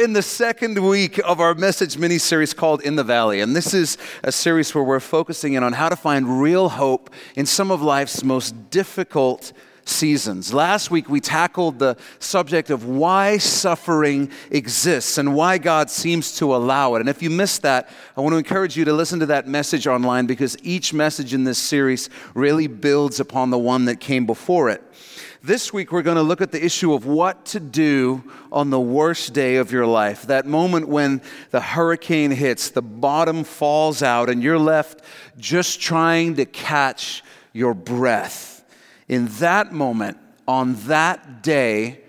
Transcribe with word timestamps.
in 0.00 0.14
the 0.14 0.22
second 0.22 0.78
week 0.78 1.20
of 1.26 1.40
our 1.40 1.54
message 1.54 1.98
mini 1.98 2.16
series 2.16 2.54
called 2.54 2.80
In 2.80 2.96
the 2.96 3.04
Valley. 3.04 3.42
And 3.42 3.54
this 3.54 3.74
is 3.74 3.98
a 4.24 4.32
series 4.32 4.74
where 4.74 4.82
we're 4.82 4.98
focusing 4.98 5.52
in 5.52 5.62
on 5.62 5.74
how 5.74 5.90
to 5.90 5.96
find 5.96 6.40
real 6.40 6.70
hope 6.70 7.10
in 7.36 7.44
some 7.44 7.70
of 7.70 7.82
life's 7.82 8.24
most 8.24 8.70
difficult 8.70 9.52
seasons. 9.84 10.54
Last 10.54 10.90
week, 10.90 11.10
we 11.10 11.20
tackled 11.20 11.78
the 11.78 11.98
subject 12.18 12.70
of 12.70 12.86
why 12.86 13.36
suffering 13.36 14.30
exists 14.50 15.18
and 15.18 15.34
why 15.34 15.58
God 15.58 15.90
seems 15.90 16.34
to 16.38 16.54
allow 16.54 16.94
it. 16.94 17.00
And 17.00 17.08
if 17.08 17.22
you 17.22 17.28
missed 17.28 17.60
that, 17.62 17.90
I 18.16 18.22
want 18.22 18.32
to 18.32 18.38
encourage 18.38 18.78
you 18.78 18.86
to 18.86 18.94
listen 18.94 19.20
to 19.20 19.26
that 19.26 19.46
message 19.48 19.86
online 19.86 20.24
because 20.24 20.56
each 20.62 20.94
message 20.94 21.34
in 21.34 21.44
this 21.44 21.58
series 21.58 22.08
really 22.32 22.68
builds 22.68 23.20
upon 23.20 23.50
the 23.50 23.58
one 23.58 23.84
that 23.84 24.00
came 24.00 24.24
before 24.24 24.70
it. 24.70 24.82
This 25.42 25.72
week, 25.72 25.90
we're 25.90 26.02
going 26.02 26.18
to 26.18 26.22
look 26.22 26.42
at 26.42 26.52
the 26.52 26.62
issue 26.62 26.92
of 26.92 27.06
what 27.06 27.46
to 27.46 27.60
do 27.60 28.22
on 28.52 28.68
the 28.68 28.78
worst 28.78 29.32
day 29.32 29.56
of 29.56 29.72
your 29.72 29.86
life. 29.86 30.24
That 30.24 30.44
moment 30.44 30.86
when 30.86 31.22
the 31.50 31.62
hurricane 31.62 32.30
hits, 32.30 32.68
the 32.68 32.82
bottom 32.82 33.44
falls 33.44 34.02
out, 34.02 34.28
and 34.28 34.42
you're 34.42 34.58
left 34.58 35.02
just 35.38 35.80
trying 35.80 36.34
to 36.34 36.44
catch 36.44 37.24
your 37.54 37.72
breath. 37.72 38.62
In 39.08 39.28
that 39.38 39.72
moment, 39.72 40.18
on 40.46 40.74
that 40.88 41.42
day, 41.42 42.02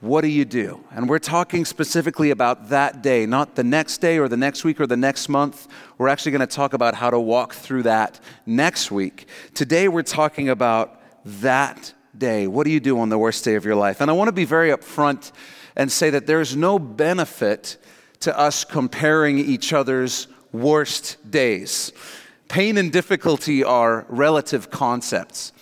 what 0.00 0.22
do 0.22 0.28
you 0.28 0.44
do? 0.44 0.82
And 0.90 1.08
we're 1.08 1.20
talking 1.20 1.64
specifically 1.64 2.30
about 2.32 2.70
that 2.70 3.00
day, 3.00 3.26
not 3.26 3.54
the 3.54 3.64
next 3.64 3.98
day 3.98 4.18
or 4.18 4.26
the 4.26 4.36
next 4.36 4.64
week 4.64 4.80
or 4.80 4.88
the 4.88 4.96
next 4.96 5.28
month. 5.28 5.68
We're 5.98 6.08
actually 6.08 6.32
going 6.32 6.40
to 6.40 6.48
talk 6.48 6.72
about 6.72 6.96
how 6.96 7.10
to 7.10 7.20
walk 7.20 7.54
through 7.54 7.84
that 7.84 8.18
next 8.44 8.90
week. 8.90 9.28
Today, 9.54 9.86
we're 9.86 10.02
talking 10.02 10.48
about 10.48 11.00
that 11.24 11.92
day? 12.18 12.46
What 12.46 12.64
do 12.64 12.70
you 12.70 12.80
do 12.80 12.98
on 13.00 13.08
the 13.08 13.18
worst 13.18 13.44
day 13.44 13.54
of 13.54 13.64
your 13.64 13.74
life? 13.74 14.00
And 14.00 14.10
I 14.10 14.14
want 14.14 14.28
to 14.28 14.32
be 14.32 14.44
very 14.44 14.70
upfront 14.70 15.32
and 15.76 15.90
say 15.90 16.10
that 16.10 16.26
there's 16.26 16.56
no 16.56 16.78
benefit 16.78 17.76
to 18.20 18.38
us 18.38 18.64
comparing 18.64 19.38
each 19.38 19.72
other's 19.72 20.28
worst 20.52 21.30
days. 21.30 21.92
Pain 22.48 22.78
and 22.78 22.92
difficulty 22.92 23.62
are 23.64 24.06
relative 24.08 24.70
concepts. 24.70 25.52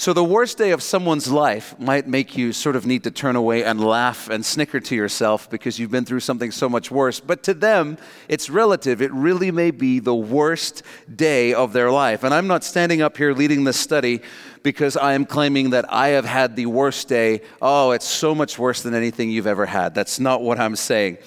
So, 0.00 0.12
the 0.12 0.22
worst 0.22 0.58
day 0.58 0.70
of 0.70 0.80
someone's 0.80 1.28
life 1.28 1.76
might 1.76 2.06
make 2.06 2.36
you 2.36 2.52
sort 2.52 2.76
of 2.76 2.86
need 2.86 3.02
to 3.02 3.10
turn 3.10 3.34
away 3.34 3.64
and 3.64 3.84
laugh 3.84 4.30
and 4.30 4.46
snicker 4.46 4.78
to 4.78 4.94
yourself 4.94 5.50
because 5.50 5.80
you've 5.80 5.90
been 5.90 6.04
through 6.04 6.20
something 6.20 6.52
so 6.52 6.68
much 6.68 6.88
worse. 6.88 7.18
But 7.18 7.42
to 7.42 7.52
them, 7.52 7.98
it's 8.28 8.48
relative. 8.48 9.02
It 9.02 9.12
really 9.12 9.50
may 9.50 9.72
be 9.72 9.98
the 9.98 10.14
worst 10.14 10.84
day 11.12 11.52
of 11.52 11.72
their 11.72 11.90
life. 11.90 12.22
And 12.22 12.32
I'm 12.32 12.46
not 12.46 12.62
standing 12.62 13.02
up 13.02 13.16
here 13.16 13.32
leading 13.32 13.64
this 13.64 13.76
study 13.76 14.20
because 14.62 14.96
I 14.96 15.14
am 15.14 15.24
claiming 15.24 15.70
that 15.70 15.92
I 15.92 16.10
have 16.10 16.24
had 16.24 16.54
the 16.54 16.66
worst 16.66 17.08
day. 17.08 17.40
Oh, 17.60 17.90
it's 17.90 18.06
so 18.06 18.36
much 18.36 18.56
worse 18.56 18.82
than 18.82 18.94
anything 18.94 19.32
you've 19.32 19.48
ever 19.48 19.66
had. 19.66 19.96
That's 19.96 20.20
not 20.20 20.42
what 20.42 20.60
I'm 20.60 20.76
saying. 20.76 21.18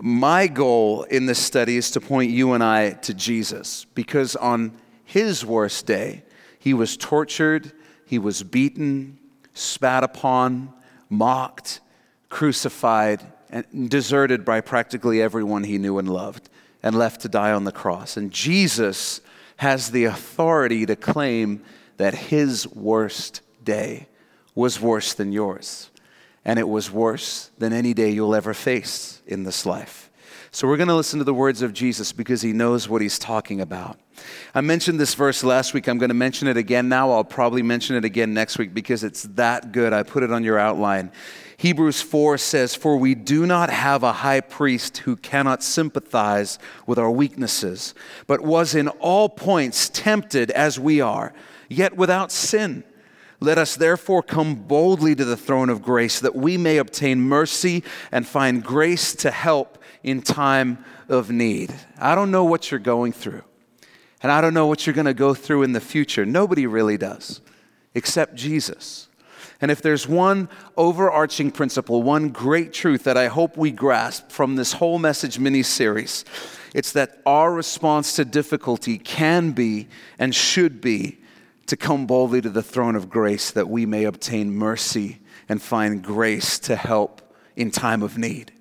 My 0.00 0.46
goal 0.46 1.02
in 1.02 1.26
this 1.26 1.38
study 1.38 1.76
is 1.76 1.90
to 1.90 2.00
point 2.00 2.30
you 2.30 2.54
and 2.54 2.64
I 2.64 2.92
to 2.92 3.12
Jesus 3.12 3.84
because 3.94 4.36
on 4.36 4.72
his 5.04 5.44
worst 5.44 5.84
day, 5.84 6.24
he 6.58 6.72
was 6.72 6.96
tortured 6.96 7.72
he 8.06 8.18
was 8.18 8.42
beaten, 8.42 9.18
spat 9.52 10.04
upon, 10.04 10.72
mocked, 11.10 11.80
crucified, 12.28 13.20
and 13.50 13.90
deserted 13.90 14.44
by 14.44 14.60
practically 14.60 15.20
everyone 15.20 15.64
he 15.64 15.78
knew 15.78 15.98
and 15.98 16.08
loved, 16.08 16.48
and 16.82 16.96
left 16.96 17.20
to 17.22 17.28
die 17.28 17.52
on 17.52 17.64
the 17.64 17.72
cross. 17.72 18.16
And 18.16 18.30
Jesus 18.32 19.20
has 19.56 19.90
the 19.90 20.04
authority 20.04 20.86
to 20.86 20.96
claim 20.96 21.62
that 21.96 22.14
his 22.14 22.66
worst 22.68 23.40
day 23.64 24.08
was 24.54 24.80
worse 24.80 25.14
than 25.14 25.32
yours. 25.32 25.90
And 26.44 26.58
it 26.58 26.68
was 26.68 26.90
worse 26.90 27.50
than 27.58 27.72
any 27.72 27.92
day 27.92 28.10
you'll 28.10 28.34
ever 28.34 28.54
face 28.54 29.20
in 29.26 29.42
this 29.42 29.66
life. 29.66 30.10
So 30.52 30.68
we're 30.68 30.76
going 30.76 30.88
to 30.88 30.94
listen 30.94 31.18
to 31.18 31.24
the 31.24 31.34
words 31.34 31.60
of 31.62 31.72
Jesus 31.72 32.12
because 32.12 32.42
he 32.42 32.52
knows 32.52 32.88
what 32.88 33.02
he's 33.02 33.18
talking 33.18 33.60
about. 33.60 33.98
I 34.54 34.60
mentioned 34.60 34.98
this 34.98 35.14
verse 35.14 35.44
last 35.44 35.74
week. 35.74 35.88
I'm 35.88 35.98
going 35.98 36.10
to 36.10 36.14
mention 36.14 36.48
it 36.48 36.56
again 36.56 36.88
now. 36.88 37.10
I'll 37.10 37.24
probably 37.24 37.62
mention 37.62 37.96
it 37.96 38.04
again 38.04 38.34
next 38.34 38.58
week 38.58 38.74
because 38.74 39.04
it's 39.04 39.22
that 39.34 39.72
good. 39.72 39.92
I 39.92 40.02
put 40.02 40.22
it 40.22 40.32
on 40.32 40.44
your 40.44 40.58
outline. 40.58 41.12
Hebrews 41.58 42.02
4 42.02 42.38
says, 42.38 42.74
For 42.74 42.96
we 42.96 43.14
do 43.14 43.46
not 43.46 43.70
have 43.70 44.02
a 44.02 44.12
high 44.12 44.40
priest 44.40 44.98
who 44.98 45.16
cannot 45.16 45.62
sympathize 45.62 46.58
with 46.86 46.98
our 46.98 47.10
weaknesses, 47.10 47.94
but 48.26 48.42
was 48.42 48.74
in 48.74 48.88
all 48.88 49.28
points 49.28 49.88
tempted 49.88 50.50
as 50.50 50.78
we 50.78 51.00
are, 51.00 51.32
yet 51.68 51.96
without 51.96 52.30
sin. 52.30 52.84
Let 53.40 53.58
us 53.58 53.76
therefore 53.76 54.22
come 54.22 54.54
boldly 54.54 55.14
to 55.14 55.24
the 55.24 55.36
throne 55.36 55.68
of 55.68 55.82
grace 55.82 56.20
that 56.20 56.34
we 56.34 56.56
may 56.56 56.78
obtain 56.78 57.20
mercy 57.20 57.84
and 58.10 58.26
find 58.26 58.62
grace 58.62 59.14
to 59.16 59.30
help 59.30 59.78
in 60.02 60.22
time 60.22 60.84
of 61.08 61.30
need. 61.30 61.74
I 61.98 62.14
don't 62.14 62.30
know 62.30 62.44
what 62.44 62.70
you're 62.70 62.80
going 62.80 63.12
through, 63.12 63.42
and 64.22 64.32
I 64.32 64.40
don't 64.40 64.54
know 64.54 64.66
what 64.66 64.86
you're 64.86 64.94
going 64.94 65.06
to 65.06 65.14
go 65.14 65.34
through 65.34 65.62
in 65.62 65.72
the 65.72 65.80
future. 65.80 66.24
Nobody 66.24 66.66
really 66.66 66.96
does, 66.96 67.40
except 67.94 68.34
Jesus. 68.34 69.08
And 69.60 69.70
if 69.70 69.80
there's 69.80 70.06
one 70.06 70.48
overarching 70.76 71.50
principle, 71.50 72.02
one 72.02 72.28
great 72.28 72.72
truth 72.72 73.04
that 73.04 73.16
I 73.16 73.28
hope 73.28 73.56
we 73.56 73.70
grasp 73.70 74.30
from 74.30 74.56
this 74.56 74.74
whole 74.74 74.98
message 74.98 75.38
mini 75.38 75.62
series, 75.62 76.24
it's 76.74 76.92
that 76.92 77.22
our 77.24 77.52
response 77.52 78.16
to 78.16 78.24
difficulty 78.24 78.98
can 78.98 79.52
be 79.52 79.88
and 80.18 80.34
should 80.34 80.80
be 80.80 81.18
to 81.66 81.76
come 81.76 82.06
boldly 82.06 82.40
to 82.42 82.50
the 82.50 82.62
throne 82.62 82.96
of 82.96 83.08
grace 83.08 83.50
that 83.50 83.68
we 83.68 83.86
may 83.86 84.04
obtain 84.04 84.54
mercy 84.54 85.20
and 85.48 85.62
find 85.62 86.02
grace 86.02 86.58
to 86.60 86.76
help 86.76 87.34
in 87.56 87.70
time 87.70 88.02
of 88.02 88.18
need. 88.18 88.52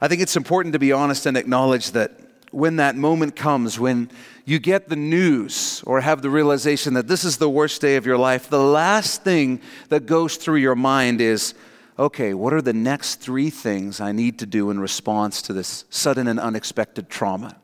I 0.00 0.08
think 0.08 0.20
it's 0.20 0.36
important 0.36 0.72
to 0.72 0.78
be 0.78 0.92
honest 0.92 1.26
and 1.26 1.36
acknowledge 1.36 1.92
that 1.92 2.20
when 2.50 2.76
that 2.76 2.96
moment 2.96 3.36
comes, 3.36 3.78
when 3.78 4.10
you 4.44 4.58
get 4.58 4.88
the 4.88 4.96
news 4.96 5.82
or 5.86 6.00
have 6.00 6.22
the 6.22 6.30
realization 6.30 6.94
that 6.94 7.08
this 7.08 7.24
is 7.24 7.36
the 7.36 7.50
worst 7.50 7.80
day 7.80 7.96
of 7.96 8.06
your 8.06 8.18
life, 8.18 8.48
the 8.48 8.62
last 8.62 9.22
thing 9.22 9.60
that 9.88 10.06
goes 10.06 10.36
through 10.36 10.56
your 10.56 10.74
mind 10.74 11.20
is, 11.20 11.54
okay, 11.98 12.32
what 12.34 12.52
are 12.52 12.62
the 12.62 12.72
next 12.72 13.16
three 13.16 13.50
things 13.50 14.00
I 14.00 14.12
need 14.12 14.38
to 14.38 14.46
do 14.46 14.70
in 14.70 14.80
response 14.80 15.42
to 15.42 15.52
this 15.52 15.84
sudden 15.90 16.28
and 16.28 16.40
unexpected 16.40 17.10
trauma? 17.10 17.56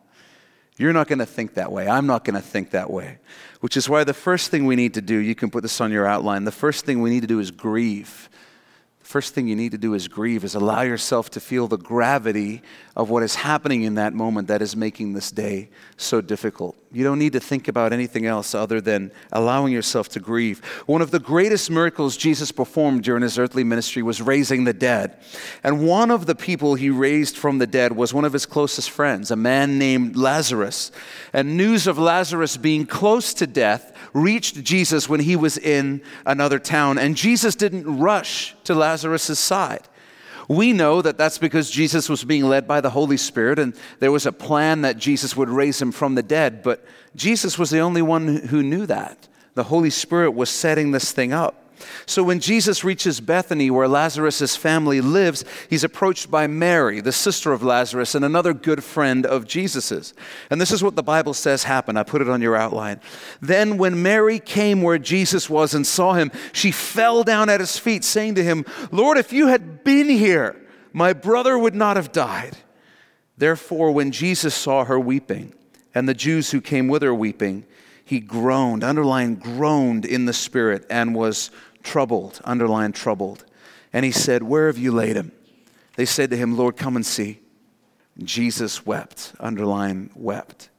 You're 0.77 0.93
not 0.93 1.07
going 1.07 1.21
to 1.21 1.27
think 1.27 1.55
that 1.55 1.71
way. 1.71 1.89
I'm 1.89 2.07
not 2.07 2.25
going 2.25 2.35
to 2.35 2.43
think 2.43 2.71
that 2.71 2.91
way. 2.91 3.19
Which 3.61 3.77
is 3.77 3.89
why 3.89 4.05
the 4.05 4.13
first 4.13 4.51
thing 4.51 4.67
we 4.67 4.77
need 4.77 4.95
to 4.95 5.01
do, 5.01 5.17
you 5.17 5.35
can 5.35 5.51
put 5.51 5.63
this 5.63 5.81
on 5.81 5.93
your 5.93 6.07
outline, 6.07 6.45
the 6.45 6.53
first 6.53 6.85
thing 6.85 7.01
we 7.01 7.11
need 7.11 7.21
to 7.21 7.27
do 7.27 7.41
is 7.41 7.51
grieve 7.51 8.29
first 9.05 9.35
thing 9.35 9.47
you 9.47 9.55
need 9.55 9.73
to 9.73 9.79
do 9.79 9.95
is 9.95 10.09
grieve, 10.09 10.45
is 10.45 10.55
allow 10.55 10.83
yourself 10.83 11.31
to 11.31 11.41
feel 11.41 11.69
the 11.69 11.79
gravity 11.79 12.63
of 12.97 13.11
what 13.11 13.23
is 13.23 13.35
happening 13.37 13.83
in 13.83 13.95
that 13.95 14.15
moment 14.15 14.49
that 14.49 14.63
is 14.63 14.75
making 14.75 15.13
this 15.13 15.31
day 15.31 15.69
so 15.97 16.21
difficult. 16.21 16.77
You 16.95 17.03
don't 17.03 17.19
need 17.19 17.33
to 17.33 17.41
think 17.41 17.67
about 17.67 17.93
anything 17.93 18.25
else 18.25 18.55
other 18.55 18.81
than 18.81 19.11
allowing 19.33 19.73
yourself 19.73 20.09
to 20.11 20.21
grieve. 20.21 20.65
One 20.87 21.03
of 21.03 21.11
the 21.11 21.19
greatest 21.19 21.69
miracles 21.69 22.17
Jesus 22.17 22.53
performed 22.53 23.03
during 23.03 23.25
his 23.25 23.37
earthly 23.37 23.65
ministry 23.65 24.01
was 24.01 24.23
raising 24.23 24.63
the 24.63 24.73
dead. 24.73 25.17
And 25.65 25.85
one 25.85 26.13
of 26.13 26.27
the 26.27 26.37
people 26.37 26.77
he 26.77 26.91
raised 26.91 27.37
from 27.37 27.59
the 27.59 27.67
dead 27.67 27.97
was 27.97 28.15
one 28.15 28.25
of 28.25 28.33
his 28.33 28.47
closest 28.47 28.91
friends, 28.91 29.33
a 29.33 29.37
man 29.37 29.77
named 29.77 30.15
Lazarus. 30.15 30.93
And 31.33 31.57
news 31.57 31.89
of 31.89 31.99
Lazarus 31.99 32.57
being 32.57 32.87
close 32.87 33.35
to 33.35 33.47
death 33.49 33.93
reached 34.13 34.63
Jesus 34.63 35.09
when 35.09 35.19
he 35.19 35.35
was 35.35 35.59
in 35.59 36.01
another 36.25 36.61
town. 36.61 36.99
And 36.99 37.17
Jesus 37.17 37.57
didn't 37.57 37.99
rush 37.99 38.55
to 38.65 38.75
Lazarus' 38.75 39.37
side. 39.37 39.89
We 40.49 40.73
know 40.73 41.01
that 41.03 41.17
that's 41.17 41.39
because 41.39 41.71
Jesus 41.71 42.09
was 42.09 42.25
being 42.25 42.45
led 42.45 42.69
by 42.69 42.81
the 42.81 42.91
Holy 42.91 43.17
Spirit 43.17 43.59
and 43.59 43.75
there 44.01 44.13
was 44.13 44.27
a 44.27 44.33
plan 44.33 44.83
that 44.83 44.99
Jesus 44.99 45.37
would 45.37 45.49
raise 45.49 45.81
him 45.81 45.93
from 45.93 46.15
the 46.15 46.23
dead. 46.23 46.63
But 46.63 46.85
Jesus 47.17 47.59
was 47.59 47.71
the 47.71 47.81
only 47.81 48.03
one 48.03 48.37
who 48.37 48.63
knew 48.63 48.87
that. 48.87 49.29
The 49.55 49.65
Holy 49.65 49.91
Spirit 49.91 50.33
was 50.33 50.51
setting 50.51 50.91
this 50.91 51.13
thing 51.13 51.33
up. 51.33 51.64
So 52.07 52.23
when 52.23 52.41
Jesus 52.41 52.85
reaches 52.85 53.21
Bethany, 53.21 53.71
where 53.71 53.89
Lazarus' 53.89 54.57
family 54.57 55.01
lives, 55.01 55.45
he's 55.69 55.85
approached 55.85 56.31
by 56.31 56.47
Mary, 56.47 57.01
the 57.01 57.13
sister 57.13 57.53
of 57.53 57.63
Lazarus, 57.63 58.15
and 58.15 58.25
another 58.25 58.53
good 58.53 58.83
friend 58.83 59.27
of 59.27 59.47
Jesus's. 59.47 60.15
And 60.51 60.61
this 60.61 60.73
is 60.73 60.83
what 60.83 60.97
the 60.97 61.03
Bible 61.03 61.35
says 61.35 61.65
happened. 61.65 61.99
I 61.99 62.03
put 62.03 62.23
it 62.23 62.29
on 62.29 62.43
your 62.43 62.57
outline. 62.57 63.01
Then 63.41 63.79
when 63.79 64.03
Mary 64.03 64.39
came 64.39 64.83
where 64.83 64.99
Jesus 64.99 65.51
was 65.51 65.75
and 65.75 65.87
saw 65.87 66.15
him, 66.15 66.31
she 66.53 66.71
fell 66.71 67.25
down 67.25 67.49
at 67.49 67.61
his 67.61 67.79
feet, 67.79 68.05
saying 68.05 68.35
to 68.37 68.45
him, 68.45 68.65
Lord, 68.91 69.19
if 69.19 69.33
you 69.33 69.49
had 69.49 69.85
been 69.85 70.09
here, 70.09 70.57
my 70.93 71.13
brother 71.13 71.59
would 71.59 71.75
not 71.75 71.97
have 71.97 72.13
died. 72.13 72.57
Therefore, 73.37 73.91
when 73.93 74.13
Jesus 74.13 74.55
saw 74.55 74.85
her 74.85 74.99
weeping, 74.99 75.53
and 75.95 76.09
the 76.09 76.15
Jews 76.15 76.51
who 76.51 76.61
came 76.61 76.89
with 76.89 77.03
her 77.03 77.15
weeping, 77.15 77.65
he 78.05 78.21
groaned, 78.21 78.85
underlined 78.85 79.41
groaned 79.41 80.05
in 80.05 80.27
the 80.27 80.33
spirit, 80.33 80.85
and 80.91 81.15
was 81.15 81.51
troubled, 81.85 82.41
underline 82.45 82.93
troubled. 82.93 83.45
And 83.93 84.05
he 84.05 84.11
said, 84.11 84.43
Where 84.43 84.67
have 84.67 84.79
you 84.79 84.91
laid 84.91 85.17
him? 85.17 85.31
They 85.97 86.05
said 86.05 86.31
to 86.31 86.37
him, 86.37 86.57
Lord, 86.57 86.77
come 86.77 86.97
and 86.97 87.07
see. 87.07 87.41
Jesus 88.23 88.85
wept, 88.85 89.33
underline 89.39 90.11
wept. 90.15 90.71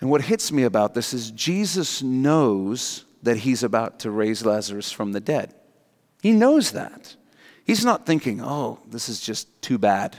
And 0.00 0.10
what 0.10 0.22
hits 0.22 0.52
me 0.52 0.64
about 0.64 0.94
this 0.94 1.14
is 1.14 1.30
Jesus 1.30 2.02
knows 2.02 3.04
that 3.22 3.38
he's 3.38 3.62
about 3.62 4.00
to 4.00 4.10
raise 4.10 4.44
Lazarus 4.44 4.92
from 4.92 5.12
the 5.12 5.20
dead. 5.20 5.54
He 6.22 6.32
knows 6.32 6.72
that. 6.72 7.16
He's 7.64 7.84
not 7.84 8.04
thinking, 8.04 8.42
oh, 8.42 8.80
this 8.86 9.08
is 9.08 9.20
just 9.20 9.62
too 9.62 9.78
bad. 9.78 10.16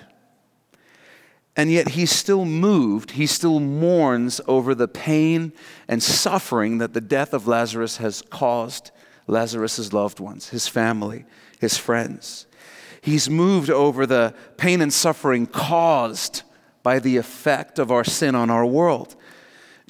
And 1.55 1.71
yet 1.71 1.89
he's 1.89 2.11
still 2.11 2.45
moved, 2.45 3.11
he 3.11 3.27
still 3.27 3.59
mourns 3.59 4.41
over 4.47 4.75
the 4.75 4.87
pain 4.87 5.53
and 5.87 6.03
suffering 6.03 6.79
that 6.79 6.93
the 6.93 7.01
death 7.01 7.33
of 7.33 7.47
Lazarus 7.47 7.97
has 7.97 8.21
caused 8.23 8.91
Lazarus' 9.27 9.93
loved 9.93 10.19
ones, 10.19 10.49
his 10.49 10.67
family, 10.67 11.25
his 11.59 11.77
friends. 11.77 12.45
He's 13.01 13.29
moved 13.29 13.69
over 13.69 14.05
the 14.05 14.33
pain 14.57 14.81
and 14.81 14.91
suffering 14.91 15.45
caused 15.45 16.41
by 16.83 16.99
the 16.99 17.17
effect 17.17 17.79
of 17.79 17.91
our 17.91 18.03
sin 18.03 18.35
on 18.35 18.49
our 18.49 18.65
world. 18.65 19.15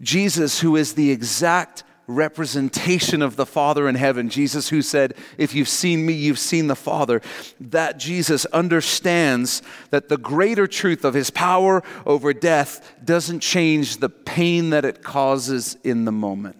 Jesus, 0.02 0.60
who 0.60 0.76
is 0.76 0.94
the 0.94 1.12
exact 1.12 1.84
representation 2.08 3.22
of 3.22 3.36
the 3.36 3.46
Father 3.46 3.88
in 3.88 3.96
heaven, 3.96 4.30
Jesus 4.30 4.70
who 4.70 4.82
said, 4.82 5.16
If 5.38 5.56
you've 5.56 5.70
seen 5.70 6.06
me, 6.06 6.14
you've 6.14 6.40
seen 6.40 6.68
the 6.68 6.76
Father, 6.76 7.22
that 7.60 7.98
Jesus 7.98 8.46
understands 8.48 9.62
that 9.90 10.10
the 10.10 10.18
greater 10.18 10.68
truth 10.68 11.04
of 11.04 11.14
his 11.14 11.30
power 11.30 11.84
over 12.06 12.34
death 12.34 12.94
doesn't 13.04 13.40
change 13.40 13.98
the 13.98 14.10
pain 14.10 14.70
that 14.70 14.86
it 14.86 15.04
causes 15.04 15.78
in 15.84 16.06
the 16.06 16.12
moment. 16.12 16.58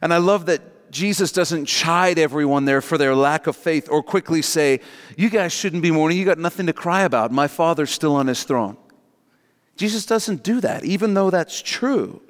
And 0.00 0.12
I 0.12 0.18
love 0.18 0.46
that 0.46 0.62
Jesus 0.90 1.32
doesn't 1.32 1.66
chide 1.66 2.18
everyone 2.18 2.64
there 2.64 2.80
for 2.80 2.98
their 2.98 3.14
lack 3.14 3.46
of 3.46 3.56
faith 3.56 3.88
or 3.90 4.02
quickly 4.02 4.42
say, 4.42 4.80
You 5.16 5.30
guys 5.30 5.52
shouldn't 5.52 5.82
be 5.82 5.90
mourning. 5.90 6.18
You 6.18 6.24
got 6.24 6.38
nothing 6.38 6.66
to 6.66 6.72
cry 6.72 7.02
about. 7.02 7.32
My 7.32 7.48
Father's 7.48 7.90
still 7.90 8.14
on 8.14 8.26
his 8.26 8.44
throne. 8.44 8.76
Jesus 9.76 10.06
doesn't 10.06 10.42
do 10.42 10.60
that, 10.60 10.84
even 10.84 11.14
though 11.14 11.30
that's 11.30 11.62
true. 11.62 12.20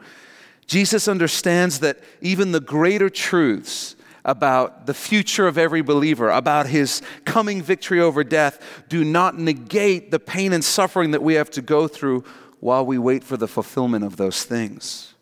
Jesus 0.66 1.08
understands 1.08 1.80
that 1.80 1.98
even 2.20 2.52
the 2.52 2.60
greater 2.60 3.08
truths 3.08 3.96
about 4.24 4.84
the 4.86 4.92
future 4.92 5.46
of 5.46 5.56
every 5.56 5.80
believer, 5.80 6.28
about 6.28 6.66
his 6.66 7.00
coming 7.24 7.62
victory 7.62 8.00
over 8.00 8.22
death, 8.22 8.84
do 8.88 9.02
not 9.02 9.38
negate 9.38 10.10
the 10.10 10.20
pain 10.20 10.52
and 10.52 10.62
suffering 10.62 11.12
that 11.12 11.22
we 11.22 11.34
have 11.34 11.50
to 11.50 11.62
go 11.62 11.88
through 11.88 12.22
while 12.60 12.84
we 12.84 12.98
wait 12.98 13.24
for 13.24 13.38
the 13.38 13.48
fulfillment 13.48 14.04
of 14.04 14.16
those 14.16 14.44
things. 14.44 15.14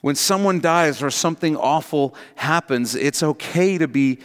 When 0.00 0.14
someone 0.14 0.60
dies 0.60 1.02
or 1.02 1.10
something 1.10 1.56
awful 1.56 2.14
happens, 2.36 2.94
it's 2.94 3.22
okay 3.22 3.76
to 3.78 3.86
be 3.86 4.18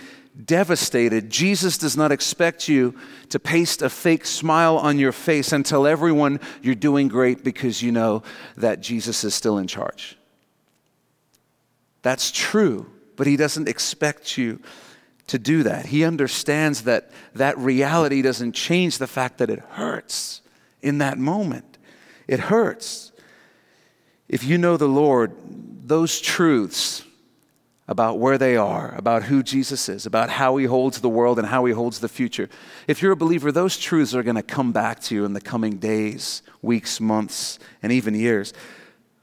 devastated. 0.44 1.30
Jesus 1.30 1.78
does 1.78 1.96
not 1.96 2.12
expect 2.12 2.68
you 2.68 2.96
to 3.30 3.40
paste 3.40 3.82
a 3.82 3.90
fake 3.90 4.26
smile 4.26 4.78
on 4.78 5.00
your 5.00 5.12
face 5.12 5.52
and 5.52 5.66
tell 5.66 5.88
everyone 5.88 6.40
you're 6.62 6.76
doing 6.76 7.08
great 7.08 7.44
because 7.44 7.82
you 7.82 7.92
know 7.92 8.24
that 8.58 8.82
Jesus 8.82 9.24
is 9.24 9.34
still 9.34 9.58
in 9.58 9.68
charge. 9.68 10.18
That's 12.02 12.32
true, 12.32 12.92
but 13.16 13.28
He 13.28 13.38
doesn't 13.38 13.68
expect 13.68 14.38
you 14.38 14.62
to 15.28 15.40
do 15.40 15.64
that. 15.64 15.88
He 15.88 16.04
understands 16.04 16.84
that 16.84 17.10
that 17.34 17.58
reality 17.58 18.22
doesn't 18.22 18.54
change 18.54 18.98
the 18.98 19.08
fact 19.08 19.40
that 19.40 19.50
it 19.50 19.60
hurts 19.60 20.42
in 20.82 21.00
that 21.00 21.18
moment. 21.18 21.78
It 22.28 22.40
hurts. 22.42 23.05
If 24.28 24.44
you 24.44 24.58
know 24.58 24.78
the 24.78 24.88
Lord, 24.88 25.34
those 25.88 26.20
truths 26.20 27.04
about 27.88 28.18
where 28.18 28.38
they 28.38 28.58
are, 28.58 28.96
about 28.96 29.24
who 29.24 29.44
Jesus 29.44 29.88
is, 29.90 30.08
about 30.08 30.32
how 30.32 30.58
he 30.58 30.66
holds 30.66 31.02
the 31.02 31.10
world 31.10 31.38
and 31.38 31.48
how 31.48 31.66
he 31.66 31.74
holds 31.74 32.00
the 32.00 32.10
future. 32.10 32.50
If 32.88 33.02
you're 33.02 33.12
a 33.12 33.18
believer, 33.18 33.52
those 33.52 33.78
truths 33.78 34.16
are 34.16 34.24
going 34.24 34.38
to 34.38 34.44
come 34.44 34.72
back 34.72 35.00
to 35.02 35.16
you 35.16 35.26
in 35.26 35.34
the 35.34 35.42
coming 35.42 35.78
days, 35.78 36.42
weeks, 36.64 37.00
months, 37.00 37.60
and 37.84 37.92
even 37.92 38.16
years. 38.16 38.54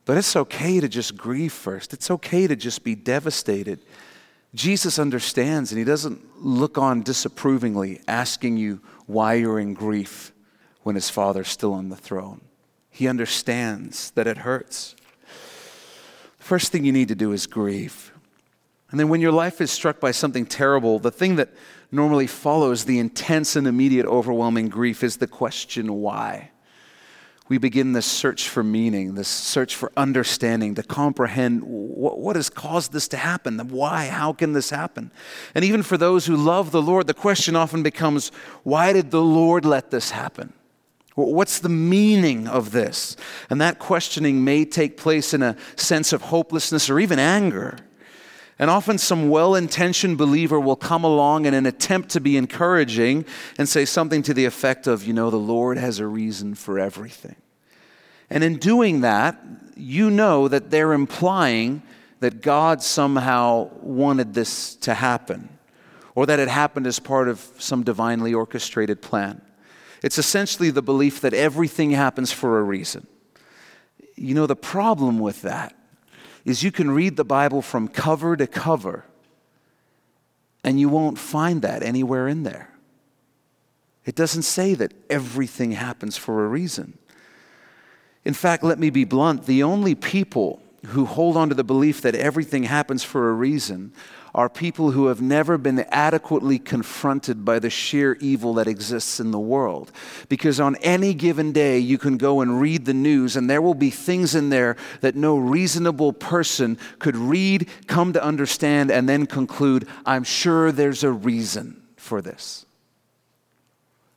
But 0.05 0.17
it's 0.17 0.37
okay 0.37 0.79
to 0.79 0.89
just 0.89 1.17
grieve 1.17 1.53
first. 1.53 1.93
It's 1.93 2.11
okay 2.11 2.47
to 2.47 2.55
just 2.55 2.85
be 2.85 2.95
devastated. 2.95 3.81
Jesus 4.55 4.99
understands 4.99 5.73
and 5.73 5.79
he 5.79 5.85
doesn't 5.85 6.21
look 6.39 6.79
on 6.79 7.03
disapprovingly, 7.03 8.01
asking 8.07 8.59
you 8.59 8.81
why 9.07 9.35
you're 9.35 9.59
in 9.59 9.75
grief 9.75 10.33
when 10.83 10.95
his 10.95 11.11
father's 11.11 11.49
still 11.49 11.73
on 11.75 11.89
the 11.89 11.97
throne. 11.97 12.41
He 12.93 13.09
understands 13.09 14.13
that 14.13 14.29
it 14.29 14.39
hurts. 14.39 14.95
The 16.39 16.45
First 16.45 16.71
thing 16.71 16.85
you 16.85 16.93
need 16.93 17.09
to 17.09 17.17
do 17.17 17.33
is 17.33 17.49
grieve. 17.49 18.13
And 18.91 19.01
then 19.01 19.09
when 19.09 19.21
your 19.21 19.33
life 19.33 19.61
is 19.61 19.73
struck 19.73 19.99
by 19.99 20.13
something 20.13 20.47
terrible, 20.47 20.99
the 21.01 21.11
thing 21.11 21.37
that 21.37 21.49
normally 21.91 22.27
follows 22.27 22.85
the 22.85 22.99
intense 22.99 23.57
and 23.57 23.67
immediate 23.67 24.07
overwhelming 24.07 24.69
grief 24.69 25.03
is 25.03 25.17
the 25.17 25.27
question 25.27 25.95
why 25.95 26.53
we 27.53 27.59
begin 27.59 27.93
this 27.93 28.07
search 28.07 28.49
for 28.49 28.63
meaning, 28.63 29.15
this 29.15 29.29
search 29.29 29.77
for 29.77 29.93
understanding, 29.95 30.75
to 30.75 30.83
comprehend 30.83 31.63
what, 31.63 32.19
what, 32.19 32.35
has 32.35 32.49
caused 32.49 32.93
this 32.93 33.09
to 33.09 33.19
happen, 33.19 33.59
why, 33.69 34.07
how 34.07 34.33
can 34.33 34.55
this 34.55 34.71
happen? 34.71 35.11
And 35.55 35.63
even 35.63 35.83
for 35.83 35.99
those 35.99 36.25
who 36.25 36.35
love 36.35 36.71
the 36.71 36.81
Lord, 36.81 37.07
the 37.07 37.13
question 37.13 37.55
often 37.55 37.83
becomes 37.83 38.31
why 38.63 38.95
did 38.95 39.11
the 39.11 39.21
Lord 39.21 39.67
let 39.67 39.91
this 39.91 40.13
happen? 40.13 40.55
What's 41.15 41.59
the 41.59 41.69
meaning 41.69 42.49
of 42.49 42.71
this? 42.71 43.17
And 43.51 43.61
that 43.61 43.79
questioning 43.79 44.45
may 44.45 44.65
take 44.65 44.97
place 44.97 45.35
in 45.35 45.43
a 45.43 45.57
sense 45.77 46.13
of 46.13 46.23
hopelessness 46.23 46.89
or 46.89 46.99
even 46.99 47.19
anger. 47.19 47.79
And 48.59 48.71
often, 48.71 48.97
some 48.97 49.29
well 49.29 49.55
intentioned 49.55 50.19
believer 50.19 50.61
will 50.61 50.77
come 50.77 51.05
along 51.05 51.47
in 51.47 51.55
an 51.55 51.67
attempt 51.67 52.11
to 52.11 52.21
be 52.21 52.37
encouraging 52.37 53.25
and 53.59 53.69
say 53.69 53.85
something 53.85 54.23
to 54.23 54.35
the 54.35 54.45
effect 54.45 54.87
of, 54.87 55.05
you 55.05 55.13
know, 55.13 55.31
the 55.31 55.37
Lord 55.37 55.79
has 55.79 55.99
a 55.99 56.07
reason 56.07 56.55
for 56.55 56.79
everything. 56.79 57.37
And 58.31 58.45
in 58.45 58.57
doing 58.57 59.01
that, 59.01 59.39
you 59.77 60.11
know 60.11 60.49
that 60.49 60.71
they're 60.71 60.93
implying 60.93 61.83
that 62.21 62.41
God 62.41 62.83
somehow 62.83 63.71
wanted 63.81 64.33
this 64.33 64.77
to 64.77 64.95
happen 64.95 65.49
or 66.15 66.25
that 66.27 66.39
it 66.39 66.49
happened 66.49 66.87
as 66.87 66.99
part 66.99 67.29
of 67.29 67.41
some 67.59 67.83
divinely 67.83 68.33
orchestrated 68.33 69.03
plan. 69.03 69.41
It's 70.03 70.19
essentially 70.19 70.71
the 70.71 70.83
belief 70.83 71.21
that 71.21 71.33
everything 71.33 71.93
happens 71.93 72.33
for 72.33 72.59
a 72.59 72.63
reason. 72.63 73.07
You 74.17 74.35
know, 74.35 74.47
the 74.47 74.57
problem 74.57 75.19
with 75.19 75.43
that 75.43 75.77
is 76.45 76.63
you 76.63 76.73
can 76.73 76.91
read 76.91 77.17
the 77.17 77.25
Bible 77.25 77.63
from 77.63 77.89
cover 77.89 78.37
to 78.37 78.47
cover, 78.47 79.05
and 80.65 80.81
you 80.81 80.89
won't 80.89 81.19
find 81.19 81.63
that 81.63 81.83
anywhere 81.83 82.27
in 82.27 82.43
there. 82.43 82.69
It 84.05 84.17
doesn't 84.17 84.43
say 84.43 84.75
that 84.75 84.93
everything 85.09 85.73
happens 85.73 86.17
for 86.17 86.45
a 86.45 86.49
reason. 86.49 86.99
In 88.25 88.35
fact, 88.35 88.65
let 88.65 88.79
me 88.79 88.91
be 88.91 89.05
blunt 89.05 89.47
the 89.47 89.63
only 89.63 89.95
people 89.95 90.61
who 90.87 91.05
hold 91.05 91.37
on 91.37 91.49
to 91.49 91.55
the 91.55 91.65
belief 91.65 92.01
that 92.03 92.17
everything 92.17 92.65
happens 92.65 93.05
for 93.05 93.31
a 93.31 93.35
reason 93.35 93.93
are 94.35 94.49
people 94.49 94.93
who 94.93 95.07
have 95.07 95.21
never 95.21 95.59
been 95.59 95.81
adequately 95.91 96.59
confronted 96.59 97.45
by 97.45 97.59
the 97.59 97.69
sheer 97.69 98.15
evil 98.15 98.55
that 98.55 98.67
exists 98.67 99.21
in 99.21 99.31
the 99.31 99.39
world. 99.39 99.93
Because 100.29 100.59
on 100.59 100.77
any 100.77 101.13
given 101.13 101.53
day, 101.53 101.79
you 101.79 101.99
can 101.99 102.17
go 102.17 102.41
and 102.41 102.61
read 102.61 102.87
the 102.87 102.95
news, 102.95 103.37
and 103.37 103.49
there 103.49 103.61
will 103.61 103.75
be 103.75 103.91
things 103.91 104.35
in 104.35 104.49
there 104.49 104.77
that 105.03 105.17
no 105.17 105.37
reasonable 105.37 106.15
person 106.15 106.79
could 106.99 107.17
read, 107.17 107.69
come 107.87 108.15
to 108.15 108.25
understand, 108.25 108.91
and 108.91 109.07
then 109.07 109.27
conclude, 109.27 109.87
I'm 110.07 110.25
sure 110.25 110.73
there's 110.73 111.05
a 111.05 111.13
reason 111.13 111.83
for 111.97 112.23
this. 112.23 112.65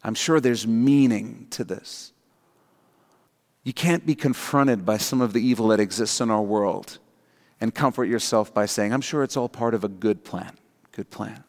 I'm 0.01 0.16
sure 0.16 0.40
there's 0.40 0.66
meaning 0.66 1.48
to 1.51 1.63
this. 1.63 2.13
You 3.63 3.74
can't 3.74 4.06
be 4.06 4.16
confronted 4.16 4.86
by 4.86 4.98
some 4.98 5.20
of 5.20 5.34
the 5.34 5.46
evil 5.46 5.70
that 5.70 5.80
exists 5.80 6.22
in 6.22 6.30
our 6.30 6.42
world 6.42 7.00
and 7.62 7.74
comfort 7.74 8.06
yourself 8.06 8.54
by 8.54 8.66
saying, 8.66 8.94
I'm 8.94 9.02
sure 9.02 9.24
it's 9.24 9.38
all 9.38 9.50
part 9.50 9.74
of 9.74 9.84
a 9.84 9.88
good 9.88 10.24
plan. 10.24 10.52
Good 10.92 11.10
plan. 11.10 11.44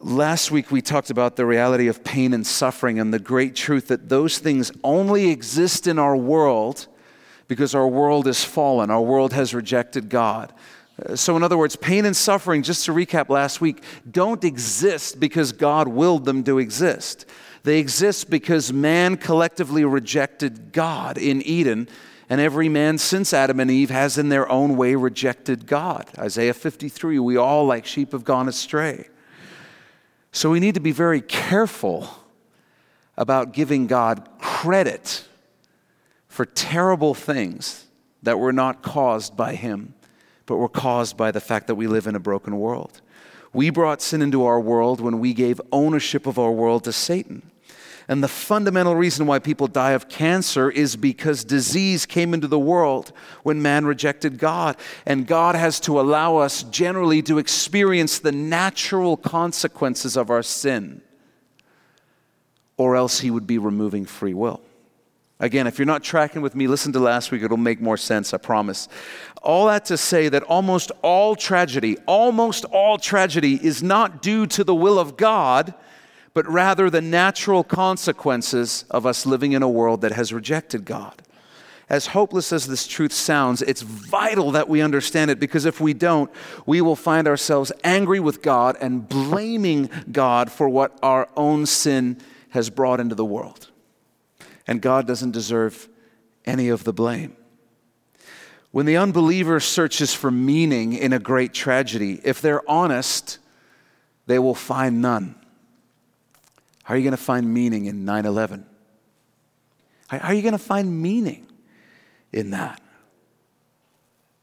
Last 0.00 0.50
week, 0.50 0.70
we 0.70 0.82
talked 0.82 1.10
about 1.10 1.36
the 1.36 1.46
reality 1.46 1.86
of 1.86 2.02
pain 2.02 2.32
and 2.34 2.46
suffering 2.46 2.98
and 2.98 3.14
the 3.14 3.20
great 3.20 3.54
truth 3.54 3.88
that 3.88 4.08
those 4.08 4.38
things 4.38 4.72
only 4.82 5.30
exist 5.30 5.86
in 5.86 5.98
our 5.98 6.16
world 6.16 6.88
because 7.46 7.74
our 7.74 7.86
world 7.86 8.26
is 8.26 8.42
fallen, 8.42 8.90
our 8.90 9.00
world 9.00 9.32
has 9.32 9.54
rejected 9.54 10.08
God. 10.08 10.52
Uh, 11.04 11.16
so, 11.16 11.36
in 11.36 11.42
other 11.42 11.56
words, 11.56 11.76
pain 11.76 12.04
and 12.04 12.16
suffering, 12.16 12.62
just 12.62 12.84
to 12.86 12.92
recap 12.92 13.28
last 13.28 13.60
week, 13.60 13.82
don't 14.10 14.42
exist 14.42 15.20
because 15.20 15.52
God 15.52 15.86
willed 15.86 16.24
them 16.24 16.42
to 16.44 16.58
exist. 16.58 17.26
They 17.62 17.78
exist 17.78 18.28
because 18.28 18.72
man 18.72 19.16
collectively 19.16 19.84
rejected 19.84 20.72
God 20.72 21.16
in 21.16 21.42
Eden 21.42 21.88
and 22.32 22.40
every 22.40 22.70
man 22.70 22.96
since 22.96 23.34
Adam 23.34 23.60
and 23.60 23.70
Eve 23.70 23.90
has 23.90 24.16
in 24.16 24.30
their 24.30 24.50
own 24.50 24.74
way 24.74 24.94
rejected 24.94 25.66
God. 25.66 26.08
Isaiah 26.16 26.54
53 26.54 27.18
we 27.18 27.36
all, 27.36 27.66
like 27.66 27.84
sheep, 27.84 28.12
have 28.12 28.24
gone 28.24 28.48
astray. 28.48 29.10
So 30.32 30.48
we 30.48 30.58
need 30.58 30.72
to 30.72 30.80
be 30.80 30.92
very 30.92 31.20
careful 31.20 32.08
about 33.18 33.52
giving 33.52 33.86
God 33.86 34.26
credit 34.38 35.26
for 36.26 36.46
terrible 36.46 37.12
things 37.12 37.84
that 38.22 38.38
were 38.38 38.54
not 38.54 38.80
caused 38.80 39.36
by 39.36 39.54
Him, 39.54 39.92
but 40.46 40.56
were 40.56 40.70
caused 40.70 41.18
by 41.18 41.32
the 41.32 41.40
fact 41.40 41.66
that 41.66 41.74
we 41.74 41.86
live 41.86 42.06
in 42.06 42.14
a 42.16 42.18
broken 42.18 42.58
world. 42.58 43.02
We 43.52 43.68
brought 43.68 44.00
sin 44.00 44.22
into 44.22 44.46
our 44.46 44.58
world 44.58 45.02
when 45.02 45.20
we 45.20 45.34
gave 45.34 45.60
ownership 45.70 46.26
of 46.26 46.38
our 46.38 46.50
world 46.50 46.84
to 46.84 46.92
Satan. 46.92 47.51
And 48.12 48.22
the 48.22 48.28
fundamental 48.28 48.94
reason 48.94 49.26
why 49.26 49.38
people 49.38 49.68
die 49.68 49.92
of 49.92 50.06
cancer 50.06 50.70
is 50.70 50.96
because 50.96 51.44
disease 51.44 52.04
came 52.04 52.34
into 52.34 52.46
the 52.46 52.58
world 52.58 53.10
when 53.42 53.62
man 53.62 53.86
rejected 53.86 54.38
God. 54.38 54.76
And 55.06 55.26
God 55.26 55.54
has 55.54 55.80
to 55.80 55.98
allow 55.98 56.36
us 56.36 56.62
generally 56.64 57.22
to 57.22 57.38
experience 57.38 58.18
the 58.18 58.30
natural 58.30 59.16
consequences 59.16 60.18
of 60.18 60.28
our 60.28 60.42
sin 60.42 61.00
or 62.76 62.96
else 62.96 63.20
he 63.20 63.30
would 63.30 63.46
be 63.46 63.56
removing 63.56 64.04
free 64.04 64.34
will. 64.34 64.60
Again, 65.40 65.66
if 65.66 65.78
you're 65.78 65.86
not 65.86 66.04
tracking 66.04 66.42
with 66.42 66.54
me, 66.54 66.66
listen 66.66 66.92
to 66.92 67.00
last 67.00 67.32
week. 67.32 67.42
It'll 67.42 67.56
make 67.56 67.80
more 67.80 67.96
sense, 67.96 68.34
I 68.34 68.36
promise. 68.36 68.90
All 69.42 69.68
that 69.68 69.86
to 69.86 69.96
say 69.96 70.28
that 70.28 70.42
almost 70.42 70.92
all 71.00 71.34
tragedy, 71.34 71.96
almost 72.06 72.66
all 72.66 72.98
tragedy 72.98 73.54
is 73.54 73.82
not 73.82 74.20
due 74.20 74.46
to 74.48 74.64
the 74.64 74.74
will 74.74 74.98
of 74.98 75.16
God, 75.16 75.72
but 76.34 76.48
rather 76.48 76.88
the 76.88 77.00
natural 77.00 77.64
consequences 77.64 78.84
of 78.90 79.06
us 79.06 79.26
living 79.26 79.52
in 79.52 79.62
a 79.62 79.68
world 79.68 80.00
that 80.00 80.12
has 80.12 80.32
rejected 80.32 80.84
God. 80.84 81.22
As 81.88 82.08
hopeless 82.08 82.52
as 82.52 82.66
this 82.66 82.86
truth 82.86 83.12
sounds, 83.12 83.60
it's 83.60 83.82
vital 83.82 84.52
that 84.52 84.68
we 84.68 84.80
understand 84.80 85.30
it 85.30 85.38
because 85.38 85.66
if 85.66 85.80
we 85.80 85.92
don't, 85.92 86.30
we 86.64 86.80
will 86.80 86.96
find 86.96 87.28
ourselves 87.28 87.70
angry 87.84 88.18
with 88.18 88.40
God 88.40 88.76
and 88.80 89.06
blaming 89.06 89.90
God 90.10 90.50
for 90.50 90.68
what 90.68 90.98
our 91.02 91.28
own 91.36 91.66
sin 91.66 92.18
has 92.50 92.70
brought 92.70 93.00
into 93.00 93.14
the 93.14 93.24
world 93.24 93.68
and 94.66 94.80
God 94.80 95.06
doesn't 95.06 95.32
deserve 95.32 95.88
any 96.44 96.68
of 96.68 96.84
the 96.84 96.92
blame. 96.92 97.36
When 98.70 98.86
the 98.86 98.96
unbeliever 98.96 99.60
searches 99.60 100.14
for 100.14 100.30
meaning 100.30 100.94
in 100.94 101.12
a 101.12 101.18
great 101.18 101.52
tragedy, 101.52 102.20
if 102.24 102.40
they're 102.40 102.68
honest, 102.70 103.38
they 104.26 104.38
will 104.38 104.54
find 104.54 105.02
none. 105.02 105.34
How 106.82 106.94
are 106.94 106.96
you 106.96 107.04
going 107.04 107.12
to 107.12 107.16
find 107.16 107.52
meaning 107.52 107.86
in 107.86 108.04
9 108.04 108.26
11? 108.26 108.66
How 110.08 110.18
are 110.18 110.34
you 110.34 110.42
going 110.42 110.52
to 110.52 110.58
find 110.58 111.00
meaning 111.00 111.46
in 112.32 112.50
that? 112.50 112.80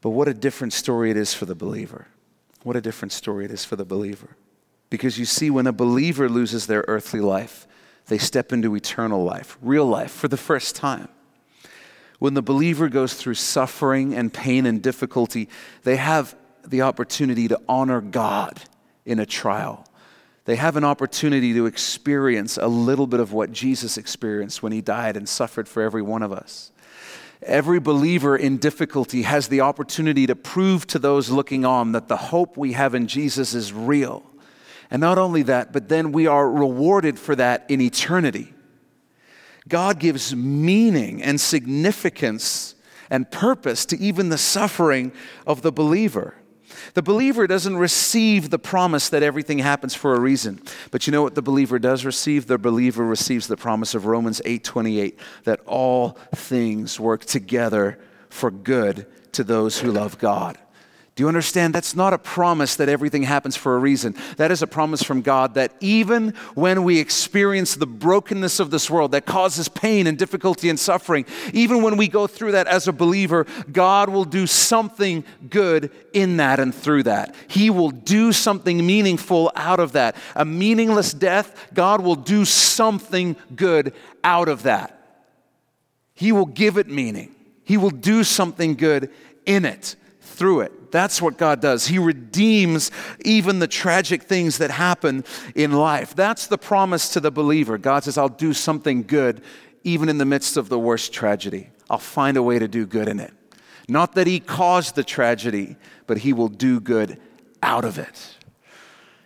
But 0.00 0.10
what 0.10 0.28
a 0.28 0.34
different 0.34 0.72
story 0.72 1.10
it 1.10 1.16
is 1.16 1.34
for 1.34 1.44
the 1.44 1.54
believer. 1.54 2.08
What 2.62 2.76
a 2.76 2.80
different 2.80 3.12
story 3.12 3.44
it 3.44 3.50
is 3.50 3.64
for 3.64 3.76
the 3.76 3.84
believer. 3.84 4.36
Because 4.88 5.18
you 5.18 5.24
see, 5.24 5.50
when 5.50 5.66
a 5.66 5.72
believer 5.72 6.28
loses 6.28 6.66
their 6.66 6.84
earthly 6.88 7.20
life, 7.20 7.66
they 8.06 8.18
step 8.18 8.52
into 8.52 8.74
eternal 8.74 9.22
life, 9.22 9.56
real 9.62 9.86
life, 9.86 10.10
for 10.10 10.26
the 10.26 10.36
first 10.36 10.74
time. 10.74 11.08
When 12.18 12.34
the 12.34 12.42
believer 12.42 12.88
goes 12.88 13.14
through 13.14 13.34
suffering 13.34 14.14
and 14.14 14.32
pain 14.32 14.66
and 14.66 14.82
difficulty, 14.82 15.48
they 15.84 15.96
have 15.96 16.34
the 16.66 16.82
opportunity 16.82 17.48
to 17.48 17.60
honor 17.68 18.00
God 18.00 18.60
in 19.06 19.18
a 19.18 19.26
trial. 19.26 19.86
They 20.44 20.56
have 20.56 20.76
an 20.76 20.84
opportunity 20.84 21.52
to 21.54 21.66
experience 21.66 22.56
a 22.56 22.66
little 22.66 23.06
bit 23.06 23.20
of 23.20 23.32
what 23.32 23.52
Jesus 23.52 23.96
experienced 23.98 24.62
when 24.62 24.72
he 24.72 24.80
died 24.80 25.16
and 25.16 25.28
suffered 25.28 25.68
for 25.68 25.82
every 25.82 26.02
one 26.02 26.22
of 26.22 26.32
us. 26.32 26.72
Every 27.42 27.80
believer 27.80 28.36
in 28.36 28.58
difficulty 28.58 29.22
has 29.22 29.48
the 29.48 29.60
opportunity 29.60 30.26
to 30.26 30.36
prove 30.36 30.86
to 30.88 30.98
those 30.98 31.30
looking 31.30 31.64
on 31.64 31.92
that 31.92 32.08
the 32.08 32.16
hope 32.16 32.56
we 32.56 32.72
have 32.72 32.94
in 32.94 33.06
Jesus 33.06 33.54
is 33.54 33.72
real 33.72 34.24
and 34.90 35.00
not 35.00 35.18
only 35.18 35.42
that, 35.44 35.72
but 35.72 35.88
then 35.88 36.10
we 36.10 36.26
are 36.26 36.50
rewarded 36.50 37.18
for 37.18 37.36
that 37.36 37.64
in 37.68 37.80
eternity. 37.80 38.52
God 39.68 40.00
gives 40.00 40.34
meaning 40.34 41.22
and 41.22 41.40
significance 41.40 42.74
and 43.08 43.30
purpose 43.30 43.86
to 43.86 43.98
even 43.98 44.30
the 44.30 44.38
suffering 44.38 45.12
of 45.46 45.62
the 45.62 45.70
believer. 45.70 46.34
The 46.94 47.02
believer 47.02 47.46
doesn't 47.46 47.76
receive 47.76 48.50
the 48.50 48.58
promise 48.58 49.08
that 49.08 49.22
everything 49.22 49.58
happens 49.58 49.94
for 49.94 50.14
a 50.14 50.20
reason. 50.20 50.60
But 50.90 51.06
you 51.06 51.12
know 51.12 51.22
what 51.22 51.34
the 51.34 51.42
believer 51.42 51.78
does 51.78 52.04
receive? 52.04 52.46
The 52.46 52.58
believer 52.58 53.04
receives 53.04 53.46
the 53.46 53.56
promise 53.56 53.94
of 53.94 54.06
Romans 54.06 54.40
8:28 54.44 55.18
that 55.44 55.60
all 55.66 56.18
things 56.34 56.98
work 56.98 57.24
together 57.24 57.98
for 58.28 58.50
good 58.50 59.06
to 59.32 59.44
those 59.44 59.80
who 59.80 59.92
love 59.92 60.18
God. 60.18 60.58
Do 61.16 61.24
you 61.24 61.28
understand? 61.28 61.74
That's 61.74 61.96
not 61.96 62.14
a 62.14 62.18
promise 62.18 62.76
that 62.76 62.88
everything 62.88 63.24
happens 63.24 63.56
for 63.56 63.74
a 63.74 63.78
reason. 63.78 64.14
That 64.36 64.50
is 64.50 64.62
a 64.62 64.66
promise 64.66 65.02
from 65.02 65.22
God 65.22 65.54
that 65.54 65.74
even 65.80 66.30
when 66.54 66.84
we 66.84 66.98
experience 66.98 67.74
the 67.74 67.86
brokenness 67.86 68.60
of 68.60 68.70
this 68.70 68.88
world 68.88 69.12
that 69.12 69.26
causes 69.26 69.68
pain 69.68 70.06
and 70.06 70.16
difficulty 70.16 70.70
and 70.70 70.78
suffering, 70.78 71.26
even 71.52 71.82
when 71.82 71.96
we 71.96 72.06
go 72.08 72.26
through 72.26 72.52
that 72.52 72.68
as 72.68 72.86
a 72.86 72.92
believer, 72.92 73.46
God 73.70 74.08
will 74.08 74.24
do 74.24 74.46
something 74.46 75.24
good 75.50 75.90
in 76.12 76.36
that 76.38 76.60
and 76.60 76.74
through 76.74 77.02
that. 77.02 77.34
He 77.48 77.70
will 77.70 77.90
do 77.90 78.32
something 78.32 78.86
meaningful 78.86 79.50
out 79.56 79.80
of 79.80 79.92
that. 79.92 80.16
A 80.36 80.44
meaningless 80.44 81.12
death, 81.12 81.70
God 81.74 82.02
will 82.02 82.16
do 82.16 82.44
something 82.44 83.36
good 83.54 83.94
out 84.22 84.48
of 84.48 84.62
that. 84.62 84.96
He 86.14 86.32
will 86.32 86.46
give 86.46 86.78
it 86.78 86.86
meaning, 86.86 87.34
He 87.64 87.76
will 87.76 87.90
do 87.90 88.24
something 88.24 88.76
good 88.76 89.10
in 89.44 89.64
it, 89.64 89.96
through 90.20 90.60
it. 90.60 90.72
That's 90.90 91.22
what 91.22 91.38
God 91.38 91.60
does. 91.60 91.86
He 91.86 91.98
redeems 91.98 92.90
even 93.24 93.58
the 93.58 93.68
tragic 93.68 94.24
things 94.24 94.58
that 94.58 94.70
happen 94.70 95.24
in 95.54 95.72
life. 95.72 96.14
That's 96.14 96.46
the 96.46 96.58
promise 96.58 97.10
to 97.10 97.20
the 97.20 97.30
believer. 97.30 97.78
God 97.78 98.04
says, 98.04 98.18
I'll 98.18 98.28
do 98.28 98.52
something 98.52 99.02
good 99.02 99.42
even 99.84 100.08
in 100.08 100.18
the 100.18 100.24
midst 100.24 100.56
of 100.56 100.68
the 100.68 100.78
worst 100.78 101.12
tragedy. 101.12 101.70
I'll 101.88 101.98
find 101.98 102.36
a 102.36 102.42
way 102.42 102.58
to 102.58 102.68
do 102.68 102.86
good 102.86 103.08
in 103.08 103.18
it. 103.18 103.32
Not 103.88 104.14
that 104.14 104.26
He 104.26 104.40
caused 104.40 104.94
the 104.94 105.04
tragedy, 105.04 105.76
but 106.06 106.18
He 106.18 106.32
will 106.32 106.48
do 106.48 106.80
good 106.80 107.20
out 107.62 107.84
of 107.84 107.98
it. 107.98 108.36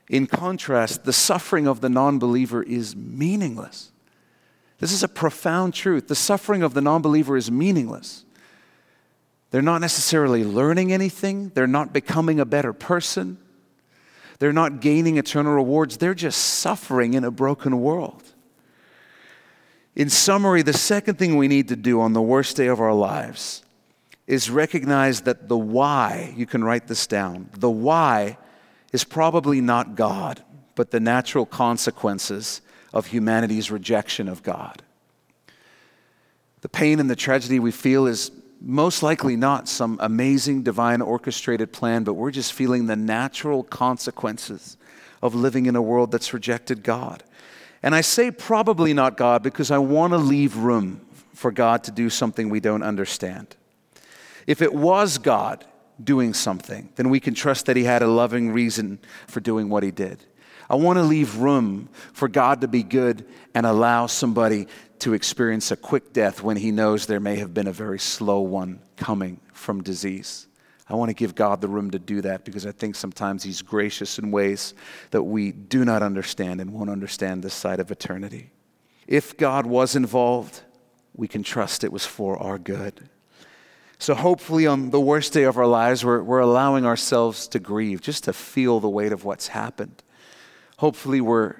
In 0.08 0.26
contrast, 0.26 1.04
the 1.04 1.12
suffering 1.12 1.66
of 1.66 1.80
the 1.80 1.88
non 1.88 2.18
believer 2.18 2.62
is 2.62 2.94
meaningless. 2.94 3.90
This 4.78 4.92
is 4.92 5.02
a 5.02 5.08
profound 5.08 5.74
truth. 5.74 6.08
The 6.08 6.14
suffering 6.14 6.62
of 6.62 6.74
the 6.74 6.80
non 6.80 7.02
believer 7.02 7.36
is 7.36 7.50
meaningless. 7.50 8.24
They're 9.54 9.62
not 9.62 9.80
necessarily 9.80 10.42
learning 10.42 10.92
anything, 10.92 11.50
they're 11.54 11.68
not 11.68 11.92
becoming 11.92 12.40
a 12.40 12.44
better 12.44 12.72
person, 12.72 13.38
they're 14.40 14.52
not 14.52 14.80
gaining 14.80 15.16
eternal 15.16 15.52
rewards, 15.52 15.96
they're 15.96 16.12
just 16.12 16.40
suffering 16.40 17.14
in 17.14 17.22
a 17.22 17.30
broken 17.30 17.80
world. 17.80 18.24
In 19.94 20.10
summary, 20.10 20.62
the 20.62 20.72
second 20.72 21.20
thing 21.20 21.36
we 21.36 21.46
need 21.46 21.68
to 21.68 21.76
do 21.76 22.00
on 22.00 22.14
the 22.14 22.20
worst 22.20 22.56
day 22.56 22.66
of 22.66 22.80
our 22.80 22.92
lives 22.92 23.62
is 24.26 24.50
recognize 24.50 25.20
that 25.20 25.48
the 25.48 25.56
why, 25.56 26.34
you 26.36 26.46
can 26.46 26.64
write 26.64 26.88
this 26.88 27.06
down, 27.06 27.48
the 27.56 27.70
why 27.70 28.36
is 28.92 29.04
probably 29.04 29.60
not 29.60 29.94
God, 29.94 30.42
but 30.74 30.90
the 30.90 30.98
natural 30.98 31.46
consequences 31.46 32.60
of 32.92 33.06
humanity's 33.06 33.70
rejection 33.70 34.26
of 34.26 34.42
God. 34.42 34.82
The 36.62 36.68
pain 36.68 36.98
and 36.98 37.08
the 37.08 37.14
tragedy 37.14 37.60
we 37.60 37.70
feel 37.70 38.08
is 38.08 38.32
most 38.66 39.02
likely 39.02 39.36
not 39.36 39.68
some 39.68 39.98
amazing 40.00 40.62
divine 40.62 41.02
orchestrated 41.02 41.72
plan, 41.72 42.02
but 42.02 42.14
we're 42.14 42.30
just 42.30 42.52
feeling 42.52 42.86
the 42.86 42.96
natural 42.96 43.62
consequences 43.62 44.76
of 45.22 45.34
living 45.34 45.66
in 45.66 45.76
a 45.76 45.82
world 45.82 46.10
that's 46.10 46.32
rejected 46.32 46.82
God. 46.82 47.22
And 47.82 47.94
I 47.94 48.00
say 48.00 48.30
probably 48.30 48.94
not 48.94 49.18
God 49.18 49.42
because 49.42 49.70
I 49.70 49.78
want 49.78 50.12
to 50.12 50.18
leave 50.18 50.56
room 50.56 51.04
for 51.34 51.52
God 51.52 51.84
to 51.84 51.90
do 51.90 52.08
something 52.08 52.48
we 52.48 52.60
don't 52.60 52.82
understand. 52.82 53.54
If 54.46 54.62
it 54.62 54.72
was 54.72 55.18
God 55.18 55.64
doing 56.02 56.32
something, 56.32 56.88
then 56.96 57.10
we 57.10 57.20
can 57.20 57.34
trust 57.34 57.66
that 57.66 57.76
He 57.76 57.84
had 57.84 58.02
a 58.02 58.06
loving 58.06 58.50
reason 58.50 58.98
for 59.26 59.40
doing 59.40 59.68
what 59.68 59.82
He 59.82 59.90
did. 59.90 60.24
I 60.68 60.76
want 60.76 60.98
to 60.98 61.02
leave 61.02 61.36
room 61.36 61.88
for 62.12 62.28
God 62.28 62.62
to 62.62 62.68
be 62.68 62.82
good 62.82 63.26
and 63.54 63.66
allow 63.66 64.06
somebody 64.06 64.66
to 65.00 65.12
experience 65.12 65.70
a 65.70 65.76
quick 65.76 66.12
death 66.12 66.42
when 66.42 66.56
he 66.56 66.70
knows 66.70 67.06
there 67.06 67.20
may 67.20 67.36
have 67.36 67.52
been 67.52 67.66
a 67.66 67.72
very 67.72 67.98
slow 67.98 68.40
one 68.40 68.80
coming 68.96 69.40
from 69.52 69.82
disease. 69.82 70.46
I 70.88 70.94
want 70.94 71.08
to 71.08 71.14
give 71.14 71.34
God 71.34 71.60
the 71.60 71.68
room 71.68 71.90
to 71.92 71.98
do 71.98 72.20
that 72.22 72.44
because 72.44 72.66
I 72.66 72.72
think 72.72 72.94
sometimes 72.94 73.42
He's 73.42 73.62
gracious 73.62 74.18
in 74.18 74.30
ways 74.30 74.74
that 75.12 75.22
we 75.22 75.50
do 75.52 75.84
not 75.84 76.02
understand 76.02 76.60
and 76.60 76.72
won't 76.72 76.90
understand 76.90 77.42
this 77.42 77.54
side 77.54 77.80
of 77.80 77.90
eternity. 77.90 78.50
If 79.06 79.36
God 79.36 79.66
was 79.66 79.96
involved, 79.96 80.60
we 81.14 81.26
can 81.26 81.42
trust 81.42 81.84
it 81.84 81.92
was 81.92 82.04
for 82.04 82.36
our 82.38 82.58
good. 82.58 83.08
So, 83.98 84.14
hopefully, 84.14 84.66
on 84.66 84.90
the 84.90 85.00
worst 85.00 85.32
day 85.32 85.44
of 85.44 85.56
our 85.56 85.66
lives, 85.66 86.04
we're, 86.04 86.22
we're 86.22 86.40
allowing 86.40 86.84
ourselves 86.84 87.48
to 87.48 87.58
grieve, 87.58 88.02
just 88.02 88.24
to 88.24 88.32
feel 88.32 88.80
the 88.80 88.88
weight 88.88 89.12
of 89.12 89.24
what's 89.24 89.48
happened. 89.48 90.02
Hopefully, 90.84 91.22
we're 91.22 91.54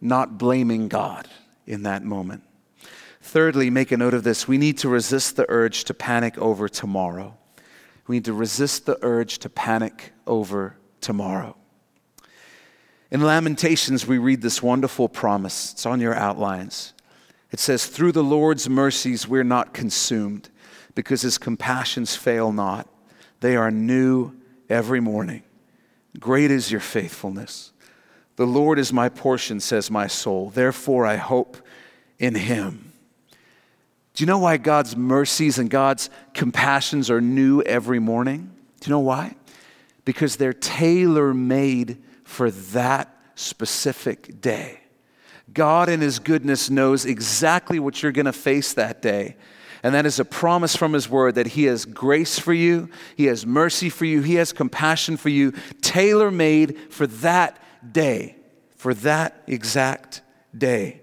not 0.00 0.38
blaming 0.38 0.86
God 0.86 1.26
in 1.66 1.82
that 1.82 2.04
moment. 2.04 2.44
Thirdly, 3.20 3.70
make 3.70 3.90
a 3.90 3.96
note 3.96 4.14
of 4.14 4.22
this 4.22 4.46
we 4.46 4.56
need 4.56 4.78
to 4.78 4.88
resist 4.88 5.34
the 5.34 5.46
urge 5.48 5.82
to 5.86 5.94
panic 5.94 6.38
over 6.38 6.68
tomorrow. 6.68 7.36
We 8.06 8.14
need 8.14 8.26
to 8.26 8.32
resist 8.32 8.86
the 8.86 8.96
urge 9.02 9.38
to 9.40 9.48
panic 9.48 10.12
over 10.28 10.76
tomorrow. 11.00 11.56
In 13.10 13.20
Lamentations, 13.20 14.06
we 14.06 14.16
read 14.16 14.42
this 14.42 14.62
wonderful 14.62 15.08
promise. 15.08 15.72
It's 15.72 15.84
on 15.84 16.00
your 16.00 16.14
outlines. 16.14 16.94
It 17.50 17.58
says, 17.58 17.84
Through 17.84 18.12
the 18.12 18.22
Lord's 18.22 18.68
mercies, 18.68 19.26
we're 19.26 19.42
not 19.42 19.74
consumed, 19.74 20.50
because 20.94 21.22
his 21.22 21.36
compassions 21.36 22.14
fail 22.14 22.52
not. 22.52 22.86
They 23.40 23.56
are 23.56 23.72
new 23.72 24.36
every 24.70 25.00
morning. 25.00 25.42
Great 26.20 26.52
is 26.52 26.70
your 26.70 26.80
faithfulness. 26.80 27.72
The 28.38 28.46
Lord 28.46 28.78
is 28.78 28.92
my 28.92 29.08
portion, 29.08 29.58
says 29.58 29.90
my 29.90 30.06
soul. 30.06 30.50
Therefore, 30.50 31.04
I 31.04 31.16
hope 31.16 31.56
in 32.20 32.36
him. 32.36 32.92
Do 34.14 34.22
you 34.22 34.26
know 34.26 34.38
why 34.38 34.58
God's 34.58 34.94
mercies 34.94 35.58
and 35.58 35.68
God's 35.68 36.08
compassions 36.34 37.10
are 37.10 37.20
new 37.20 37.62
every 37.62 37.98
morning? 37.98 38.52
Do 38.78 38.88
you 38.88 38.92
know 38.92 39.00
why? 39.00 39.34
Because 40.04 40.36
they're 40.36 40.52
tailor 40.52 41.34
made 41.34 42.00
for 42.22 42.52
that 42.52 43.12
specific 43.34 44.40
day. 44.40 44.82
God, 45.52 45.88
in 45.88 46.00
His 46.00 46.20
goodness, 46.20 46.70
knows 46.70 47.06
exactly 47.06 47.80
what 47.80 48.04
you're 48.04 48.12
going 48.12 48.26
to 48.26 48.32
face 48.32 48.72
that 48.74 49.02
day. 49.02 49.34
And 49.82 49.96
that 49.96 50.06
is 50.06 50.20
a 50.20 50.24
promise 50.24 50.76
from 50.76 50.92
His 50.92 51.08
Word 51.08 51.34
that 51.34 51.48
He 51.48 51.64
has 51.64 51.84
grace 51.84 52.38
for 52.38 52.52
you, 52.52 52.88
He 53.16 53.24
has 53.24 53.44
mercy 53.44 53.90
for 53.90 54.04
you, 54.04 54.22
He 54.22 54.36
has 54.36 54.52
compassion 54.52 55.16
for 55.16 55.28
you, 55.28 55.54
tailor 55.80 56.30
made 56.30 56.78
for 56.92 57.08
that 57.08 57.60
day, 57.92 58.36
for 58.76 58.94
that 58.94 59.42
exact 59.46 60.22
day. 60.56 61.00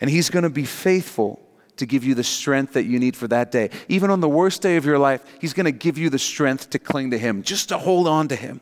And 0.00 0.10
He's 0.10 0.30
going 0.30 0.42
to 0.42 0.50
be 0.50 0.64
faithful 0.64 1.42
to 1.76 1.86
give 1.86 2.04
you 2.04 2.14
the 2.14 2.24
strength 2.24 2.72
that 2.72 2.84
you 2.84 2.98
need 2.98 3.16
for 3.16 3.28
that 3.28 3.52
day. 3.52 3.70
Even 3.88 4.10
on 4.10 4.20
the 4.20 4.28
worst 4.28 4.62
day 4.62 4.76
of 4.76 4.84
your 4.84 4.98
life, 4.98 5.22
He's 5.40 5.52
going 5.52 5.66
to 5.66 5.72
give 5.72 5.98
you 5.98 6.10
the 6.10 6.18
strength 6.18 6.70
to 6.70 6.78
cling 6.78 7.10
to 7.10 7.18
Him, 7.18 7.42
just 7.42 7.68
to 7.70 7.78
hold 7.78 8.08
on 8.08 8.28
to 8.28 8.36
Him. 8.36 8.60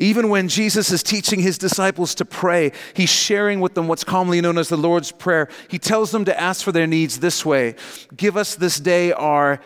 Even 0.00 0.30
when 0.30 0.48
Jesus 0.48 0.90
is 0.90 1.02
teaching 1.02 1.40
his 1.40 1.58
disciples 1.58 2.14
to 2.16 2.24
pray, 2.24 2.72
he's 2.94 3.10
sharing 3.10 3.60
with 3.60 3.74
them 3.74 3.86
what's 3.86 4.02
commonly 4.02 4.40
known 4.40 4.56
as 4.56 4.70
the 4.70 4.76
Lord's 4.78 5.12
Prayer. 5.12 5.48
He 5.68 5.78
tells 5.78 6.10
them 6.10 6.24
to 6.24 6.40
ask 6.40 6.64
for 6.64 6.72
their 6.72 6.86
needs 6.86 7.20
this 7.20 7.44
way 7.44 7.74
Give 8.16 8.36
us 8.36 8.54
this 8.54 8.80
day 8.80 9.12
our 9.12 9.60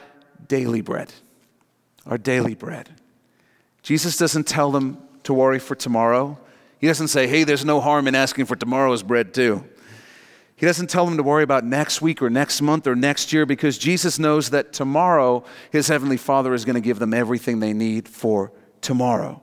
daily 0.49 0.80
bread. 0.80 1.12
Our 2.04 2.18
daily 2.18 2.56
bread. 2.56 2.90
Jesus 3.82 4.16
doesn't 4.16 4.49
tell 4.49 4.73
them 4.73 4.99
to 5.23 5.32
worry 5.32 5.61
for 5.61 5.76
tomorrow. 5.76 6.38
He 6.84 6.88
doesn't 6.88 7.08
say, 7.08 7.26
Hey, 7.26 7.44
there's 7.44 7.64
no 7.64 7.80
harm 7.80 8.06
in 8.08 8.14
asking 8.14 8.44
for 8.44 8.56
tomorrow's 8.56 9.02
bread, 9.02 9.32
too. 9.32 9.64
He 10.54 10.66
doesn't 10.66 10.90
tell 10.90 11.06
them 11.06 11.16
to 11.16 11.22
worry 11.22 11.42
about 11.42 11.64
next 11.64 12.02
week 12.02 12.20
or 12.20 12.28
next 12.28 12.60
month 12.60 12.86
or 12.86 12.94
next 12.94 13.32
year 13.32 13.46
because 13.46 13.78
Jesus 13.78 14.18
knows 14.18 14.50
that 14.50 14.74
tomorrow 14.74 15.44
his 15.72 15.88
heavenly 15.88 16.18
Father 16.18 16.52
is 16.52 16.66
going 16.66 16.74
to 16.74 16.82
give 16.82 16.98
them 16.98 17.14
everything 17.14 17.60
they 17.60 17.72
need 17.72 18.06
for 18.06 18.52
tomorrow. 18.82 19.42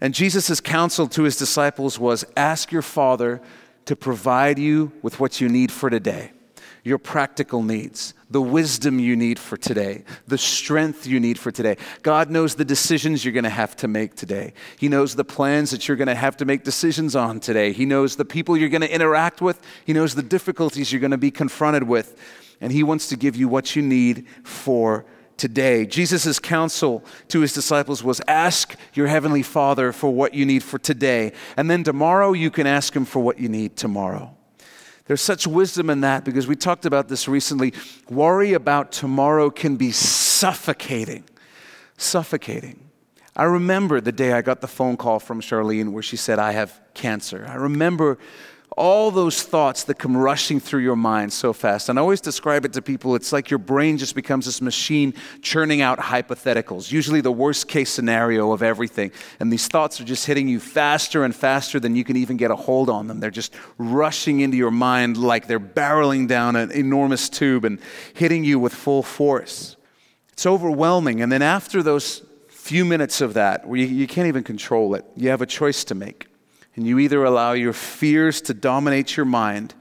And 0.00 0.12
Jesus' 0.12 0.60
counsel 0.60 1.06
to 1.06 1.22
his 1.22 1.36
disciples 1.36 1.96
was 1.96 2.24
ask 2.36 2.72
your 2.72 2.82
Father 2.82 3.40
to 3.84 3.94
provide 3.94 4.58
you 4.58 4.90
with 5.00 5.20
what 5.20 5.40
you 5.40 5.48
need 5.48 5.70
for 5.70 5.90
today, 5.90 6.32
your 6.82 6.98
practical 6.98 7.62
needs, 7.62 8.14
the 8.30 8.40
wisdom 8.40 8.98
you 8.98 9.16
need 9.16 9.38
for 9.38 9.56
today, 9.56 10.04
the 10.28 10.38
strength 10.38 11.06
you 11.06 11.18
need 11.18 11.38
for 11.38 11.50
today. 11.50 11.76
God 12.02 12.30
knows 12.30 12.54
the 12.54 12.64
decisions 12.64 13.24
you're 13.24 13.34
going 13.34 13.44
to 13.44 13.50
have 13.50 13.74
to 13.76 13.88
make 13.88 14.14
today. 14.14 14.52
He 14.78 14.88
knows 14.88 15.16
the 15.16 15.24
plans 15.24 15.72
that 15.72 15.88
you're 15.88 15.96
going 15.96 16.08
to 16.08 16.14
have 16.14 16.36
to 16.38 16.44
make 16.44 16.62
decisions 16.62 17.16
on 17.16 17.40
today. 17.40 17.72
He 17.72 17.84
knows 17.84 18.16
the 18.16 18.24
people 18.24 18.56
you're 18.56 18.68
going 18.68 18.80
to 18.82 18.94
interact 18.94 19.40
with. 19.40 19.60
He 19.84 19.92
knows 19.92 20.14
the 20.14 20.22
difficulties 20.22 20.92
you're 20.92 21.00
going 21.00 21.10
to 21.10 21.18
be 21.18 21.32
confronted 21.32 21.82
with. 21.82 22.18
And 22.60 22.72
He 22.72 22.82
wants 22.82 23.08
to 23.08 23.16
give 23.16 23.36
you 23.36 23.48
what 23.48 23.74
you 23.74 23.82
need 23.82 24.26
for 24.44 25.04
today. 25.40 25.86
Jesus' 25.86 26.38
counsel 26.38 27.02
to 27.28 27.40
his 27.40 27.54
disciples 27.54 28.04
was 28.04 28.20
ask 28.28 28.76
your 28.92 29.06
heavenly 29.06 29.42
Father 29.42 29.90
for 29.90 30.12
what 30.12 30.34
you 30.34 30.44
need 30.44 30.62
for 30.62 30.78
today, 30.78 31.32
and 31.56 31.70
then 31.70 31.82
tomorrow 31.82 32.34
you 32.34 32.50
can 32.50 32.66
ask 32.66 32.94
him 32.94 33.06
for 33.06 33.20
what 33.20 33.38
you 33.38 33.48
need 33.48 33.74
tomorrow. 33.74 34.36
There's 35.10 35.20
such 35.20 35.44
wisdom 35.44 35.90
in 35.90 36.02
that 36.02 36.24
because 36.24 36.46
we 36.46 36.54
talked 36.54 36.86
about 36.86 37.08
this 37.08 37.26
recently. 37.26 37.74
Worry 38.08 38.52
about 38.52 38.92
tomorrow 38.92 39.50
can 39.50 39.74
be 39.74 39.90
suffocating. 39.90 41.24
Suffocating. 41.96 42.88
I 43.34 43.42
remember 43.42 44.00
the 44.00 44.12
day 44.12 44.34
I 44.34 44.40
got 44.40 44.60
the 44.60 44.68
phone 44.68 44.96
call 44.96 45.18
from 45.18 45.40
Charlene 45.40 45.90
where 45.90 46.04
she 46.04 46.16
said, 46.16 46.38
I 46.38 46.52
have 46.52 46.80
cancer. 46.94 47.44
I 47.48 47.56
remember 47.56 48.18
all 48.76 49.10
those 49.10 49.42
thoughts 49.42 49.84
that 49.84 49.98
come 49.98 50.16
rushing 50.16 50.60
through 50.60 50.80
your 50.80 50.96
mind 50.96 51.32
so 51.32 51.52
fast. 51.52 51.88
And 51.88 51.98
I 51.98 52.02
always 52.02 52.20
describe 52.20 52.64
it 52.64 52.72
to 52.74 52.82
people 52.82 53.14
it's 53.14 53.32
like 53.32 53.50
your 53.50 53.58
brain 53.58 53.98
just 53.98 54.14
becomes 54.14 54.46
this 54.46 54.62
machine 54.62 55.12
churning 55.42 55.80
out 55.80 55.98
hypotheticals, 55.98 56.92
usually 56.92 57.20
the 57.20 57.32
worst 57.32 57.68
case 57.68 57.90
scenario 57.90 58.52
of 58.52 58.62
everything. 58.62 59.10
And 59.40 59.52
these 59.52 59.66
thoughts 59.66 60.00
are 60.00 60.04
just 60.04 60.24
hitting 60.26 60.48
you 60.48 60.60
faster 60.60 61.24
and 61.24 61.34
faster 61.34 61.80
than 61.80 61.96
you 61.96 62.04
can 62.04 62.16
even 62.16 62.36
get 62.36 62.50
a 62.50 62.56
hold 62.56 62.88
on 62.88 63.08
them. 63.08 63.20
They're 63.20 63.30
just 63.30 63.54
rushing 63.76 64.40
into 64.40 64.56
your 64.56 64.70
mind 64.70 65.16
like 65.16 65.46
they're 65.46 65.60
barreling 65.60 66.28
down 66.28 66.54
an 66.56 66.70
enormous 66.70 67.28
tube 67.28 67.64
and 67.64 67.80
hitting 68.14 68.44
you 68.44 68.58
with 68.58 68.72
full 68.72 69.02
force. 69.02 69.76
It's 70.32 70.46
overwhelming. 70.46 71.20
And 71.20 71.30
then 71.30 71.42
after 71.42 71.82
those 71.82 72.22
few 72.48 72.84
minutes 72.84 73.20
of 73.20 73.34
that, 73.34 73.66
where 73.66 73.80
you, 73.80 73.86
you 73.86 74.06
can't 74.06 74.28
even 74.28 74.44
control 74.44 74.94
it, 74.94 75.04
you 75.16 75.28
have 75.30 75.42
a 75.42 75.46
choice 75.46 75.82
to 75.84 75.94
make. 75.94 76.29
And 76.76 76.86
you 76.86 76.98
either 76.98 77.24
allow 77.24 77.52
your 77.52 77.72
fears 77.72 78.40
to 78.42 78.54
dominate 78.54 79.16
your 79.16 79.26
mind 79.26 79.74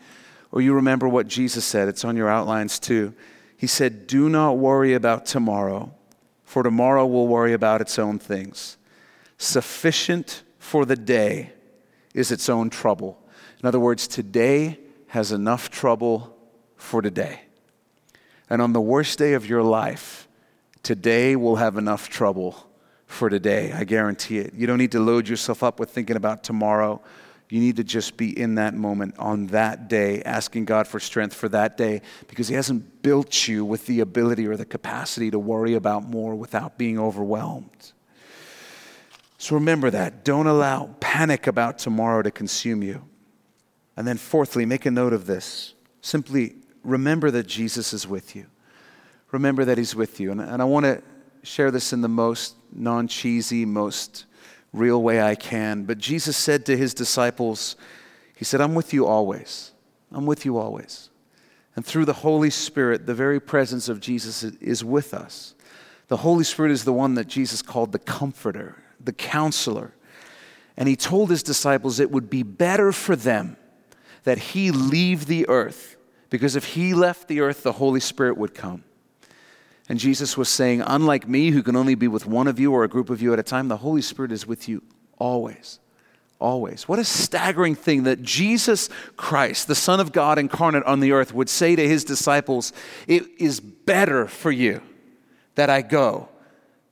or 0.51 0.61
you 0.61 0.73
remember 0.73 1.07
what 1.07 1.27
Jesus 1.27 1.65
said. 1.65 1.87
It's 1.87 2.03
on 2.03 2.17
your 2.17 2.29
outlines 2.29 2.79
too. 2.79 3.13
He 3.55 3.67
said, 3.67 4.07
Do 4.07 4.29
not 4.29 4.57
worry 4.57 4.93
about 4.93 5.25
tomorrow, 5.25 5.93
for 6.43 6.63
tomorrow 6.63 7.05
will 7.05 7.27
worry 7.27 7.53
about 7.53 7.81
its 7.81 7.99
own 7.99 8.17
things. 8.19 8.77
Sufficient 9.37 10.43
for 10.57 10.85
the 10.85 10.95
day 10.95 11.53
is 12.13 12.31
its 12.31 12.49
own 12.49 12.69
trouble. 12.69 13.21
In 13.61 13.67
other 13.67 13.79
words, 13.79 14.07
today 14.07 14.79
has 15.07 15.31
enough 15.31 15.69
trouble 15.69 16.35
for 16.75 17.01
today. 17.01 17.41
And 18.49 18.61
on 18.61 18.73
the 18.73 18.81
worst 18.81 19.19
day 19.19 19.33
of 19.33 19.45
your 19.45 19.61
life, 19.61 20.27
today 20.81 21.35
will 21.35 21.57
have 21.57 21.77
enough 21.77 22.09
trouble 22.09 22.68
for 23.09 23.27
today. 23.27 23.71
I 23.73 23.85
guarantee 23.85 24.37
it. 24.37 24.53
You 24.53 24.67
don't 24.67 24.77
need 24.77 24.91
to 24.91 24.99
load 24.99 25.27
yourself 25.27 25.63
up 25.63 25.79
with 25.79 25.89
thinking 25.89 26.15
about 26.15 26.43
tomorrow. 26.43 27.01
You 27.49 27.59
need 27.59 27.77
to 27.77 27.83
just 27.83 28.17
be 28.17 28.39
in 28.39 28.55
that 28.55 28.75
moment 28.75 29.15
on 29.17 29.47
that 29.47 29.89
day, 29.89 30.21
asking 30.21 30.65
God 30.65 30.87
for 30.87 30.99
strength 30.99 31.33
for 31.33 31.49
that 31.49 31.75
day 31.75 32.03
because 32.27 32.47
He 32.47 32.55
hasn't 32.55 33.01
built 33.01 33.47
you 33.47 33.65
with 33.65 33.87
the 33.87 34.01
ability 34.01 34.45
or 34.45 34.55
the 34.55 34.63
capacity 34.63 35.31
to 35.31 35.39
worry 35.39 35.73
about 35.73 36.03
more 36.03 36.35
without 36.35 36.77
being 36.77 36.99
overwhelmed. 36.99 37.93
So 39.39 39.55
remember 39.55 39.89
that. 39.89 40.23
Don't 40.23 40.45
allow 40.45 40.95
panic 40.99 41.47
about 41.47 41.79
tomorrow 41.79 42.21
to 42.21 42.29
consume 42.29 42.83
you. 42.83 43.03
And 43.97 44.07
then, 44.07 44.17
fourthly, 44.17 44.67
make 44.67 44.85
a 44.85 44.91
note 44.91 45.13
of 45.13 45.25
this. 45.25 45.73
Simply 46.01 46.57
remember 46.83 47.31
that 47.31 47.47
Jesus 47.47 47.91
is 47.91 48.07
with 48.07 48.35
you. 48.35 48.45
Remember 49.31 49.65
that 49.65 49.79
He's 49.79 49.95
with 49.95 50.19
you. 50.19 50.31
And, 50.31 50.39
and 50.39 50.61
I 50.61 50.65
want 50.65 50.85
to 50.85 51.01
share 51.41 51.71
this 51.71 51.91
in 51.91 52.01
the 52.01 52.07
most 52.07 52.55
non 52.73 53.07
cheesy, 53.07 53.65
most 53.65 54.25
real 54.73 55.01
way 55.01 55.21
I 55.21 55.35
can. 55.35 55.83
But 55.83 55.97
Jesus 55.97 56.37
said 56.37 56.65
to 56.67 56.77
his 56.77 56.93
disciples, 56.93 57.75
He 58.35 58.45
said, 58.45 58.61
I'm 58.61 58.75
with 58.75 58.93
you 58.93 59.05
always. 59.05 59.71
I'm 60.11 60.25
with 60.25 60.45
you 60.45 60.57
always. 60.57 61.09
And 61.75 61.85
through 61.85 62.05
the 62.05 62.13
Holy 62.13 62.49
Spirit, 62.49 63.05
the 63.05 63.13
very 63.13 63.39
presence 63.39 63.89
of 63.89 63.99
Jesus 63.99 64.43
is 64.43 64.83
with 64.83 65.13
us. 65.13 65.55
The 66.07 66.17
Holy 66.17 66.43
Spirit 66.43 66.71
is 66.71 66.83
the 66.83 66.93
one 66.93 67.13
that 67.13 67.27
Jesus 67.27 67.61
called 67.61 67.91
the 67.91 67.99
comforter, 67.99 68.83
the 68.99 69.13
counselor. 69.13 69.93
And 70.75 70.89
he 70.89 70.95
told 70.95 71.29
his 71.29 71.43
disciples 71.43 71.99
it 71.99 72.11
would 72.11 72.29
be 72.29 72.43
better 72.43 72.91
for 72.91 73.15
them 73.15 73.57
that 74.23 74.37
he 74.37 74.71
leave 74.71 75.27
the 75.27 75.47
earth, 75.47 75.95
because 76.29 76.55
if 76.55 76.65
he 76.65 76.93
left 76.93 77.27
the 77.27 77.41
earth, 77.41 77.63
the 77.63 77.73
Holy 77.73 77.99
Spirit 77.99 78.37
would 78.37 78.53
come. 78.53 78.83
And 79.89 79.99
Jesus 79.99 80.37
was 80.37 80.49
saying, 80.49 80.81
unlike 80.85 81.27
me, 81.27 81.49
who 81.49 81.63
can 81.63 81.75
only 81.75 81.95
be 81.95 82.07
with 82.07 82.27
one 82.27 82.47
of 82.47 82.59
you 82.59 82.71
or 82.71 82.83
a 82.83 82.87
group 82.87 83.09
of 83.09 83.21
you 83.23 83.33
at 83.33 83.39
a 83.39 83.43
time, 83.43 83.67
the 83.67 83.77
Holy 83.77 84.03
Spirit 84.03 84.31
is 84.31 84.45
with 84.45 84.69
you 84.69 84.83
always. 85.17 85.79
Always. 86.39 86.87
What 86.87 86.99
a 86.99 87.03
staggering 87.03 87.75
thing 87.75 88.03
that 88.03 88.21
Jesus 88.21 88.89
Christ, 89.17 89.67
the 89.67 89.75
Son 89.75 89.99
of 89.99 90.11
God 90.11 90.37
incarnate 90.37 90.83
on 90.83 90.99
the 90.99 91.11
earth, 91.11 91.33
would 91.33 91.49
say 91.49 91.75
to 91.75 91.85
his 91.85 92.05
disciples, 92.05 92.71
It 93.07 93.23
is 93.39 93.59
better 93.59 94.27
for 94.27 94.51
you 94.51 94.81
that 95.55 95.69
I 95.69 95.81
go 95.81 96.29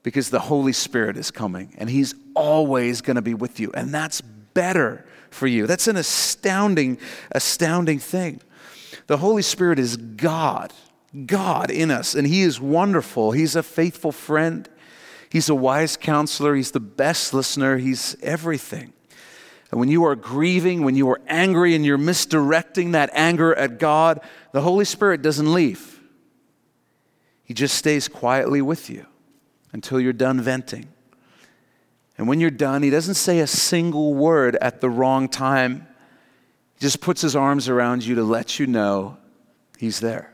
because 0.04 0.30
the 0.30 0.40
Holy 0.40 0.74
Spirit 0.74 1.18
is 1.18 1.32
coming 1.32 1.76
and 1.78 1.90
he's 1.90 2.14
always 2.34 3.02
going 3.02 3.16
to 3.16 3.22
be 3.22 3.36
with 3.36 3.60
you. 3.60 3.72
And 3.74 3.94
that's 3.94 4.20
better 4.22 5.06
for 5.30 5.48
you. 5.48 5.68
That's 5.68 5.88
an 5.88 5.98
astounding, 5.98 6.98
astounding 7.32 8.00
thing. 8.00 8.42
The 9.06 9.18
Holy 9.18 9.44
Spirit 9.44 9.80
is 9.80 9.96
God. 9.96 10.74
God 11.26 11.72
in 11.72 11.90
us, 11.90 12.16
and 12.16 12.28
He 12.28 12.42
is 12.42 12.60
wonderful. 12.60 13.32
He's 13.32 13.56
a 13.56 13.64
faithful 13.64 14.12
friend, 14.12 14.68
He's 15.30 15.50
a 15.50 15.56
wise 15.56 15.98
counselor, 15.98 16.56
He's 16.56 16.72
the 16.72 16.80
best 16.80 17.34
listener, 17.34 17.78
He's 17.78 18.16
everything. 18.22 18.94
And 19.72 19.80
when 19.80 19.90
you 19.90 20.06
are 20.06 20.16
grieving, 20.16 20.84
when 20.84 20.96
you 20.96 21.10
are 21.10 21.20
angry, 21.28 21.76
and 21.76 21.86
you're 21.86 21.98
misdirecting 21.98 22.92
that 22.92 23.10
anger 23.14 23.54
at 23.56 23.80
God, 23.80 24.22
the 24.54 24.62
Holy 24.62 24.86
Spirit 24.86 25.22
doesn't 25.22 25.52
leave. 25.52 26.00
He 27.44 27.54
just 27.54 27.76
stays 27.76 28.08
quietly 28.08 28.62
with 28.62 28.90
you 28.90 29.06
until 29.74 30.00
you're 30.00 30.14
done 30.14 30.40
venting. 30.42 30.88
And 32.18 32.28
when 32.28 32.40
you're 32.40 32.50
done, 32.50 32.84
He 32.84 32.90
doesn't 32.90 33.16
say 33.16 33.40
a 33.40 33.48
single 33.48 34.14
word 34.14 34.56
at 34.58 34.82
the 34.82 34.90
wrong 34.90 35.30
time. 35.30 35.88
He 36.76 36.82
just 36.82 37.02
puts 37.02 37.22
His 37.22 37.36
arms 37.36 37.70
around 37.70 38.06
you 38.06 38.16
to 38.16 38.24
let 38.24 38.60
you 38.60 38.68
know 38.68 39.18
He's 39.78 40.00
there. 40.00 40.34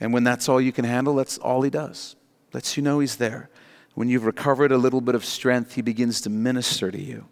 And 0.00 0.12
when 0.12 0.24
that's 0.24 0.48
all 0.48 0.60
you 0.60 0.72
can 0.72 0.84
handle, 0.84 1.14
that's 1.16 1.38
all 1.38 1.62
he 1.62 1.70
does. 1.70 2.16
Lets 2.52 2.76
you 2.76 2.82
know 2.82 3.00
he's 3.00 3.16
there. 3.16 3.50
When 3.94 4.08
you've 4.08 4.26
recovered 4.26 4.70
a 4.70 4.78
little 4.78 5.00
bit 5.00 5.14
of 5.14 5.24
strength, 5.24 5.74
he 5.74 5.82
begins 5.82 6.20
to 6.20 6.30
minister 6.30 6.90
to 6.90 7.00
you, 7.00 7.26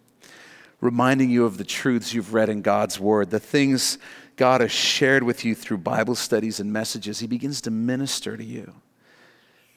reminding 0.81 1.29
you 1.29 1.45
of 1.45 1.57
the 1.57 1.63
truths 1.63 2.13
you've 2.13 2.33
read 2.33 2.49
in 2.49 2.61
God's 2.61 2.99
word, 2.99 3.29
the 3.29 3.39
things 3.39 3.97
God 4.35 4.61
has 4.61 4.71
shared 4.71 5.23
with 5.23 5.45
you 5.45 5.55
through 5.55 5.79
Bible 5.79 6.13
studies 6.13 6.59
and 6.59 6.71
messages. 6.71 7.19
He 7.19 7.27
begins 7.27 7.61
to 7.61 7.71
minister 7.71 8.35
to 8.35 8.43
you. 8.43 8.73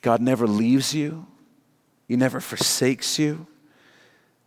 God 0.02 0.20
never 0.20 0.46
leaves 0.46 0.94
you, 0.94 1.26
He 2.08 2.16
never 2.16 2.40
forsakes 2.40 3.18
you. 3.18 3.46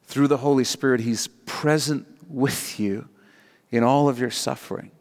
Through 0.06 0.28
the 0.28 0.38
Holy 0.38 0.66
Spirit, 0.66 1.00
He's 1.00 1.28
present 1.46 2.06
with 2.28 2.80
you 2.80 3.08
in 3.72 3.84
all 3.84 4.10
of 4.10 4.20
your 4.20 4.32
suffering. 4.32 4.92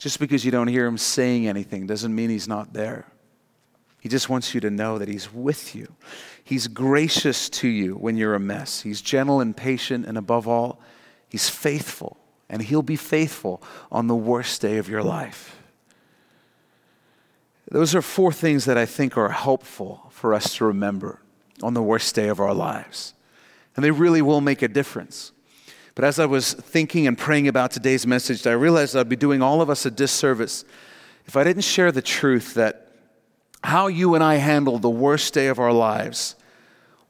Just 0.00 0.18
because 0.18 0.46
you 0.46 0.50
don't 0.50 0.68
hear 0.68 0.86
him 0.86 0.96
saying 0.96 1.46
anything 1.46 1.86
doesn't 1.86 2.14
mean 2.14 2.30
he's 2.30 2.48
not 2.48 2.72
there. 2.72 3.06
He 4.00 4.08
just 4.08 4.30
wants 4.30 4.54
you 4.54 4.60
to 4.62 4.70
know 4.70 4.96
that 4.96 5.08
he's 5.08 5.30
with 5.30 5.74
you. 5.74 5.94
He's 6.42 6.68
gracious 6.68 7.50
to 7.50 7.68
you 7.68 7.96
when 7.96 8.16
you're 8.16 8.34
a 8.34 8.40
mess. 8.40 8.80
He's 8.80 9.02
gentle 9.02 9.42
and 9.42 9.54
patient, 9.54 10.06
and 10.06 10.16
above 10.16 10.48
all, 10.48 10.80
he's 11.28 11.50
faithful. 11.50 12.16
And 12.48 12.62
he'll 12.62 12.80
be 12.80 12.96
faithful 12.96 13.62
on 13.92 14.06
the 14.06 14.16
worst 14.16 14.62
day 14.62 14.78
of 14.78 14.88
your 14.88 15.02
life. 15.02 15.54
Those 17.70 17.94
are 17.94 18.00
four 18.00 18.32
things 18.32 18.64
that 18.64 18.78
I 18.78 18.86
think 18.86 19.18
are 19.18 19.28
helpful 19.28 20.06
for 20.08 20.32
us 20.32 20.54
to 20.54 20.64
remember 20.64 21.20
on 21.62 21.74
the 21.74 21.82
worst 21.82 22.14
day 22.14 22.28
of 22.28 22.40
our 22.40 22.54
lives. 22.54 23.12
And 23.76 23.84
they 23.84 23.90
really 23.90 24.22
will 24.22 24.40
make 24.40 24.62
a 24.62 24.68
difference. 24.68 25.32
But 25.94 26.04
as 26.04 26.18
I 26.18 26.26
was 26.26 26.52
thinking 26.54 27.06
and 27.06 27.18
praying 27.18 27.48
about 27.48 27.70
today's 27.70 28.06
message, 28.06 28.46
I 28.46 28.52
realized 28.52 28.96
I'd 28.96 29.08
be 29.08 29.16
doing 29.16 29.42
all 29.42 29.60
of 29.60 29.70
us 29.70 29.84
a 29.86 29.90
disservice 29.90 30.64
if 31.26 31.36
I 31.36 31.44
didn't 31.44 31.62
share 31.62 31.92
the 31.92 32.02
truth 32.02 32.54
that 32.54 32.88
how 33.62 33.86
you 33.86 34.14
and 34.14 34.24
I 34.24 34.36
handle 34.36 34.78
the 34.78 34.90
worst 34.90 35.34
day 35.34 35.48
of 35.48 35.58
our 35.58 35.72
lives 35.72 36.34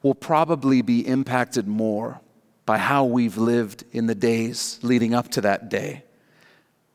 will 0.03 0.15
probably 0.15 0.81
be 0.81 1.07
impacted 1.07 1.67
more 1.67 2.21
by 2.65 2.77
how 2.77 3.05
we've 3.05 3.37
lived 3.37 3.83
in 3.91 4.07
the 4.07 4.15
days 4.15 4.79
leading 4.81 5.13
up 5.13 5.29
to 5.29 5.41
that 5.41 5.69
day 5.69 6.03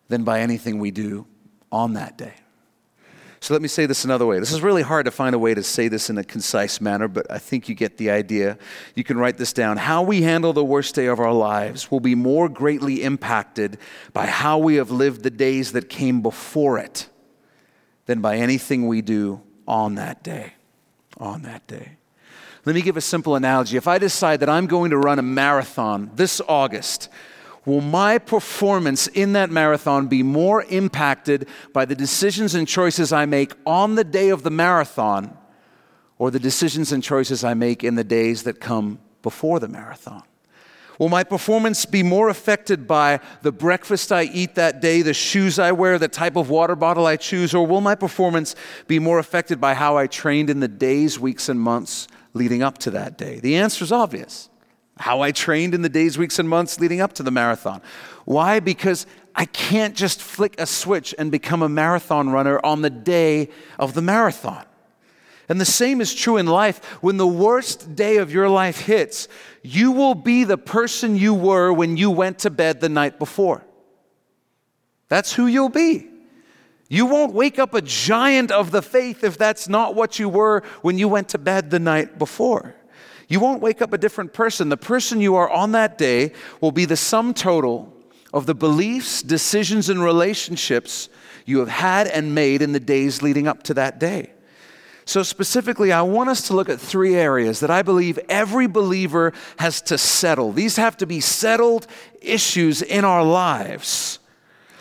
than 0.09 0.25
by 0.25 0.41
anything 0.41 0.79
we 0.79 0.91
do 0.91 1.27
on 1.73 1.95
that 1.95 2.17
day. 2.17 2.35
So 3.47 3.55
let 3.55 3.63
me 3.63 3.69
say 3.69 3.87
this 3.87 4.05
another 4.05 4.27
way. 4.27 4.41
This 4.41 4.51
is 4.51 4.61
really 4.61 4.83
hard 4.83 5.05
to 5.05 5.13
find 5.13 5.33
a 5.33 5.39
way 5.39 5.55
to 5.55 5.63
say 5.63 5.87
this 5.87 6.11
in 6.11 6.19
a 6.19 6.25
concise 6.25 6.81
manner, 6.81 7.07
but 7.07 7.31
I 7.31 7.39
think 7.39 7.69
you 7.69 7.77
get 7.77 7.97
the 7.97 8.11
idea. 8.11 8.59
You 8.97 9.05
can 9.05 9.19
write 9.19 9.39
this 9.39 9.53
down. 9.53 9.77
How 9.77 10.03
we 10.03 10.23
handle 10.23 10.53
the 10.53 10.65
worst 10.65 10.97
day 10.97 11.07
of 11.07 11.21
our 11.21 11.33
lives 11.33 11.89
will 11.89 12.01
be 12.01 12.17
more 12.17 12.49
greatly 12.49 13.05
impacted 13.05 13.79
by 14.13 14.27
how 14.27 14.59
we 14.59 14.75
have 14.75 14.91
lived 14.91 15.23
the 15.23 15.31
days 15.31 15.71
that 15.75 15.89
came 15.89 16.23
before 16.23 16.79
it 16.79 17.09
than 18.07 18.21
by 18.21 18.39
anything 18.39 18.89
we 18.89 19.01
do 19.01 19.41
on 19.69 19.95
that 19.95 20.25
day. 20.25 20.55
On 21.19 21.43
that 21.43 21.65
day. 21.69 21.99
Let 22.65 22.75
me 22.75 22.83
give 22.83 22.97
a 22.97 23.01
simple 23.01 23.37
analogy. 23.37 23.77
If 23.77 23.87
I 23.87 23.99
decide 23.99 24.41
that 24.41 24.49
I'm 24.49 24.67
going 24.67 24.91
to 24.91 24.99
run 24.99 25.21
a 25.21 25.23
marathon 25.23 26.11
this 26.17 26.41
August, 26.49 27.09
will 27.67 27.83
my 27.83 28.17
performance 28.17 29.09
in 29.09 29.35
that 29.35 29.51
marathon 29.51 30.07
be 30.07 30.23
more 30.23 30.63
impacted 30.65 31.47
by 31.73 31.85
the 31.85 31.95
decisions 31.95 32.55
and 32.55 32.67
choices 32.67 33.13
I 33.13 33.27
make 33.27 33.53
on 33.67 33.97
the 33.97 34.05
day 34.05 34.31
of 34.31 34.45
the 34.45 34.51
marathon 34.51 35.37
or 36.17 36.31
the 36.31 36.39
decisions 36.39 36.93
and 36.93 37.03
choices 37.03 37.45
I 37.45 37.53
make 37.53 37.85
in 37.85 37.97
the 37.97 38.05
days 38.05 38.45
that 38.45 38.61
come 38.61 39.01
before 39.23 39.61
the 39.61 39.69
marathon? 39.69 40.23
Will 40.99 41.09
my 41.11 41.25
performance 41.25 41.85
be 41.85 42.03
more 42.03 42.31
affected 42.31 42.87
by 42.87 43.21
the 43.43 43.53
breakfast 43.53 44.13
I 44.13 44.23
eat 44.23 44.55
that 44.55 44.81
day, 44.81 45.03
the 45.03 45.13
shoes 45.13 45.59
I 45.59 45.73
wear, 45.73 45.99
the 45.99 46.09
type 46.09 46.37
of 46.37 46.49
water 46.49 46.75
bottle 46.75 47.07
I 47.07 47.17
choose, 47.17 47.55
or 47.55 47.67
will 47.67 47.83
my 47.83 47.95
performance 47.95 48.55
be 48.87 48.99
more 48.99 49.19
affected 49.19 49.61
by 49.61 49.75
how 49.75 49.99
I 49.99 50.07
trained 50.07 50.49
in 50.49 50.61
the 50.61 50.69
days, 50.69 51.21
weeks, 51.21 51.51
and 51.51 51.61
months 51.61 52.09
leading 52.33 52.63
up 52.63 52.79
to 52.79 52.91
that 52.93 53.19
day? 53.19 53.41
The 53.41 53.57
answer 53.57 53.85
is 53.85 53.93
obvious 53.93 54.49
how 54.99 55.21
I 55.21 55.31
trained 55.33 55.75
in 55.75 55.83
the 55.83 55.89
days, 55.89 56.17
weeks, 56.17 56.39
and 56.39 56.49
months 56.49 56.81
leading 56.81 57.01
up 57.01 57.13
to 57.15 57.23
the 57.23 57.31
marathon. 57.31 57.83
Why? 58.25 58.61
Because 58.61 59.07
I 59.35 59.45
can't 59.45 59.95
just 59.95 60.23
flick 60.23 60.59
a 60.59 60.67
switch 60.67 61.15
and 61.19 61.31
become 61.31 61.63
a 61.63 61.69
marathon 61.69 62.31
runner 62.31 62.59
on 62.65 62.83
the 62.83 62.91
day 62.91 63.51
of 63.79 63.95
the 63.95 64.03
marathon. 64.03 64.65
And 65.49 65.61
the 65.61 65.65
same 65.65 66.01
is 66.01 66.15
true 66.15 66.39
in 66.39 66.47
life. 66.47 66.85
When 67.03 67.19
the 67.19 67.27
worst 67.27 67.95
day 67.95 68.17
of 68.17 68.33
your 68.33 68.49
life 68.49 68.81
hits, 68.81 69.29
you 69.63 69.93
will 69.93 70.15
be 70.15 70.45
the 70.45 70.59
person 70.59 71.17
you 71.17 71.35
were 71.35 71.73
when 71.73 71.97
you 71.97 72.11
went 72.11 72.41
to 72.41 72.51
bed 72.51 72.81
the 72.81 72.89
night 72.89 73.19
before. 73.19 73.63
That's 75.09 75.33
who 75.33 75.47
you'll 75.47 75.69
be. 75.69 76.09
You 76.89 77.07
won't 77.07 77.33
wake 77.33 77.59
up 77.59 77.75
a 77.75 77.83
giant 77.83 78.53
of 78.53 78.71
the 78.71 78.83
faith 78.83 79.25
if 79.25 79.37
that's 79.37 79.69
not 79.69 79.95
what 79.95 80.19
you 80.19 80.29
were 80.29 80.63
when 80.83 80.99
you 80.99 81.09
went 81.09 81.29
to 81.31 81.39
bed 81.39 81.71
the 81.71 81.81
night 81.81 82.19
before. 82.19 82.76
You 83.29 83.41
won't 83.41 83.61
wake 83.61 83.83
up 83.83 83.93
a 83.93 83.99
different 83.99 84.33
person. 84.33 84.69
The 84.69 84.77
person 84.77 85.21
you 85.21 85.35
are 85.35 85.51
on 85.51 85.73
that 85.73 85.99
day 85.99 86.33
will 86.61 86.73
be 86.73 86.85
the 86.85 86.97
sum 86.97 87.35
total 87.35 87.93
of 88.33 88.47
the 88.47 88.55
beliefs, 88.55 89.23
decisions, 89.23 89.89
and 89.89 90.03
relationships 90.03 91.09
you 91.45 91.59
have 91.61 91.69
had 91.69 92.07
and 92.07 92.35
made 92.35 92.63
in 92.63 92.73
the 92.73 92.81
days 92.81 93.23
leading 93.23 93.49
up 93.49 93.63
to 93.65 93.75
that 93.75 93.99
day. 93.99 94.33
So, 95.09 95.23
specifically, 95.23 95.93
I 95.93 96.03
want 96.03 96.31
us 96.31 96.49
to 96.49 96.55
look 96.55 96.69
at 96.69 96.81
three 96.81 97.15
areas 97.15 97.61
that 97.61 97.71
I 97.71 97.83
believe 97.83 98.19
every 98.29 98.67
believer 98.67 99.33
has 99.59 99.81
to 99.83 99.99
settle. 99.99 100.53
These 100.53 100.77
have 100.77 100.97
to 100.97 101.07
be 101.07 101.21
settled 101.21 101.87
issues 102.21 102.83
in 102.83 103.05
our 103.05 103.23
lives 103.23 104.19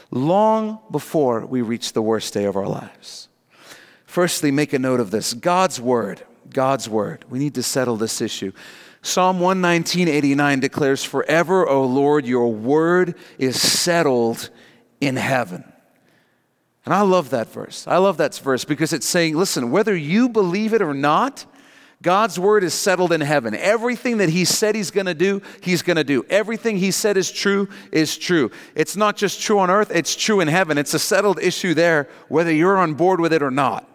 long 0.09 0.79
before 0.89 1.45
we 1.45 1.61
reach 1.61 1.93
the 1.93 2.01
worst 2.01 2.33
day 2.33 2.45
of 2.45 2.55
our 2.55 2.67
lives. 2.67 3.29
Firstly, 4.05 4.49
make 4.49 4.73
a 4.73 4.79
note 4.79 4.99
of 4.99 5.11
this 5.11 5.33
God's 5.33 5.79
Word. 5.79 6.23
God's 6.49 6.87
word. 6.89 7.25
We 7.29 7.39
need 7.39 7.55
to 7.55 7.63
settle 7.63 7.97
this 7.97 8.21
issue. 8.21 8.51
Psalm 9.01 9.39
119.89 9.39 10.61
declares, 10.61 11.03
Forever, 11.03 11.67
O 11.67 11.85
Lord, 11.85 12.25
your 12.25 12.51
word 12.51 13.15
is 13.37 13.61
settled 13.61 14.49
in 14.99 15.15
heaven. 15.15 15.63
And 16.85 16.93
I 16.93 17.01
love 17.01 17.31
that 17.31 17.49
verse. 17.49 17.87
I 17.87 17.97
love 17.97 18.17
that 18.17 18.35
verse 18.35 18.63
because 18.65 18.93
it's 18.93 19.05
saying, 19.05 19.35
listen, 19.35 19.71
whether 19.71 19.95
you 19.95 20.29
believe 20.29 20.73
it 20.73 20.81
or 20.81 20.93
not, 20.93 21.45
God's 22.01 22.37
word 22.37 22.63
is 22.63 22.73
settled 22.73 23.11
in 23.11 23.21
heaven. 23.21 23.55
Everything 23.55 24.17
that 24.17 24.29
He 24.29 24.45
said 24.45 24.75
He's 24.75 24.91
going 24.91 25.07
to 25.07 25.15
do, 25.15 25.41
He's 25.61 25.81
going 25.81 25.97
to 25.97 26.03
do. 26.03 26.23
Everything 26.29 26.77
He 26.77 26.91
said 26.91 27.17
is 27.17 27.31
true, 27.31 27.67
is 27.91 28.17
true. 28.17 28.51
It's 28.75 28.95
not 28.95 29.17
just 29.17 29.41
true 29.41 29.59
on 29.59 29.71
earth, 29.71 29.91
it's 29.93 30.15
true 30.15 30.39
in 30.39 30.47
heaven. 30.47 30.77
It's 30.77 30.93
a 30.93 30.99
settled 30.99 31.39
issue 31.39 31.73
there, 31.73 32.07
whether 32.27 32.51
you're 32.51 32.77
on 32.77 32.93
board 32.93 33.19
with 33.19 33.33
it 33.33 33.41
or 33.41 33.49
not. 33.49 33.89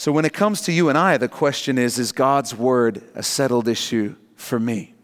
So 0.00 0.12
when 0.12 0.24
it 0.24 0.32
comes 0.32 0.62
to 0.62 0.72
you 0.72 0.88
and 0.88 0.96
I, 0.96 1.18
the 1.18 1.28
question 1.28 1.76
is 1.76 1.98
is 1.98 2.10
God's 2.10 2.54
word 2.54 3.02
a 3.14 3.22
settled 3.22 3.68
issue 3.68 4.16
for 4.34 4.58
me? 4.58 4.94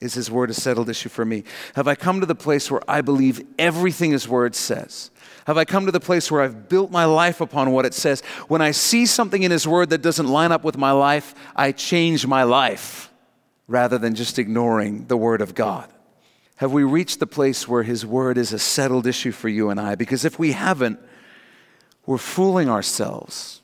Is 0.00 0.14
his 0.14 0.30
word 0.30 0.48
a 0.48 0.54
settled 0.54 0.88
issue 0.88 1.10
for 1.10 1.22
me? 1.22 1.44
Have 1.74 1.86
I 1.86 1.96
come 1.96 2.20
to 2.20 2.26
the 2.26 2.34
place 2.34 2.70
where 2.70 2.80
I 2.88 3.02
believe 3.02 3.46
everything 3.58 4.12
his 4.12 4.26
word 4.26 4.54
says? 4.54 5.10
Have 5.46 5.58
I 5.58 5.66
come 5.66 5.84
to 5.84 5.92
the 5.92 6.00
place 6.00 6.30
where 6.30 6.40
I've 6.40 6.66
built 6.66 6.90
my 6.90 7.04
life 7.04 7.42
upon 7.42 7.72
what 7.72 7.84
it 7.84 7.92
says? 7.92 8.22
When 8.48 8.62
I 8.62 8.70
see 8.70 9.04
something 9.04 9.42
in 9.42 9.50
his 9.50 9.68
word 9.68 9.90
that 9.90 10.00
doesn't 10.00 10.28
line 10.28 10.50
up 10.50 10.64
with 10.64 10.78
my 10.78 10.92
life, 10.92 11.34
I 11.54 11.70
change 11.70 12.26
my 12.26 12.44
life 12.44 13.10
rather 13.68 13.98
than 13.98 14.14
just 14.14 14.38
ignoring 14.38 15.08
the 15.08 15.16
word 15.18 15.42
of 15.42 15.54
God. 15.54 15.90
Have 16.56 16.72
we 16.72 16.84
reached 16.84 17.20
the 17.20 17.26
place 17.26 17.68
where 17.68 17.82
his 17.82 18.06
word 18.06 18.38
is 18.38 18.54
a 18.54 18.58
settled 18.58 19.06
issue 19.06 19.30
for 19.32 19.50
you 19.50 19.68
and 19.68 19.78
I? 19.78 19.94
Because 19.94 20.24
if 20.24 20.38
we 20.38 20.52
haven't, 20.52 20.98
we're 22.06 22.16
fooling 22.16 22.70
ourselves 22.70 23.59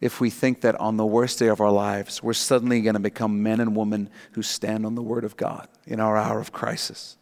if 0.00 0.20
we 0.20 0.30
think 0.30 0.60
that 0.60 0.76
on 0.76 0.96
the 0.96 1.06
worst 1.06 1.38
day 1.38 1.48
of 1.48 1.60
our 1.60 1.72
lives, 1.72 2.22
we're 2.22 2.32
suddenly 2.32 2.80
going 2.80 2.94
to 2.94 3.00
become 3.00 3.42
men 3.42 3.60
and 3.60 3.74
women 3.74 4.08
who 4.32 4.42
stand 4.42 4.86
on 4.86 4.94
the 4.94 5.02
Word 5.02 5.24
of 5.24 5.36
God 5.36 5.68
in 5.86 5.98
our 5.98 6.16
hour 6.16 6.38
of 6.38 6.52
crisis. 6.52 7.16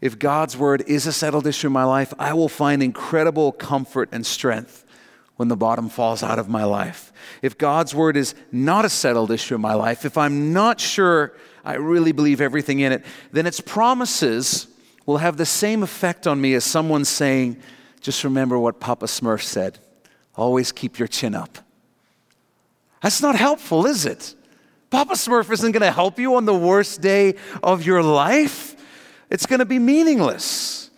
If 0.00 0.18
God's 0.18 0.56
Word 0.56 0.84
is 0.86 1.06
a 1.06 1.12
settled 1.12 1.46
issue 1.46 1.66
in 1.66 1.72
my 1.72 1.84
life, 1.84 2.14
I 2.18 2.32
will 2.32 2.48
find 2.48 2.82
incredible 2.82 3.52
comfort 3.52 4.08
and 4.12 4.24
strength 4.24 4.84
when 5.36 5.48
the 5.48 5.56
bottom 5.56 5.88
falls 5.88 6.22
out 6.22 6.38
of 6.38 6.48
my 6.48 6.64
life. 6.64 7.12
If 7.42 7.58
God's 7.58 7.94
Word 7.94 8.16
is 8.16 8.34
not 8.52 8.84
a 8.84 8.88
settled 8.88 9.30
issue 9.30 9.56
in 9.56 9.60
my 9.60 9.74
life, 9.74 10.04
if 10.04 10.16
I'm 10.16 10.52
not 10.52 10.80
sure 10.80 11.34
I 11.64 11.74
really 11.74 12.12
believe 12.12 12.40
everything 12.40 12.80
in 12.80 12.92
it, 12.92 13.04
then 13.32 13.46
its 13.46 13.60
promises 13.60 14.68
will 15.06 15.18
have 15.18 15.36
the 15.36 15.46
same 15.46 15.82
effect 15.82 16.26
on 16.26 16.40
me 16.40 16.54
as 16.54 16.64
someone 16.64 17.04
saying, 17.04 17.60
just 18.00 18.22
remember 18.22 18.58
what 18.58 18.80
Papa 18.80 19.06
Smurf 19.06 19.42
said 19.42 19.78
always 20.36 20.72
keep 20.72 20.98
your 20.98 21.08
chin 21.08 21.34
up. 21.34 21.58
That's 23.02 23.22
not 23.22 23.36
helpful, 23.36 23.86
is 23.86 24.04
it? 24.04 24.34
Papa 24.90 25.14
Smurf 25.14 25.50
isn't 25.50 25.72
going 25.72 25.82
to 25.82 25.92
help 25.92 26.18
you 26.18 26.34
on 26.34 26.44
the 26.44 26.54
worst 26.54 27.00
day 27.00 27.36
of 27.62 27.86
your 27.86 28.02
life. 28.02 28.76
It's 29.30 29.46
going 29.46 29.60
to 29.60 29.64
be 29.64 29.78
meaningless. 29.78 30.90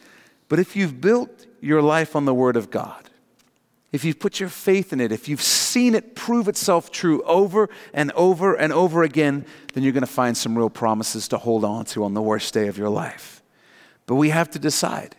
But 0.49 0.59
if 0.59 0.75
you've 0.75 1.01
built 1.01 1.47
your 1.61 1.83
life 1.83 2.17
on 2.17 2.25
the 2.25 2.35
Word 2.35 2.57
of 2.57 2.71
God, 2.71 3.11
if 3.93 4.05
you've 4.05 4.19
put 4.19 4.41
your 4.41 4.49
faith 4.49 4.95
in 4.95 5.01
it, 5.01 5.12
if 5.12 5.29
you've 5.29 5.43
seen 5.43 5.95
it 5.95 6.15
prove 6.15 6.49
itself 6.49 6.91
true 6.91 7.23
over 7.25 7.69
and 7.93 8.11
over 8.12 8.55
and 8.55 8.73
over 8.73 9.03
again, 9.03 9.45
then 9.75 9.83
you're 9.83 9.93
going 9.93 10.01
to 10.01 10.07
find 10.07 10.35
some 10.35 10.57
real 10.57 10.71
promises 10.71 11.29
to 11.29 11.38
hold 11.38 11.62
on 11.62 11.85
to 11.87 12.03
on 12.05 12.15
the 12.15 12.23
worst 12.23 12.55
day 12.55 12.69
of 12.69 12.79
your 12.79 12.88
life. 12.88 13.43
But 14.07 14.15
we 14.15 14.31
have 14.31 14.51
to 14.53 14.59
decide 14.59 15.15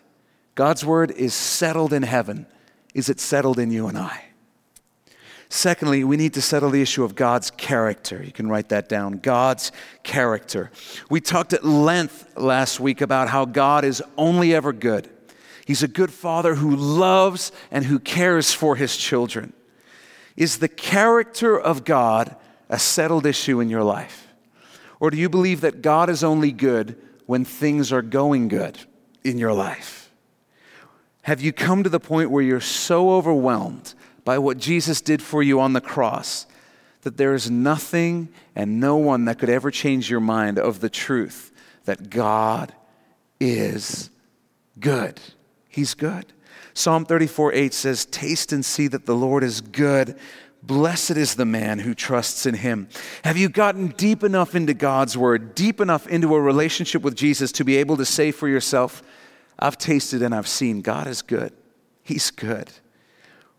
God's 0.56 0.84
Word 0.84 1.12
is 1.12 1.36
settled 1.36 1.94
in 1.94 2.04
heaven. 2.04 2.48
Is 2.96 3.10
it 3.10 3.20
settled 3.20 3.60
in 3.60 3.72
you 3.72 3.88
and 3.88 3.98
I? 3.98 4.24
Secondly, 5.50 6.04
we 6.04 6.18
need 6.18 6.34
to 6.34 6.42
settle 6.42 6.70
the 6.70 6.82
issue 6.82 7.04
of 7.04 7.16
God's 7.16 7.52
character. 7.52 8.24
You 8.24 8.32
can 8.32 8.50
write 8.50 8.70
that 8.70 8.90
down 8.90 9.20
God's 9.20 9.72
character. 10.04 10.72
We 11.10 11.22
talked 11.22 11.54
at 11.54 11.64
length 11.64 12.38
last 12.38 12.80
week 12.80 13.02
about 13.02 13.30
how 13.30 13.46
God 13.46 13.86
is 13.86 14.02
only 14.18 14.56
ever 14.56 14.74
good. 14.74 15.10
He's 15.66 15.84
a 15.84 15.88
good 15.88 16.12
father 16.12 16.56
who 16.56 16.76
loves 16.76 17.52
and 17.72 17.86
who 17.86 18.00
cares 18.00 18.54
for 18.54 18.76
his 18.76 18.98
children. 18.98 19.54
Is 20.36 20.58
the 20.58 20.68
character 20.68 21.60
of 21.60 21.86
God 21.86 22.36
a 22.70 22.80
settled 22.80 23.26
issue 23.26 23.60
in 23.60 23.70
your 23.70 23.84
life? 23.84 24.28
Or 25.00 25.12
do 25.12 25.18
you 25.18 25.30
believe 25.30 25.62
that 25.62 25.82
God 25.82 26.10
is 26.10 26.24
only 26.24 26.52
good 26.52 27.00
when 27.26 27.46
things 27.46 27.92
are 27.92 28.02
going 28.02 28.48
good 28.48 28.80
in 29.24 29.38
your 29.38 29.54
life? 29.54 30.12
Have 31.24 31.40
you 31.40 31.54
come 31.54 31.84
to 31.84 31.90
the 31.90 32.00
point 32.00 32.32
where 32.32 32.44
you're 32.44 32.60
so 32.60 33.12
overwhelmed 33.12 33.94
by 34.26 34.38
what 34.38 34.58
Jesus 34.58 35.02
did 35.02 35.22
for 35.22 35.44
you 35.44 35.60
on 35.60 35.74
the 35.74 35.82
cross 35.82 36.46
that 37.02 37.18
there 37.18 37.34
is 37.34 37.52
nothing 37.52 38.30
and 38.56 38.80
no 38.80 38.96
one 38.96 39.26
that 39.26 39.38
could 39.38 39.50
ever 39.50 39.70
change 39.70 40.10
your 40.10 40.22
mind 40.22 40.58
of 40.58 40.80
the 40.80 40.90
truth 40.90 41.52
that 41.86 42.10
God 42.10 42.74
is 43.40 44.10
good? 44.80 45.20
He's 45.68 45.94
good. 45.94 46.32
Psalm 46.74 47.06
34 47.06 47.54
8 47.54 47.74
says, 47.74 48.06
Taste 48.06 48.52
and 48.54 48.64
see 48.64 48.88
that 48.88 49.06
the 49.06 49.16
Lord 49.16 49.44
is 49.44 49.62
good. 49.62 50.18
Blessed 50.64 51.12
is 51.12 51.36
the 51.36 51.46
man 51.46 51.80
who 51.80 51.94
trusts 51.94 52.46
in 52.46 52.56
him. 52.56 52.88
Have 53.26 53.36
you 53.36 53.50
gotten 53.50 53.90
deep 53.90 54.24
enough 54.24 54.56
into 54.56 54.74
God's 54.74 55.18
word, 55.18 55.56
deep 55.56 55.82
enough 55.82 56.08
into 56.08 56.34
a 56.36 56.42
relationship 56.42 57.02
with 57.02 57.16
Jesus 57.16 57.52
to 57.54 57.66
be 57.66 57.76
able 57.78 57.98
to 57.98 58.06
say 58.06 58.32
for 58.32 58.48
yourself, 58.48 59.04
I've 59.60 59.78
tasted 59.78 60.22
and 60.22 60.34
I've 60.34 60.48
seen 60.48 60.82
God 60.82 61.08
is 61.08 61.22
good? 61.22 61.52
He's 62.02 62.32
good. 62.32 62.72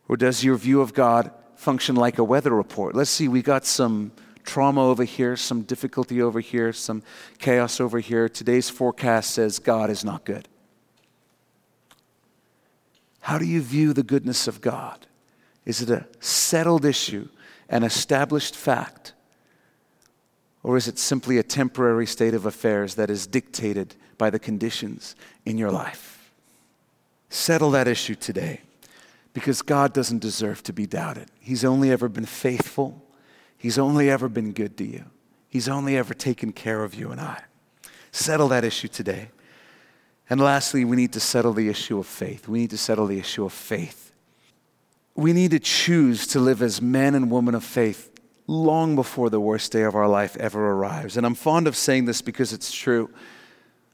Or 0.08 0.16
does 0.16 0.44
your 0.44 0.56
view 0.56 0.80
of 0.80 0.94
God 0.94 1.30
function 1.56 1.96
like 1.96 2.18
a 2.18 2.24
weather 2.24 2.54
report? 2.54 2.94
Let's 2.94 3.10
see, 3.10 3.28
we 3.28 3.42
got 3.42 3.64
some 3.64 4.12
trauma 4.44 4.82
over 4.82 5.04
here, 5.04 5.36
some 5.36 5.62
difficulty 5.62 6.20
over 6.20 6.40
here, 6.40 6.72
some 6.72 7.02
chaos 7.38 7.80
over 7.80 7.98
here. 8.00 8.28
Today's 8.28 8.68
forecast 8.68 9.30
says 9.30 9.58
God 9.58 9.90
is 9.90 10.04
not 10.04 10.24
good. 10.24 10.48
How 13.20 13.38
do 13.38 13.46
you 13.46 13.62
view 13.62 13.94
the 13.94 14.02
goodness 14.02 14.46
of 14.46 14.60
God? 14.60 15.06
Is 15.64 15.80
it 15.80 15.88
a 15.88 16.06
settled 16.20 16.84
issue, 16.84 17.28
an 17.70 17.82
established 17.82 18.54
fact? 18.54 19.14
Or 20.62 20.76
is 20.76 20.88
it 20.88 20.98
simply 20.98 21.38
a 21.38 21.42
temporary 21.42 22.06
state 22.06 22.34
of 22.34 22.44
affairs 22.44 22.96
that 22.96 23.08
is 23.08 23.26
dictated 23.26 23.96
by 24.18 24.28
the 24.28 24.38
conditions 24.38 25.16
in 25.46 25.56
your 25.56 25.70
life? 25.70 26.30
Settle 27.30 27.70
that 27.70 27.88
issue 27.88 28.14
today 28.14 28.60
because 29.34 29.60
God 29.60 29.92
doesn't 29.92 30.20
deserve 30.20 30.62
to 30.62 30.72
be 30.72 30.86
doubted. 30.86 31.30
He's 31.38 31.64
only 31.64 31.90
ever 31.90 32.08
been 32.08 32.24
faithful, 32.24 33.02
He's 33.58 33.78
only 33.78 34.08
ever 34.10 34.28
been 34.28 34.52
good 34.52 34.78
to 34.78 34.84
you, 34.84 35.04
He's 35.50 35.68
only 35.68 35.98
ever 35.98 36.14
taken 36.14 36.52
care 36.52 36.82
of 36.82 36.94
you 36.94 37.10
and 37.10 37.20
I. 37.20 37.42
Settle 38.12 38.48
that 38.48 38.64
issue 38.64 38.88
today. 38.88 39.28
And 40.30 40.40
lastly, 40.40 40.86
we 40.86 40.96
need 40.96 41.12
to 41.12 41.20
settle 41.20 41.52
the 41.52 41.68
issue 41.68 41.98
of 41.98 42.06
faith. 42.06 42.48
We 42.48 42.60
need 42.60 42.70
to 42.70 42.78
settle 42.78 43.06
the 43.06 43.18
issue 43.18 43.44
of 43.44 43.52
faith 43.52 44.04
we 45.14 45.32
need 45.32 45.52
to 45.52 45.58
choose 45.58 46.26
to 46.28 46.40
live 46.40 46.60
as 46.62 46.82
men 46.82 47.14
and 47.14 47.30
women 47.30 47.54
of 47.54 47.64
faith 47.64 48.10
long 48.46 48.94
before 48.94 49.30
the 49.30 49.40
worst 49.40 49.72
day 49.72 49.82
of 49.82 49.94
our 49.94 50.08
life 50.08 50.36
ever 50.36 50.72
arrives. 50.72 51.16
And 51.16 51.24
I'm 51.24 51.34
fond 51.34 51.66
of 51.66 51.76
saying 51.76 52.04
this 52.04 52.20
because 52.20 52.52
it's 52.52 52.72
true. 52.72 53.10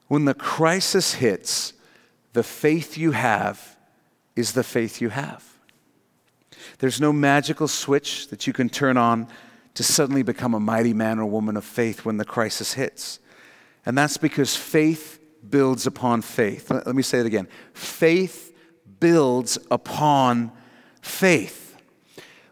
When 0.09 0.25
the 0.25 0.35
crisis 0.35 1.15
hits, 1.15 1.73
the 2.33 2.43
faith 2.43 2.97
you 2.97 3.13
have 3.13 3.77
is 4.37 4.53
the 4.53 4.65
faith 4.65 5.01
you 5.01 5.11
have. 5.11 5.45
There's 6.79 7.01
no 7.01 7.13
magical 7.13 7.69
switch 7.69 8.29
that 8.29 8.47
you 8.47 8.53
can 8.53 8.69
turn 8.69 8.97
on 8.97 9.29
to 9.75 9.83
suddenly 9.83 10.23
become 10.23 10.55
a 10.55 10.61
mighty 10.61 10.95
man 10.95 11.19
or 11.19 11.27
woman 11.27 11.57
of 11.57 11.65
faith 11.65 12.05
when 12.05 12.17
the 12.17 12.25
crisis 12.25 12.75
hits. 12.75 13.21
And 13.87 13.97
that's 13.97 14.17
because 14.17 14.57
faith 14.57 15.21
builds 15.49 15.87
upon 15.87 16.23
faith. 16.23 16.71
Let 16.71 16.95
me 16.95 17.03
say 17.03 17.21
it 17.21 17.27
again 17.27 17.49
faith 17.73 18.55
builds 18.99 19.59
upon 19.71 20.53
faith. 21.01 21.77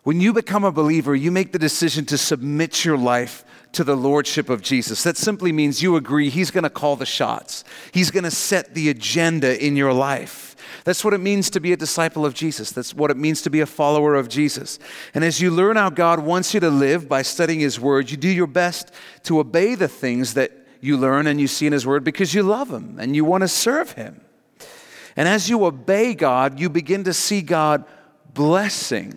When 0.05 0.21
you 0.21 0.33
become 0.33 0.64
a 0.64 0.73
believer, 0.73 1.14
you 1.14 1.31
make 1.31 1.53
the 1.53 1.59
decision 1.59 2.07
to 2.07 2.17
submit 2.17 2.85
your 2.85 2.97
life 2.97 3.45
to 3.79 3.85
the 3.85 3.97
lordship 3.97 4.51
of 4.51 4.61
Jesus. 4.61 5.05
That 5.05 5.17
simply 5.17 5.53
means 5.53 5.85
you 5.85 5.95
agree 5.95 6.31
he's 6.31 6.51
going 6.51 6.64
to 6.64 6.69
call 6.69 6.97
the 6.97 7.07
shots. 7.07 7.62
He's 7.93 8.11
going 8.11 8.25
to 8.25 8.31
set 8.33 8.75
the 8.75 8.88
agenda 8.88 9.64
in 9.64 9.77
your 9.77 9.93
life. 9.93 10.57
That's 10.83 11.05
what 11.05 11.14
it 11.14 11.19
means 11.19 11.49
to 11.51 11.61
be 11.61 11.73
a 11.73 11.77
disciple 11.77 12.27
of 12.27 12.35
Jesus. 12.35 12.73
That's 12.73 12.93
what 12.93 13.12
it 13.12 13.17
means 13.17 13.41
to 13.43 13.51
be 13.51 13.61
a 13.61 13.67
follower 13.67 14.17
of 14.17 14.29
Jesus. 14.29 14.81
And 15.14 15.23
as 15.23 15.41
you 15.41 15.53
learn 15.53 15.77
how 15.77 15.91
God 15.91 16.19
wants 16.19 16.55
you 16.55 16.59
to 16.59 16.71
live 16.71 17.09
by 17.09 17.23
studying 17.23 17.61
his 17.61 17.79
word, 17.79 18.11
you 18.11 18.17
do 18.17 18.27
your 18.29 18.49
best 18.49 18.91
to 19.23 19.38
obey 19.38 19.77
the 19.77 19.87
things 19.87 20.35
that 20.35 20.51
you 20.81 20.97
learn 20.97 21.29
and 21.29 21.41
you 21.41 21.47
see 21.47 21.69
in 21.69 21.73
his 21.73 21.87
word 21.87 22.03
because 22.03 22.35
you 22.35 22.43
love 22.43 22.73
him 22.73 22.99
and 22.99 23.14
you 23.14 23.25
want 23.25 23.43
to 23.43 23.49
serve 23.49 23.93
him. 23.93 24.21
And 25.14 25.29
as 25.29 25.49
you 25.49 25.64
obey 25.64 26.14
God, 26.14 26.59
you 26.59 26.69
begin 26.69 27.05
to 27.05 27.14
see 27.14 27.43
God 27.43 27.85
blessing 28.35 29.17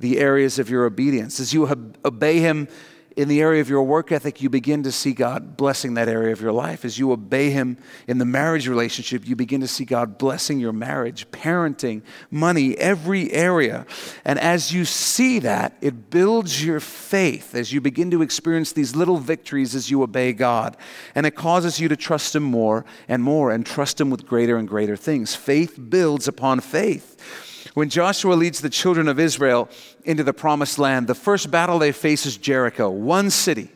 the 0.00 0.18
areas 0.18 0.58
of 0.58 0.68
your 0.68 0.84
obedience. 0.84 1.38
As 1.38 1.54
you 1.54 1.68
obey 2.04 2.40
Him 2.40 2.68
in 3.16 3.28
the 3.28 3.40
area 3.40 3.60
of 3.60 3.68
your 3.68 3.82
work 3.84 4.10
ethic, 4.10 4.42
you 4.42 4.50
begin 4.50 4.82
to 4.82 4.92
see 4.92 5.12
God 5.12 5.56
blessing 5.56 5.94
that 5.94 6.08
area 6.08 6.32
of 6.32 6.40
your 6.40 6.52
life. 6.52 6.84
As 6.84 6.98
you 6.98 7.12
obey 7.12 7.50
Him 7.50 7.78
in 8.08 8.18
the 8.18 8.24
marriage 8.24 8.66
relationship, 8.66 9.26
you 9.26 9.36
begin 9.36 9.60
to 9.60 9.68
see 9.68 9.84
God 9.84 10.18
blessing 10.18 10.58
your 10.58 10.72
marriage, 10.72 11.30
parenting, 11.30 12.02
money, 12.30 12.76
every 12.76 13.32
area. 13.32 13.86
And 14.24 14.38
as 14.38 14.72
you 14.72 14.84
see 14.84 15.38
that, 15.40 15.76
it 15.80 16.10
builds 16.10 16.64
your 16.64 16.80
faith 16.80 17.54
as 17.54 17.72
you 17.72 17.80
begin 17.80 18.10
to 18.10 18.22
experience 18.22 18.72
these 18.72 18.96
little 18.96 19.18
victories 19.18 19.74
as 19.74 19.90
you 19.90 20.02
obey 20.02 20.32
God. 20.32 20.76
And 21.14 21.24
it 21.24 21.36
causes 21.36 21.78
you 21.78 21.88
to 21.88 21.96
trust 21.96 22.34
Him 22.34 22.42
more 22.42 22.84
and 23.06 23.22
more 23.22 23.52
and 23.52 23.64
trust 23.64 24.00
Him 24.00 24.10
with 24.10 24.26
greater 24.26 24.56
and 24.56 24.66
greater 24.68 24.96
things. 24.96 25.36
Faith 25.36 25.78
builds 25.88 26.26
upon 26.26 26.60
faith. 26.60 27.53
When 27.74 27.88
Joshua 27.88 28.34
leads 28.34 28.60
the 28.60 28.70
children 28.70 29.08
of 29.08 29.18
Israel 29.18 29.68
into 30.04 30.22
the 30.22 30.32
promised 30.32 30.78
land, 30.78 31.06
the 31.06 31.14
first 31.14 31.50
battle 31.50 31.78
they 31.78 31.92
face 31.92 32.24
is 32.24 32.36
Jericho, 32.36 32.88
one 32.88 33.30
city. 33.30 33.70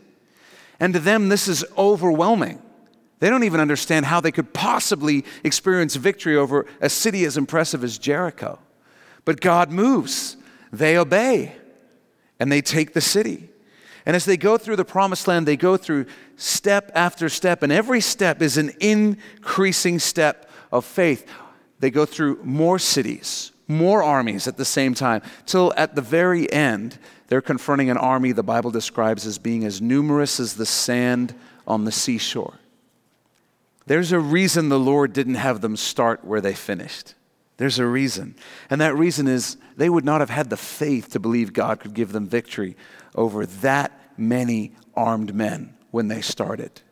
And 0.81 0.95
to 0.95 1.01
them, 1.01 1.29
this 1.29 1.49
is 1.49 1.65
overwhelming. 1.77 2.63
They 3.19 3.29
don't 3.29 3.43
even 3.43 3.61
understand 3.61 4.07
how 4.07 4.21
they 4.21 4.31
could 4.31 4.55
possibly 4.55 5.25
experience 5.43 5.97
victory 5.97 6.37
over 6.37 6.67
a 6.81 6.89
city 6.89 7.25
as 7.25 7.37
impressive 7.37 7.83
as 7.83 7.99
Jericho. 7.99 8.61
But 9.25 9.41
God 9.41 9.73
moves, 9.73 10.37
they 10.73 10.97
obey, 10.97 11.57
and 12.39 12.53
they 12.53 12.63
take 12.63 12.95
the 12.95 13.01
city. 13.01 13.49
And 14.07 14.15
as 14.15 14.25
they 14.25 14.37
go 14.37 14.57
through 14.57 14.77
the 14.77 14.85
promised 14.85 15.27
land, 15.27 15.47
they 15.47 15.57
go 15.57 15.77
through 15.77 16.07
step 16.37 16.93
after 16.95 17.29
step, 17.29 17.65
and 17.65 17.73
every 17.73 18.01
step 18.01 18.41
is 18.41 18.57
an 18.57 18.71
increasing 18.79 19.99
step 19.99 20.49
of 20.71 20.85
faith. 20.85 21.29
They 21.81 21.91
go 21.91 22.07
through 22.07 22.41
more 22.45 22.79
cities, 22.79 23.51
more 23.69 24.03
armies 24.03 24.49
at 24.49 24.57
the 24.57 24.65
same 24.65 24.95
time, 24.95 25.23
till 25.47 25.73
at 25.77 25.95
the 25.95 26.03
very 26.03 26.51
end, 26.51 26.99
they're 27.29 27.43
confronting 27.43 27.91
an 27.91 27.99
army 27.99 28.33
the 28.33 28.43
Bible 28.43 28.71
describes 28.71 29.27
as 29.27 29.39
being 29.39 29.65
as 29.65 29.81
numerous 29.83 30.41
as 30.41 30.55
the 30.55 30.67
sand 30.67 31.35
on 31.67 31.85
the 31.85 31.93
seashore. 31.93 32.55
There's 33.87 34.13
a 34.13 34.19
reason 34.19 34.69
the 34.69 34.79
Lord 34.79 35.13
didn't 35.13 35.37
have 35.37 35.61
them 35.61 35.77
start 35.77 36.25
where 36.25 36.41
they 36.41 36.55
finished. 36.55 37.15
There's 37.59 37.79
a 37.79 37.87
reason. 37.87 38.35
And 38.71 38.81
that 38.81 38.95
reason 38.97 39.27
is 39.27 39.57
they 39.77 39.91
would 39.91 40.05
not 40.05 40.21
have 40.21 40.31
had 40.31 40.51
the 40.51 40.57
faith 40.57 41.11
to 41.13 41.21
believe 41.21 41.53
God 41.53 41.81
could 41.81 41.95
give 41.95 42.13
them 42.13 42.27
victory 42.27 42.77
over 43.15 43.47
that 43.47 43.93
many 44.17 44.73
armed 44.95 45.35
men 45.35 45.75
when 45.91 46.09
they 46.09 46.21
started. 46.21 46.83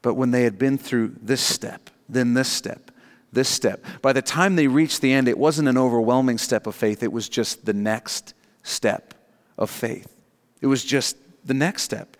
But 0.00 0.14
when 0.14 0.30
they 0.30 0.44
had 0.44 0.58
been 0.58 0.78
through 0.78 1.16
this 1.20 1.40
step, 1.40 1.90
then 2.08 2.34
this 2.34 2.50
step, 2.50 2.90
this 3.32 3.48
step. 3.48 3.84
By 4.02 4.12
the 4.12 4.22
time 4.22 4.56
they 4.56 4.66
reached 4.66 5.00
the 5.00 5.12
end, 5.12 5.28
it 5.28 5.38
wasn't 5.38 5.68
an 5.68 5.78
overwhelming 5.78 6.38
step 6.38 6.66
of 6.66 6.74
faith, 6.74 7.02
it 7.02 7.12
was 7.12 7.28
just 7.28 7.64
the 7.64 7.72
next 7.72 8.34
step 8.62 9.14
of 9.58 9.70
faith. 9.70 10.14
It 10.60 10.66
was 10.66 10.84
just 10.84 11.16
the 11.44 11.54
next 11.54 11.82
step. 11.82 12.16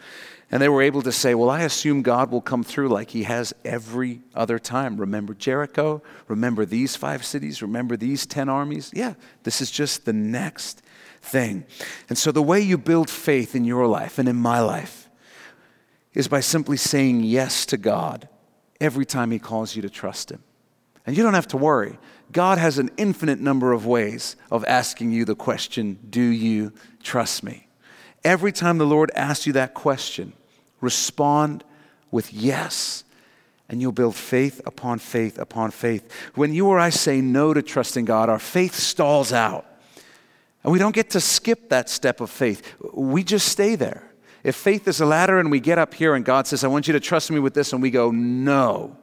And 0.50 0.60
they 0.60 0.68
were 0.68 0.82
able 0.82 1.00
to 1.02 1.12
say, 1.12 1.34
Well, 1.34 1.48
I 1.48 1.62
assume 1.62 2.02
God 2.02 2.30
will 2.30 2.42
come 2.42 2.62
through 2.62 2.88
like 2.88 3.10
he 3.10 3.22
has 3.22 3.54
every 3.64 4.20
other 4.34 4.58
time. 4.58 4.98
Remember 4.98 5.32
Jericho? 5.32 6.02
Remember 6.28 6.66
these 6.66 6.94
five 6.94 7.24
cities? 7.24 7.62
Remember 7.62 7.96
these 7.96 8.26
10 8.26 8.50
armies? 8.50 8.90
Yeah, 8.92 9.14
this 9.44 9.62
is 9.62 9.70
just 9.70 10.04
the 10.04 10.12
next 10.12 10.82
thing. 11.22 11.64
And 12.10 12.18
so 12.18 12.32
the 12.32 12.42
way 12.42 12.60
you 12.60 12.76
build 12.76 13.08
faith 13.08 13.54
in 13.54 13.64
your 13.64 13.86
life 13.86 14.18
and 14.18 14.28
in 14.28 14.36
my 14.36 14.60
life 14.60 15.08
is 16.12 16.28
by 16.28 16.40
simply 16.40 16.76
saying 16.76 17.20
yes 17.20 17.64
to 17.66 17.78
God 17.78 18.28
every 18.78 19.06
time 19.06 19.30
he 19.30 19.38
calls 19.38 19.74
you 19.74 19.80
to 19.80 19.88
trust 19.88 20.30
him. 20.30 20.42
And 21.06 21.16
you 21.16 21.22
don't 21.22 21.34
have 21.34 21.48
to 21.48 21.56
worry. 21.56 21.98
God 22.30 22.58
has 22.58 22.78
an 22.78 22.90
infinite 22.96 23.40
number 23.40 23.72
of 23.72 23.86
ways 23.86 24.36
of 24.50 24.64
asking 24.66 25.12
you 25.12 25.24
the 25.24 25.34
question, 25.34 25.98
Do 26.08 26.22
you 26.22 26.72
trust 27.02 27.42
me? 27.42 27.66
Every 28.24 28.52
time 28.52 28.78
the 28.78 28.86
Lord 28.86 29.10
asks 29.14 29.46
you 29.46 29.52
that 29.54 29.74
question, 29.74 30.32
respond 30.80 31.64
with 32.10 32.32
yes, 32.32 33.04
and 33.68 33.80
you'll 33.80 33.92
build 33.92 34.14
faith 34.14 34.60
upon 34.64 34.98
faith 34.98 35.38
upon 35.38 35.70
faith. 35.70 36.10
When 36.34 36.54
you 36.54 36.68
or 36.68 36.78
I 36.78 36.90
say 36.90 37.20
no 37.20 37.52
to 37.52 37.62
trusting 37.62 38.04
God, 38.04 38.28
our 38.28 38.38
faith 38.38 38.74
stalls 38.74 39.32
out. 39.32 39.66
And 40.62 40.72
we 40.72 40.78
don't 40.78 40.94
get 40.94 41.10
to 41.10 41.20
skip 41.20 41.70
that 41.70 41.88
step 41.90 42.20
of 42.20 42.30
faith, 42.30 42.74
we 42.92 43.24
just 43.24 43.48
stay 43.48 43.74
there. 43.74 44.08
If 44.44 44.56
faith 44.56 44.88
is 44.88 45.00
a 45.00 45.06
ladder 45.06 45.38
and 45.38 45.50
we 45.50 45.60
get 45.60 45.78
up 45.78 45.94
here 45.94 46.14
and 46.14 46.24
God 46.24 46.46
says, 46.46 46.64
I 46.64 46.68
want 46.68 46.88
you 46.88 46.92
to 46.92 47.00
trust 47.00 47.30
me 47.30 47.38
with 47.38 47.54
this, 47.54 47.72
and 47.72 47.82
we 47.82 47.90
go, 47.90 48.10
No 48.10 48.96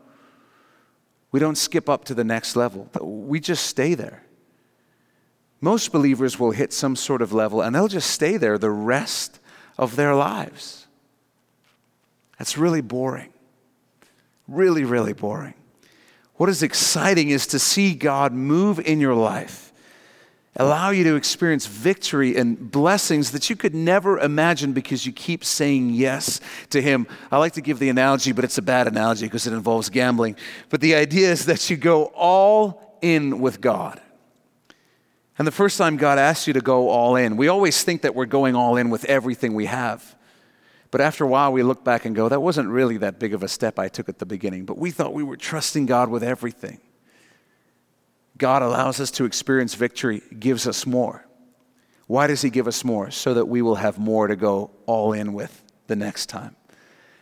we 1.32 1.40
don't 1.40 1.58
skip 1.58 1.90
up 1.90 2.06
to 2.06 2.14
the 2.14 2.24
next 2.24 2.56
level, 2.56 2.90
we 3.02 3.40
just 3.40 3.66
stay 3.66 3.94
there. 3.94 4.24
Most 5.62 5.92
believers 5.92 6.40
will 6.40 6.52
hit 6.52 6.72
some 6.72 6.96
sort 6.96 7.22
of 7.22 7.34
level 7.34 7.62
and 7.62 7.76
they'll 7.76 7.88
just 7.90 8.12
stay 8.12 8.38
there 8.38 8.58
the 8.58 8.70
rest 8.70 9.40
of 9.78 9.96
their 9.96 10.16
lives. 10.16 10.88
That's 12.38 12.58
really 12.58 12.82
boring. 12.82 13.34
really, 14.48 14.84
really 14.84 15.14
boring. 15.14 15.54
What 16.36 16.50
is 16.50 16.64
exciting 16.64 17.30
is 17.30 17.46
to 17.48 17.60
see 17.60 17.94
God 17.94 18.34
move 18.34 18.80
in 18.80 19.00
your 19.00 19.14
life, 19.14 19.69
allow 20.56 20.90
you 20.90 21.04
to 21.06 21.16
experience 21.16 21.66
victory 21.66 22.36
and 22.36 22.72
blessings 22.72 23.32
that 23.32 23.50
you 23.50 23.56
could 23.56 23.76
never 23.76 24.20
imagine 24.20 24.74
because 24.74 25.06
you 25.06 25.12
keep 25.12 25.46
saying 25.46 25.92
yes 25.92 26.42
to 26.70 26.82
Him. 26.82 27.08
I 27.32 27.38
like 27.38 27.54
to 27.54 27.62
give 27.62 27.80
the 27.80 27.90
analogy, 27.90 28.32
but 28.32 28.44
it's 28.44 28.58
a 28.58 28.62
bad 28.62 28.88
analogy 28.88 29.26
because 29.26 29.48
it 29.48 29.54
involves 29.54 29.90
gambling. 29.90 30.36
But 30.70 30.82
the 30.82 30.96
idea 30.96 31.32
is 31.32 31.46
that 31.46 31.70
you 31.70 31.78
go 31.78 32.06
all 32.16 32.98
in 33.02 33.40
with 33.40 33.62
God. 33.62 34.02
And 35.38 35.48
the 35.48 35.54
first 35.54 35.78
time 35.78 35.96
God 35.96 36.20
asks 36.20 36.48
you 36.48 36.54
to 36.54 36.62
go 36.62 36.90
all 36.90 37.16
in, 37.16 37.38
we 37.38 37.48
always 37.48 37.82
think 37.82 38.02
that 38.02 38.14
we're 38.14 38.26
going 38.26 38.56
all 38.56 38.76
in 38.76 38.90
with 38.90 39.06
everything 39.06 39.54
we 39.54 39.68
have. 39.68 40.16
But 40.92 41.02
after 41.02 41.24
a 41.24 41.28
while, 41.28 41.54
we 41.54 41.64
look 41.64 41.84
back 41.84 42.04
and 42.04 42.16
go, 42.16 42.28
that 42.28 42.42
wasn't 42.42 42.68
really 42.70 42.98
that 42.98 43.20
big 43.20 43.34
of 43.34 43.44
a 43.44 43.48
step 43.48 43.80
I 43.80 43.88
took 43.88 44.10
at 44.10 44.20
the 44.20 44.26
beginning, 44.26 44.66
but 44.66 44.78
we 44.78 44.92
thought 44.92 45.14
we 45.14 45.24
were 45.24 45.38
trusting 45.38 45.86
God 45.86 46.10
with 46.10 46.24
everything. 46.24 46.82
God 48.40 48.64
allows 48.64 49.00
us 49.00 49.12
to 49.12 49.26
experience 49.26 49.76
victory, 49.76 50.24
gives 50.40 50.66
us 50.66 50.88
more. 50.88 51.26
Why 52.08 52.26
does 52.26 52.42
He 52.42 52.50
give 52.50 52.68
us 52.68 52.84
more? 52.84 53.12
So 53.12 53.36
that 53.36 53.46
we 53.46 53.62
will 53.62 53.76
have 53.76 54.00
more 54.00 54.28
to 54.28 54.36
go 54.36 54.72
all 54.88 55.14
in 55.14 55.34
with 55.34 55.64
the 55.86 55.96
next 55.96 56.26
time. 56.26 56.56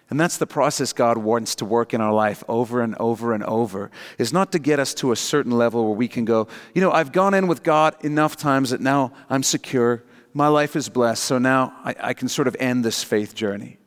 And 0.10 0.18
that's 0.18 0.38
the 0.38 0.48
process 0.48 0.94
God 0.94 1.18
wants 1.18 1.56
to 1.56 1.66
work 1.66 1.94
in 1.94 2.00
our 2.00 2.14
life 2.14 2.42
over 2.48 2.82
and 2.82 2.96
over 2.96 3.34
and 3.34 3.44
over, 3.44 3.92
is 4.18 4.32
not 4.32 4.54
to 4.54 4.60
get 4.60 4.80
us 4.80 4.94
to 4.96 5.12
a 5.12 5.18
certain 5.18 5.52
level 5.52 5.84
where 5.84 5.98
we 5.98 6.08
can 6.08 6.24
go, 6.24 6.48
you 6.74 6.80
know, 6.80 6.94
I've 6.94 7.12
gone 7.12 7.34
in 7.34 7.48
with 7.48 7.62
God 7.62 7.98
enough 8.06 8.38
times 8.38 8.70
that 8.70 8.80
now 8.80 9.12
I'm 9.30 9.44
secure 9.44 10.04
my 10.38 10.48
life 10.50 10.76
is 10.76 10.88
blessed, 10.88 11.24
so 11.24 11.40
now 11.40 11.74
I, 11.84 11.96
I 12.00 12.14
can 12.14 12.28
sort 12.28 12.48
of 12.48 12.56
end 12.60 12.86
this 12.86 13.04
faith 13.04 13.34
journey. 13.34 13.80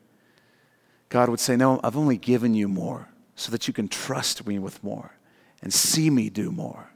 God 1.07 1.29
would 1.29 1.39
say, 1.39 1.55
No, 1.55 1.79
I've 1.81 1.95
only 1.95 2.17
given 2.17 2.53
you 2.53 2.67
more 2.67 3.07
so 3.35 3.51
that 3.51 3.69
you 3.69 3.73
can 3.73 3.87
trust 3.87 4.45
me 4.45 4.59
with 4.59 4.83
more 4.83 5.15
and 5.61 5.73
see 5.73 6.09
me 6.09 6.29
do 6.29 6.51
more. 6.51 6.90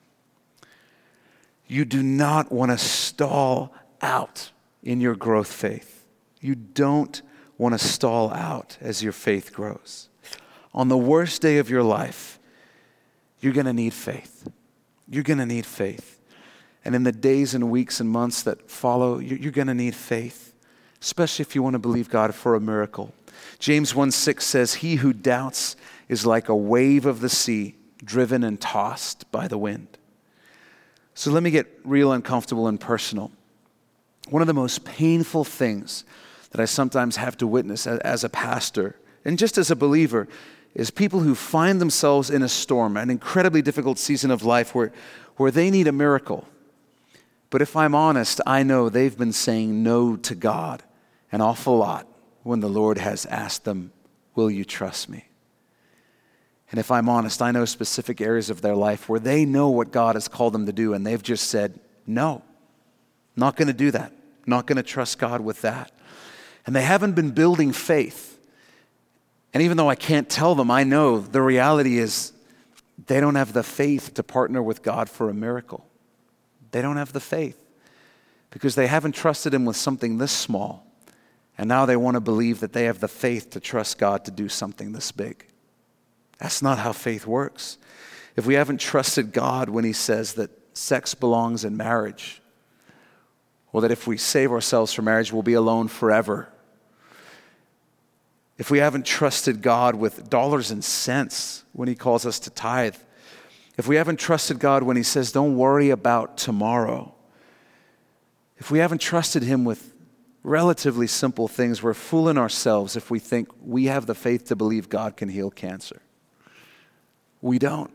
You 1.67 1.85
do 1.85 2.03
not 2.03 2.51
want 2.51 2.71
to 2.71 2.77
stall 2.77 3.73
out 4.01 4.51
in 4.83 5.01
your 5.01 5.15
growth 5.15 5.51
faith. 5.51 6.05
You 6.39 6.55
don't 6.55 7.21
want 7.57 7.73
to 7.73 7.79
stall 7.79 8.31
out 8.31 8.77
as 8.81 9.01
your 9.01 9.13
faith 9.13 9.53
grows. 9.53 10.09
On 10.73 10.89
the 10.89 10.97
worst 10.97 11.41
day 11.41 11.57
of 11.57 11.69
your 11.69 11.83
life, 11.83 12.39
you're 13.39 13.53
going 13.53 13.65
to 13.65 13.73
need 13.73 13.93
faith. 13.93 14.47
You're 15.07 15.23
going 15.23 15.39
to 15.39 15.45
need 15.45 15.65
faith. 15.65 16.19
And 16.83 16.93
in 16.93 17.03
the 17.03 17.11
days 17.11 17.55
and 17.55 17.71
weeks 17.71 17.99
and 17.99 18.09
months 18.09 18.43
that 18.43 18.69
follow, 18.69 19.17
you're 19.17 19.51
going 19.51 19.67
to 19.67 19.73
need 19.73 19.95
faith, 19.95 20.53
especially 21.01 21.43
if 21.43 21.55
you 21.55 21.63
want 21.63 21.73
to 21.73 21.79
believe 21.79 22.09
God 22.09 22.35
for 22.35 22.53
a 22.53 22.59
miracle. 22.59 23.13
James 23.57 23.95
1 23.95 24.11
6 24.11 24.45
says, 24.45 24.73
He 24.75 24.95
who 24.95 25.13
doubts 25.13 25.75
is 26.07 26.25
like 26.25 26.47
a 26.47 26.55
wave 26.55 27.05
of 27.05 27.21
the 27.21 27.29
sea, 27.29 27.75
driven 28.03 28.43
and 28.43 28.61
tossed 28.61 29.31
by 29.31 29.47
the 29.47 29.57
wind. 29.57 29.97
So 31.15 31.31
let 31.31 31.41
me 31.41 31.49
get 31.49 31.79
real 31.83 32.11
uncomfortable 32.11 32.67
and 32.67 32.79
personal. 32.79 33.31
One 34.29 34.41
of 34.41 34.47
the 34.47 34.53
most 34.53 34.85
painful 34.85 35.43
things 35.43 36.03
that 36.51 36.61
I 36.61 36.65
sometimes 36.65 37.15
have 37.15 37.37
to 37.37 37.47
witness 37.47 37.87
as 37.87 38.23
a 38.23 38.29
pastor 38.29 38.95
and 39.23 39.39
just 39.39 39.57
as 39.57 39.71
a 39.71 39.75
believer 39.75 40.27
is 40.75 40.91
people 40.91 41.21
who 41.21 41.33
find 41.33 41.81
themselves 41.81 42.29
in 42.29 42.43
a 42.43 42.49
storm, 42.49 42.97
an 42.97 43.09
incredibly 43.09 43.61
difficult 43.61 43.97
season 43.97 44.29
of 44.29 44.43
life 44.43 44.75
where, 44.75 44.91
where 45.37 45.51
they 45.51 45.71
need 45.71 45.87
a 45.87 45.91
miracle. 45.91 46.47
But 47.49 47.61
if 47.61 47.75
I'm 47.75 47.95
honest, 47.95 48.41
I 48.45 48.63
know 48.63 48.89
they've 48.89 49.17
been 49.17 49.31
saying 49.31 49.81
no 49.81 50.17
to 50.17 50.35
God 50.35 50.83
an 51.31 51.41
awful 51.41 51.77
lot 51.77 52.07
when 52.43 52.59
the 52.59 52.69
Lord 52.69 52.97
has 52.97 53.25
asked 53.25 53.63
them, 53.63 53.91
Will 54.35 54.51
you 54.51 54.65
trust 54.65 55.09
me? 55.09 55.25
And 56.71 56.79
if 56.79 56.91
I'm 56.91 57.09
honest, 57.09 57.41
I 57.41 57.51
know 57.51 57.65
specific 57.65 58.21
areas 58.21 58.49
of 58.49 58.61
their 58.61 58.75
life 58.75 59.07
where 59.07 59.19
they 59.19 59.45
know 59.45 59.69
what 59.69 59.91
God 59.91 60.15
has 60.15 60.27
called 60.27 60.53
them 60.53 60.65
to 60.65 60.73
do, 60.73 60.93
and 60.93 61.05
they've 61.05 61.21
just 61.21 61.49
said, 61.49 61.79
No, 62.07 62.41
not 63.35 63.55
going 63.55 63.67
to 63.67 63.73
do 63.73 63.91
that, 63.91 64.11
not 64.45 64.65
going 64.65 64.77
to 64.77 64.83
trust 64.83 65.19
God 65.19 65.41
with 65.41 65.61
that. 65.61 65.91
And 66.65 66.75
they 66.75 66.81
haven't 66.81 67.13
been 67.13 67.31
building 67.31 67.71
faith. 67.71 68.39
And 69.53 69.61
even 69.61 69.77
though 69.77 69.89
I 69.89 69.95
can't 69.95 70.29
tell 70.29 70.55
them, 70.55 70.71
I 70.71 70.83
know 70.83 71.19
the 71.19 71.41
reality 71.41 71.97
is 71.99 72.33
they 73.07 73.19
don't 73.19 73.35
have 73.35 73.53
the 73.53 73.63
faith 73.63 74.13
to 74.15 74.23
partner 74.23 74.61
with 74.61 74.81
God 74.81 75.09
for 75.09 75.29
a 75.29 75.33
miracle. 75.33 75.85
They 76.71 76.81
don't 76.81 76.97
have 76.97 77.13
the 77.13 77.19
faith 77.19 77.57
because 78.49 78.75
they 78.75 78.87
haven't 78.87 79.13
trusted 79.13 79.53
Him 79.53 79.65
with 79.65 79.77
something 79.77 80.17
this 80.17 80.31
small. 80.31 80.85
And 81.57 81.69
now 81.69 81.85
they 81.85 81.95
want 81.95 82.15
to 82.15 82.21
believe 82.21 82.59
that 82.59 82.73
they 82.73 82.85
have 82.85 82.99
the 82.99 83.07
faith 83.07 83.51
to 83.51 83.59
trust 83.59 83.97
God 83.97 84.25
to 84.25 84.31
do 84.31 84.49
something 84.49 84.91
this 84.91 85.11
big. 85.11 85.45
That's 86.39 86.61
not 86.61 86.79
how 86.79 86.91
faith 86.91 87.25
works. 87.25 87.77
If 88.35 88.45
we 88.45 88.55
haven't 88.55 88.79
trusted 88.79 89.31
God 89.31 89.69
when 89.69 89.85
He 89.85 89.93
says 89.93 90.33
that 90.33 90.51
sex 90.77 91.13
belongs 91.15 91.63
in 91.63 91.77
marriage, 91.77 92.41
or 93.71 93.81
that 93.81 93.91
if 93.91 94.07
we 94.07 94.17
save 94.17 94.51
ourselves 94.51 94.93
for 94.93 95.01
marriage, 95.01 95.33
we'll 95.33 95.41
be 95.41 95.53
alone 95.53 95.87
forever. 95.87 96.49
If 98.57 98.71
we 98.71 98.79
haven't 98.79 99.05
trusted 99.05 99.61
God 99.61 99.95
with 99.95 100.29
dollars 100.29 100.71
and 100.71 100.83
cents 100.83 101.63
when 101.73 101.87
He 101.87 101.95
calls 101.95 102.25
us 102.25 102.39
to 102.39 102.49
tithe, 102.49 102.95
if 103.77 103.87
we 103.87 103.97
haven't 103.97 104.17
trusted 104.17 104.59
God 104.59 104.83
when 104.83 104.95
He 104.95 105.03
says, 105.03 105.31
don't 105.31 105.57
worry 105.57 105.89
about 105.89 106.37
tomorrow, 106.37 107.13
if 108.57 108.71
we 108.71 108.79
haven't 108.79 108.99
trusted 108.99 109.43
Him 109.43 109.65
with 109.65 109.93
relatively 110.41 111.07
simple 111.07 111.47
things, 111.47 111.83
we're 111.83 111.93
fooling 111.93 112.37
ourselves 112.37 112.95
if 112.95 113.11
we 113.11 113.19
think 113.19 113.49
we 113.61 113.85
have 113.85 114.05
the 114.05 114.15
faith 114.15 114.45
to 114.45 114.55
believe 114.55 114.87
God 114.87 115.17
can 115.17 115.27
heal 115.27 115.51
cancer. 115.51 116.01
We 117.41 117.59
don't. 117.59 117.91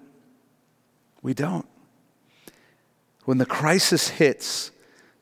We 1.22 1.34
don't. 1.34 1.66
When 3.24 3.38
the 3.38 3.46
crisis 3.46 4.08
hits, 4.08 4.70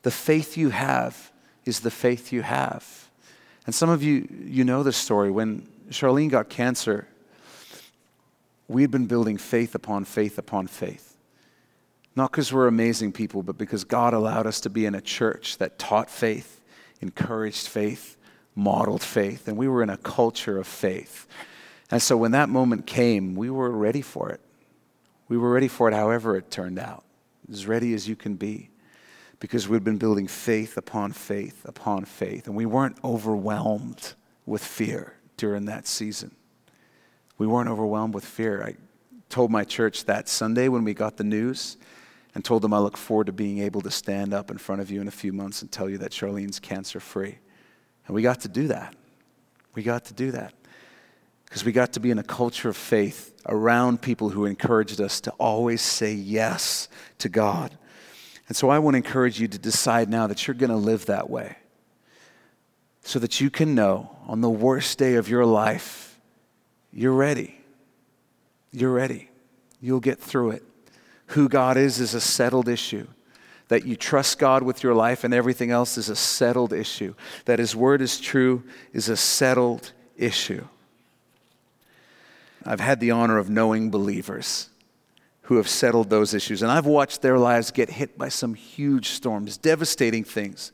the 0.03 0.11
faith 0.11 0.57
you 0.57 0.69
have 0.69 1.31
is 1.65 1.81
the 1.81 1.91
faith 1.91 2.31
you 2.31 2.41
have. 2.41 3.09
And 3.65 3.75
some 3.75 3.89
of 3.89 4.01
you, 4.01 4.27
you 4.45 4.63
know 4.63 4.83
the 4.83 4.93
story. 4.93 5.29
When 5.29 5.67
Charlene 5.89 6.29
got 6.29 6.49
cancer, 6.49 7.07
we 8.67 8.81
had 8.81 8.91
been 8.91 9.07
building 9.07 9.37
faith 9.37 9.75
upon 9.75 10.05
faith 10.05 10.37
upon 10.37 10.67
faith. 10.67 11.17
Not 12.15 12.31
because 12.31 12.51
we're 12.51 12.67
amazing 12.67 13.11
people, 13.11 13.43
but 13.43 13.57
because 13.57 13.83
God 13.83 14.13
allowed 14.13 14.47
us 14.47 14.59
to 14.61 14.69
be 14.69 14.85
in 14.85 14.95
a 14.95 15.01
church 15.01 15.57
that 15.57 15.77
taught 15.77 16.09
faith, 16.09 16.61
encouraged 17.01 17.67
faith, 17.67 18.17
modeled 18.55 19.03
faith, 19.03 19.47
and 19.47 19.57
we 19.57 19.67
were 19.67 19.83
in 19.83 19.89
a 19.89 19.97
culture 19.97 20.57
of 20.57 20.67
faith. 20.67 21.27
And 21.91 22.01
so 22.01 22.17
when 22.17 22.31
that 22.31 22.49
moment 22.49 22.85
came, 22.85 23.35
we 23.35 23.49
were 23.49 23.71
ready 23.71 24.01
for 24.01 24.29
it. 24.29 24.41
We 25.27 25.37
were 25.37 25.51
ready 25.51 25.67
for 25.67 25.87
it 25.87 25.93
however 25.93 26.35
it 26.35 26.51
turned 26.51 26.79
out, 26.79 27.03
as 27.51 27.67
ready 27.67 27.93
as 27.93 28.07
you 28.07 28.15
can 28.15 28.35
be, 28.35 28.69
because 29.39 29.67
we'd 29.67 29.83
been 29.83 29.97
building 29.97 30.27
faith 30.27 30.77
upon 30.77 31.11
faith 31.11 31.65
upon 31.65 32.05
faith, 32.05 32.47
and 32.47 32.55
we 32.55 32.65
weren't 32.65 32.97
overwhelmed 33.03 34.13
with 34.45 34.63
fear 34.63 35.13
during 35.37 35.65
that 35.65 35.87
season 35.87 36.35
we 37.39 37.47
weren't 37.47 37.69
overwhelmed 37.69 38.13
with 38.13 38.25
fear. 38.25 38.61
I 38.61 38.75
told 39.29 39.49
my 39.49 39.63
church 39.63 40.05
that 40.05 40.29
Sunday 40.29 40.67
when 40.67 40.83
we 40.83 40.93
got 40.93 41.17
the 41.17 41.23
news 41.23 41.77
and 42.35 42.45
told 42.45 42.61
them 42.61 42.73
I 42.73 42.79
look 42.79 42.97
forward 42.97 43.25
to 43.25 43.33
being 43.33 43.59
able 43.59 43.81
to 43.81 43.89
stand 43.89 44.33
up 44.33 44.51
in 44.51 44.59
front 44.59 44.81
of 44.81 44.91
you 44.91 45.01
in 45.01 45.07
a 45.07 45.11
few 45.11 45.33
months 45.33 45.63
and 45.63 45.71
tell 45.71 45.89
you 45.89 45.97
that 45.99 46.11
Charlene's 46.11 46.59
cancer 46.59 46.99
free. 46.99 47.39
And 48.05 48.13
we 48.13 48.21
got 48.21 48.41
to 48.41 48.47
do 48.47 48.67
that. 48.67 48.93
We 49.73 49.81
got 49.81 50.05
to 50.05 50.13
do 50.13 50.31
that 50.31 50.53
because 51.49 51.65
we 51.65 51.71
got 51.71 51.93
to 51.93 51.99
be 51.99 52.11
in 52.11 52.19
a 52.19 52.23
culture 52.23 52.69
of 52.69 52.77
faith 52.77 53.33
around 53.47 54.01
people 54.01 54.29
who 54.29 54.45
encouraged 54.45 55.01
us 55.01 55.19
to 55.21 55.31
always 55.31 55.81
say 55.81 56.13
yes 56.13 56.87
to 57.17 57.27
God. 57.27 57.75
And 58.47 58.55
so 58.55 58.69
I 58.69 58.79
want 58.79 58.93
to 58.93 58.97
encourage 58.97 59.39
you 59.39 59.47
to 59.47 59.57
decide 59.57 60.09
now 60.09 60.27
that 60.27 60.47
you're 60.47 60.55
going 60.55 60.69
to 60.69 60.75
live 60.75 61.07
that 61.07 61.29
way 61.29 61.57
so 63.01 63.17
that 63.19 63.41
you 63.41 63.49
can 63.49 63.73
know 63.73 64.15
on 64.27 64.41
the 64.41 64.49
worst 64.49 64.97
day 64.99 65.15
of 65.15 65.27
your 65.27 65.45
life 65.45 66.05
you're 66.91 67.13
ready. 67.13 67.55
You're 68.71 68.91
ready. 68.91 69.29
You'll 69.79 69.99
get 69.99 70.19
through 70.19 70.51
it. 70.51 70.63
Who 71.27 71.47
God 71.47 71.77
is 71.77 71.99
is 71.99 72.13
a 72.13 72.21
settled 72.21 72.67
issue. 72.67 73.07
That 73.67 73.85
you 73.85 73.95
trust 73.95 74.39
God 74.39 74.63
with 74.63 74.81
your 74.81 74.95
life 74.95 75.23
and 75.23 75.33
everything 75.33 75.69
else 75.69 75.97
is 75.97 76.09
a 76.09 76.15
settled 76.15 76.73
issue. 76.73 77.13
That 77.45 77.59
His 77.59 77.75
word 77.75 78.01
is 78.01 78.19
true 78.19 78.63
is 78.91 79.09
a 79.09 79.17
settled 79.17 79.91
issue. 80.17 80.65
I've 82.65 82.79
had 82.79 82.99
the 82.99 83.11
honor 83.11 83.37
of 83.37 83.49
knowing 83.49 83.89
believers 83.89 84.69
who 85.43 85.57
have 85.57 85.67
settled 85.67 86.09
those 86.09 86.33
issues, 86.33 86.61
and 86.61 86.71
I've 86.71 86.85
watched 86.85 87.21
their 87.21 87.37
lives 87.37 87.71
get 87.71 87.89
hit 87.89 88.17
by 88.17 88.29
some 88.29 88.53
huge 88.53 89.09
storms, 89.09 89.57
devastating 89.57 90.23
things. 90.23 90.71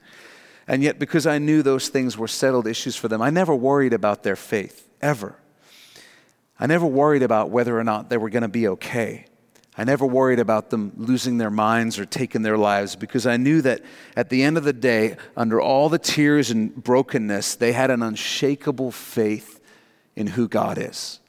And 0.67 0.83
yet, 0.83 0.99
because 0.99 1.27
I 1.27 1.37
knew 1.37 1.61
those 1.61 1.89
things 1.89 2.17
were 2.17 2.27
settled 2.27 2.67
issues 2.67 2.95
for 2.95 3.07
them, 3.07 3.21
I 3.21 3.29
never 3.29 3.55
worried 3.55 3.93
about 3.93 4.23
their 4.23 4.35
faith, 4.35 4.89
ever. 5.01 5.37
I 6.59 6.67
never 6.67 6.85
worried 6.85 7.23
about 7.23 7.51
whether 7.51 7.77
or 7.77 7.83
not 7.83 8.09
they 8.09 8.17
were 8.17 8.29
going 8.29 8.41
to 8.41 8.47
be 8.47 8.67
okay. 8.69 9.25
I 9.77 9.83
never 9.83 10.05
worried 10.05 10.39
about 10.39 10.69
them 10.69 10.93
losing 10.95 11.37
their 11.37 11.49
minds 11.49 11.99
or 11.99 12.05
taking 12.05 12.43
their 12.43 12.57
lives 12.57 12.95
because 12.95 13.27
I 13.27 13.35
knew 13.35 13.61
that 13.61 13.81
at 14.15 14.29
the 14.29 14.41
end 14.41 14.57
of 14.57 14.63
the 14.63 14.73
day, 14.73 15.17
under 15.35 15.59
all 15.59 15.89
the 15.89 15.99
tears 15.99 16.49
and 16.49 16.73
brokenness, 16.73 17.55
they 17.55 17.73
had 17.73 17.91
an 17.91 18.01
unshakable 18.01 18.91
faith 18.91 19.59
in 20.15 20.27
who 20.27 20.47
God 20.47 20.77
is. 20.77 21.19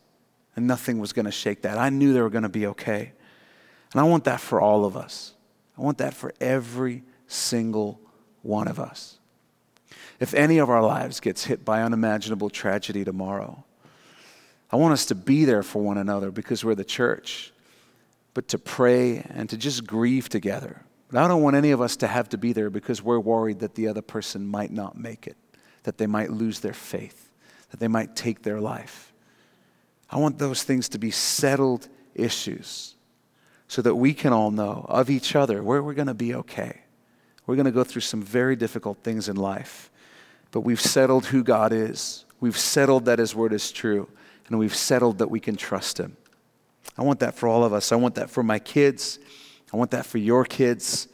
And 0.57 0.67
nothing 0.67 0.99
was 0.99 1.13
going 1.13 1.27
to 1.27 1.33
shake 1.33 1.63
that. 1.63 1.79
I 1.79 1.91
knew 1.91 2.13
they 2.13 2.23
were 2.23 2.31
going 2.31 2.43
to 2.43 2.49
be 2.49 2.67
okay. 2.69 3.13
And 3.93 4.01
I 4.01 4.05
want 4.05 4.25
that 4.25 4.41
for 4.41 4.61
all 4.61 4.85
of 4.85 4.97
us. 4.97 5.35
I 5.79 5.83
want 5.83 5.99
that 5.99 6.15
for 6.15 6.33
every 6.41 7.05
single 7.27 8.01
one 8.43 8.67
of 8.67 8.81
us. 8.81 9.19
If 10.19 10.33
any 10.33 10.59
of 10.59 10.71
our 10.71 10.83
lives 10.83 11.21
gets 11.21 11.45
hit 11.45 11.65
by 11.65 11.83
unimaginable 11.83 12.49
tragedy 12.49 13.05
tomorrow, 13.05 13.65
I 14.71 14.77
want 14.77 14.95
us 14.95 15.07
to 15.07 15.15
be 15.15 15.45
there 15.45 15.63
for 15.63 15.83
one 15.83 15.99
another 15.99 16.31
because 16.31 16.65
we're 16.65 16.75
the 16.75 16.85
church, 16.85 17.53
but 18.35 18.49
to 18.49 18.59
pray 18.59 19.19
and 19.31 19.49
to 19.51 19.57
just 19.57 19.87
grieve 19.87 20.29
together. 20.29 20.83
But 21.11 21.23
I 21.23 21.29
don't 21.29 21.43
want 21.43 21.55
any 21.55 21.71
of 21.71 21.81
us 21.81 21.97
to 21.97 22.07
have 22.07 22.31
to 22.31 22.39
be 22.39 22.53
there 22.53 22.71
because 22.71 23.03
we're 23.03 23.21
worried 23.21 23.61
that 23.61 23.75
the 23.75 23.89
other 23.89 24.03
person 24.03 24.47
might 24.47 24.73
not 24.73 24.99
make 24.99 25.27
it, 25.27 25.37
that 25.85 25.99
they 25.99 26.07
might 26.07 26.31
lose 26.31 26.61
their 26.61 26.73
faith, 26.73 27.31
that 27.71 27.79
they 27.79 27.89
might 27.89 28.17
take 28.17 28.43
their 28.43 28.61
life. 28.61 29.13
I 30.11 30.19
want 30.19 30.39
those 30.39 30.63
things 30.63 30.89
to 30.91 30.99
be 30.99 31.11
settled 31.11 31.89
issues 32.15 32.95
so 33.69 33.83
that 33.83 33.95
we 33.95 34.15
can 34.15 34.33
all 34.33 34.51
know 34.51 34.87
of 34.89 35.11
each 35.11 35.35
other 35.35 35.63
where 35.63 35.83
we're 35.83 35.95
going 35.95 36.07
to 36.07 36.15
be 36.15 36.35
okay. 36.35 36.81
We're 37.47 37.57
going 37.57 37.67
to 37.67 37.73
go 37.73 37.85
through 37.85 38.03
some 38.03 38.23
very 38.23 38.57
difficult 38.57 38.99
things 39.03 39.29
in 39.29 39.37
life, 39.37 39.91
but 40.51 40.61
we've 40.61 40.81
settled 40.81 41.27
who 41.27 41.43
God 41.43 41.73
is. 41.73 42.25
We've 42.41 42.57
settled 42.57 43.07
that 43.07 43.19
His 43.19 43.35
word 43.35 43.53
is 43.53 43.73
true, 43.73 44.09
and 44.49 44.59
we've 44.59 44.75
settled 44.75 45.19
that 45.19 45.31
we 45.31 45.41
can 45.41 45.57
trust 45.57 45.99
Him. 45.99 46.17
I 46.99 47.03
want 47.03 47.21
that 47.21 47.35
for 47.35 47.49
all 47.49 47.65
of 47.65 47.73
us. 47.73 47.93
I 47.93 47.97
want 47.97 48.17
that 48.17 48.31
for 48.31 48.43
my 48.43 48.59
kids. 48.59 49.19
I 49.73 49.77
want 49.77 49.91
that 49.93 50.07
for 50.07 50.19
your 50.19 50.45
kids. 50.45 51.09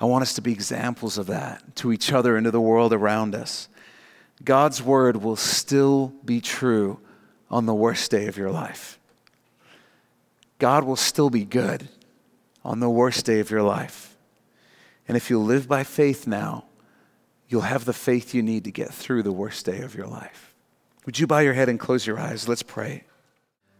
I 0.00 0.04
want 0.04 0.22
us 0.22 0.34
to 0.34 0.42
be 0.42 0.52
examples 0.52 1.18
of 1.18 1.26
that 1.26 1.76
to 1.76 1.92
each 1.92 2.12
other 2.12 2.36
and 2.36 2.44
to 2.44 2.50
the 2.50 2.60
world 2.60 2.92
around 2.92 3.34
us. 3.34 3.68
God's 4.44 4.82
word 4.82 5.16
will 5.16 5.36
still 5.36 6.12
be 6.24 6.40
true 6.40 6.98
on 7.52 7.66
the 7.66 7.74
worst 7.74 8.10
day 8.10 8.26
of 8.26 8.38
your 8.38 8.50
life. 8.50 8.98
God 10.58 10.84
will 10.84 10.96
still 10.96 11.28
be 11.28 11.44
good 11.44 11.88
on 12.64 12.80
the 12.80 12.88
worst 12.88 13.26
day 13.26 13.40
of 13.40 13.50
your 13.50 13.62
life. 13.62 14.16
And 15.06 15.16
if 15.16 15.28
you 15.28 15.38
live 15.38 15.68
by 15.68 15.84
faith 15.84 16.26
now, 16.26 16.64
you'll 17.48 17.62
have 17.62 17.84
the 17.84 17.92
faith 17.92 18.32
you 18.32 18.42
need 18.42 18.64
to 18.64 18.70
get 18.70 18.94
through 18.94 19.22
the 19.22 19.32
worst 19.32 19.66
day 19.66 19.82
of 19.82 19.94
your 19.94 20.06
life. 20.06 20.54
Would 21.04 21.18
you 21.18 21.26
bow 21.26 21.40
your 21.40 21.52
head 21.52 21.68
and 21.68 21.78
close 21.78 22.06
your 22.06 22.18
eyes? 22.18 22.48
Let's 22.48 22.62
pray. 22.62 23.04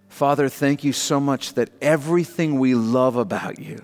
Father, 0.09 0.51
thank 0.51 0.85
you 0.85 0.93
so 0.93 1.19
much 1.19 1.55
that 1.55 1.71
everything 1.81 2.59
we 2.59 2.75
love 2.75 3.17
about 3.17 3.59
you, 3.59 3.83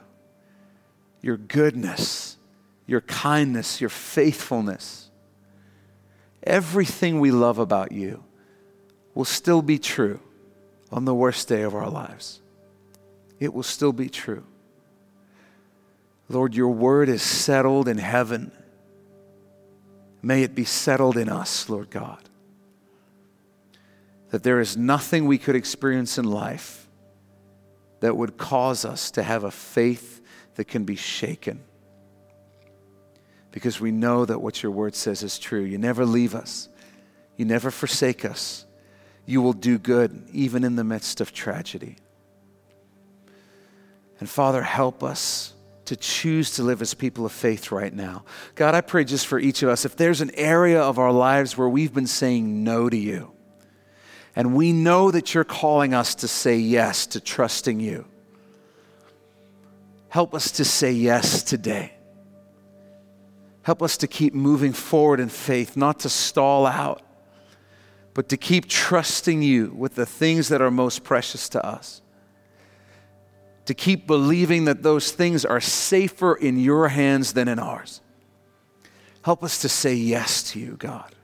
your 1.22 1.38
goodness, 1.38 2.36
your 2.86 3.00
kindness, 3.00 3.80
your 3.80 3.90
faithfulness, 3.90 5.10
everything 6.42 7.20
we 7.20 7.30
love 7.30 7.58
about 7.58 7.92
you 7.92 8.24
will 9.14 9.24
still 9.24 9.62
be 9.62 9.78
true 9.78 10.20
on 10.90 11.04
the 11.04 11.14
worst 11.14 11.48
day 11.48 11.62
of 11.62 11.74
our 11.74 11.90
lives 11.90 12.40
it 13.40 13.54
will 13.54 13.62
still 13.62 13.92
be 13.92 14.08
true. 14.08 14.44
Lord, 16.28 16.54
your 16.54 16.68
word 16.68 17.08
is 17.08 17.22
settled 17.22 17.88
in 17.88 17.98
heaven. 17.98 18.52
May 20.22 20.42
it 20.42 20.54
be 20.54 20.64
settled 20.64 21.16
in 21.16 21.28
us, 21.28 21.68
Lord 21.68 21.90
God. 21.90 22.28
That 24.30 24.42
there 24.42 24.60
is 24.60 24.76
nothing 24.76 25.26
we 25.26 25.38
could 25.38 25.56
experience 25.56 26.18
in 26.18 26.24
life 26.24 26.86
that 28.00 28.16
would 28.16 28.36
cause 28.36 28.84
us 28.84 29.10
to 29.12 29.22
have 29.22 29.44
a 29.44 29.50
faith 29.50 30.20
that 30.56 30.66
can 30.66 30.84
be 30.84 30.96
shaken. 30.96 31.62
Because 33.52 33.80
we 33.80 33.90
know 33.90 34.24
that 34.24 34.40
what 34.40 34.62
your 34.62 34.70
word 34.70 34.94
says 34.94 35.22
is 35.22 35.38
true. 35.38 35.62
You 35.62 35.78
never 35.78 36.04
leave 36.04 36.34
us, 36.34 36.68
you 37.36 37.44
never 37.44 37.70
forsake 37.70 38.24
us. 38.24 38.66
You 39.28 39.42
will 39.42 39.52
do 39.52 39.76
good 39.76 40.26
even 40.32 40.64
in 40.64 40.76
the 40.76 40.84
midst 40.84 41.20
of 41.20 41.34
tragedy. 41.34 41.96
And 44.20 44.28
Father, 44.28 44.62
help 44.62 45.04
us 45.04 45.52
to 45.84 45.96
choose 45.96 46.52
to 46.52 46.62
live 46.62 46.80
as 46.80 46.94
people 46.94 47.26
of 47.26 47.32
faith 47.32 47.70
right 47.70 47.92
now. 47.92 48.24
God, 48.54 48.74
I 48.74 48.80
pray 48.80 49.04
just 49.04 49.26
for 49.26 49.38
each 49.38 49.62
of 49.62 49.68
us, 49.68 49.84
if 49.84 49.96
there's 49.96 50.22
an 50.22 50.30
area 50.32 50.80
of 50.80 50.98
our 50.98 51.12
lives 51.12 51.58
where 51.58 51.68
we've 51.68 51.92
been 51.92 52.06
saying 52.06 52.64
no 52.64 52.88
to 52.88 52.96
you, 52.96 53.30
and 54.34 54.54
we 54.54 54.72
know 54.72 55.10
that 55.10 55.34
you're 55.34 55.44
calling 55.44 55.92
us 55.92 56.14
to 56.14 56.26
say 56.26 56.56
yes 56.56 57.06
to 57.08 57.20
trusting 57.20 57.80
you, 57.80 58.06
help 60.08 60.34
us 60.34 60.52
to 60.52 60.64
say 60.64 60.90
yes 60.90 61.42
today. 61.42 61.92
Help 63.60 63.82
us 63.82 63.98
to 63.98 64.06
keep 64.06 64.32
moving 64.32 64.72
forward 64.72 65.20
in 65.20 65.28
faith, 65.28 65.76
not 65.76 66.00
to 66.00 66.08
stall 66.08 66.64
out, 66.64 67.02
but 68.18 68.28
to 68.30 68.36
keep 68.36 68.66
trusting 68.66 69.42
you 69.42 69.72
with 69.76 69.94
the 69.94 70.04
things 70.04 70.48
that 70.48 70.60
are 70.60 70.72
most 70.72 71.04
precious 71.04 71.48
to 71.48 71.64
us 71.64 72.02
to 73.64 73.74
keep 73.74 74.08
believing 74.08 74.64
that 74.64 74.82
those 74.82 75.12
things 75.12 75.44
are 75.44 75.60
safer 75.60 76.34
in 76.34 76.58
your 76.58 76.88
hands 76.88 77.34
than 77.34 77.46
in 77.46 77.60
ours. 77.60 78.00
Help 79.22 79.44
us 79.44 79.60
to 79.60 79.68
say 79.68 79.94
yes 79.94 80.42
to 80.50 80.58
you, 80.58 80.74
God, 80.76 81.14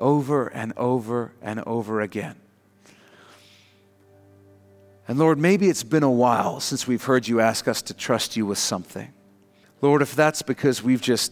over 0.00 0.48
and 0.48 0.72
over 0.76 1.30
and 1.40 1.60
over 1.60 2.00
again. 2.00 2.34
And 5.06 5.20
Lord, 5.20 5.38
maybe 5.38 5.68
it's 5.68 5.84
been 5.84 6.02
a 6.02 6.10
while 6.10 6.58
since 6.58 6.88
we've 6.88 7.04
heard 7.04 7.28
you 7.28 7.40
ask 7.40 7.68
us 7.68 7.82
to 7.82 7.94
trust 7.94 8.36
you 8.36 8.46
with 8.46 8.58
something. 8.58 9.12
Lord, 9.80 10.02
if 10.02 10.16
that's 10.16 10.42
because 10.42 10.82
we've 10.82 11.00
just 11.00 11.30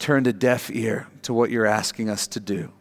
turned 0.00 0.26
a 0.26 0.32
deaf 0.32 0.68
ear 0.72 1.06
to 1.22 1.32
what 1.32 1.50
you're 1.50 1.64
asking 1.64 2.10
us 2.10 2.26
to 2.26 2.40
do, 2.40 2.72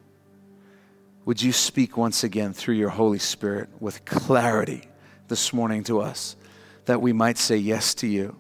would 1.30 1.42
you 1.42 1.54
speak 1.54 1.96
once 1.96 2.24
again 2.24 2.52
through 2.54 2.74
your 2.74 2.90
Holy 2.90 3.20
Spirit 3.20 3.70
with 3.80 4.04
clarity 4.04 4.90
this 5.28 5.54
morning 5.54 5.84
to 5.84 6.02
us? 6.02 6.36
that 6.90 7.04
we 7.04 7.14
might 7.14 7.38
say 7.38 7.56
yes 7.56 7.94
to 7.94 8.08
you 8.08 8.36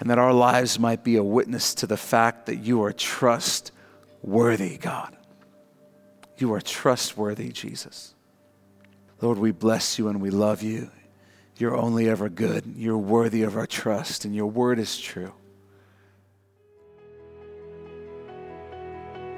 and 0.00 0.10
that 0.10 0.18
our 0.18 0.32
lives 0.32 0.76
might 0.76 1.04
be 1.04 1.14
a 1.14 1.22
witness 1.22 1.72
to 1.72 1.86
the 1.86 1.96
fact 1.96 2.46
that 2.46 2.56
you 2.56 2.82
are 2.82 2.92
trustworthy, 2.92 4.76
God. 4.76 5.16
You 6.36 6.52
are 6.54 6.60
trustworthy, 6.60 7.50
Jesus. 7.50 8.16
Lord, 9.20 9.38
we 9.38 9.52
bless 9.52 10.00
you 10.00 10.08
and 10.08 10.20
we 10.20 10.30
love 10.30 10.64
you. 10.64 10.90
You're 11.58 11.76
only 11.76 12.08
ever 12.08 12.28
good. 12.28 12.64
You're 12.76 12.98
worthy 12.98 13.44
of 13.44 13.56
our 13.56 13.68
trust, 13.68 14.24
and 14.24 14.34
your 14.34 14.46
word 14.46 14.80
is 14.80 14.98
true. 14.98 15.32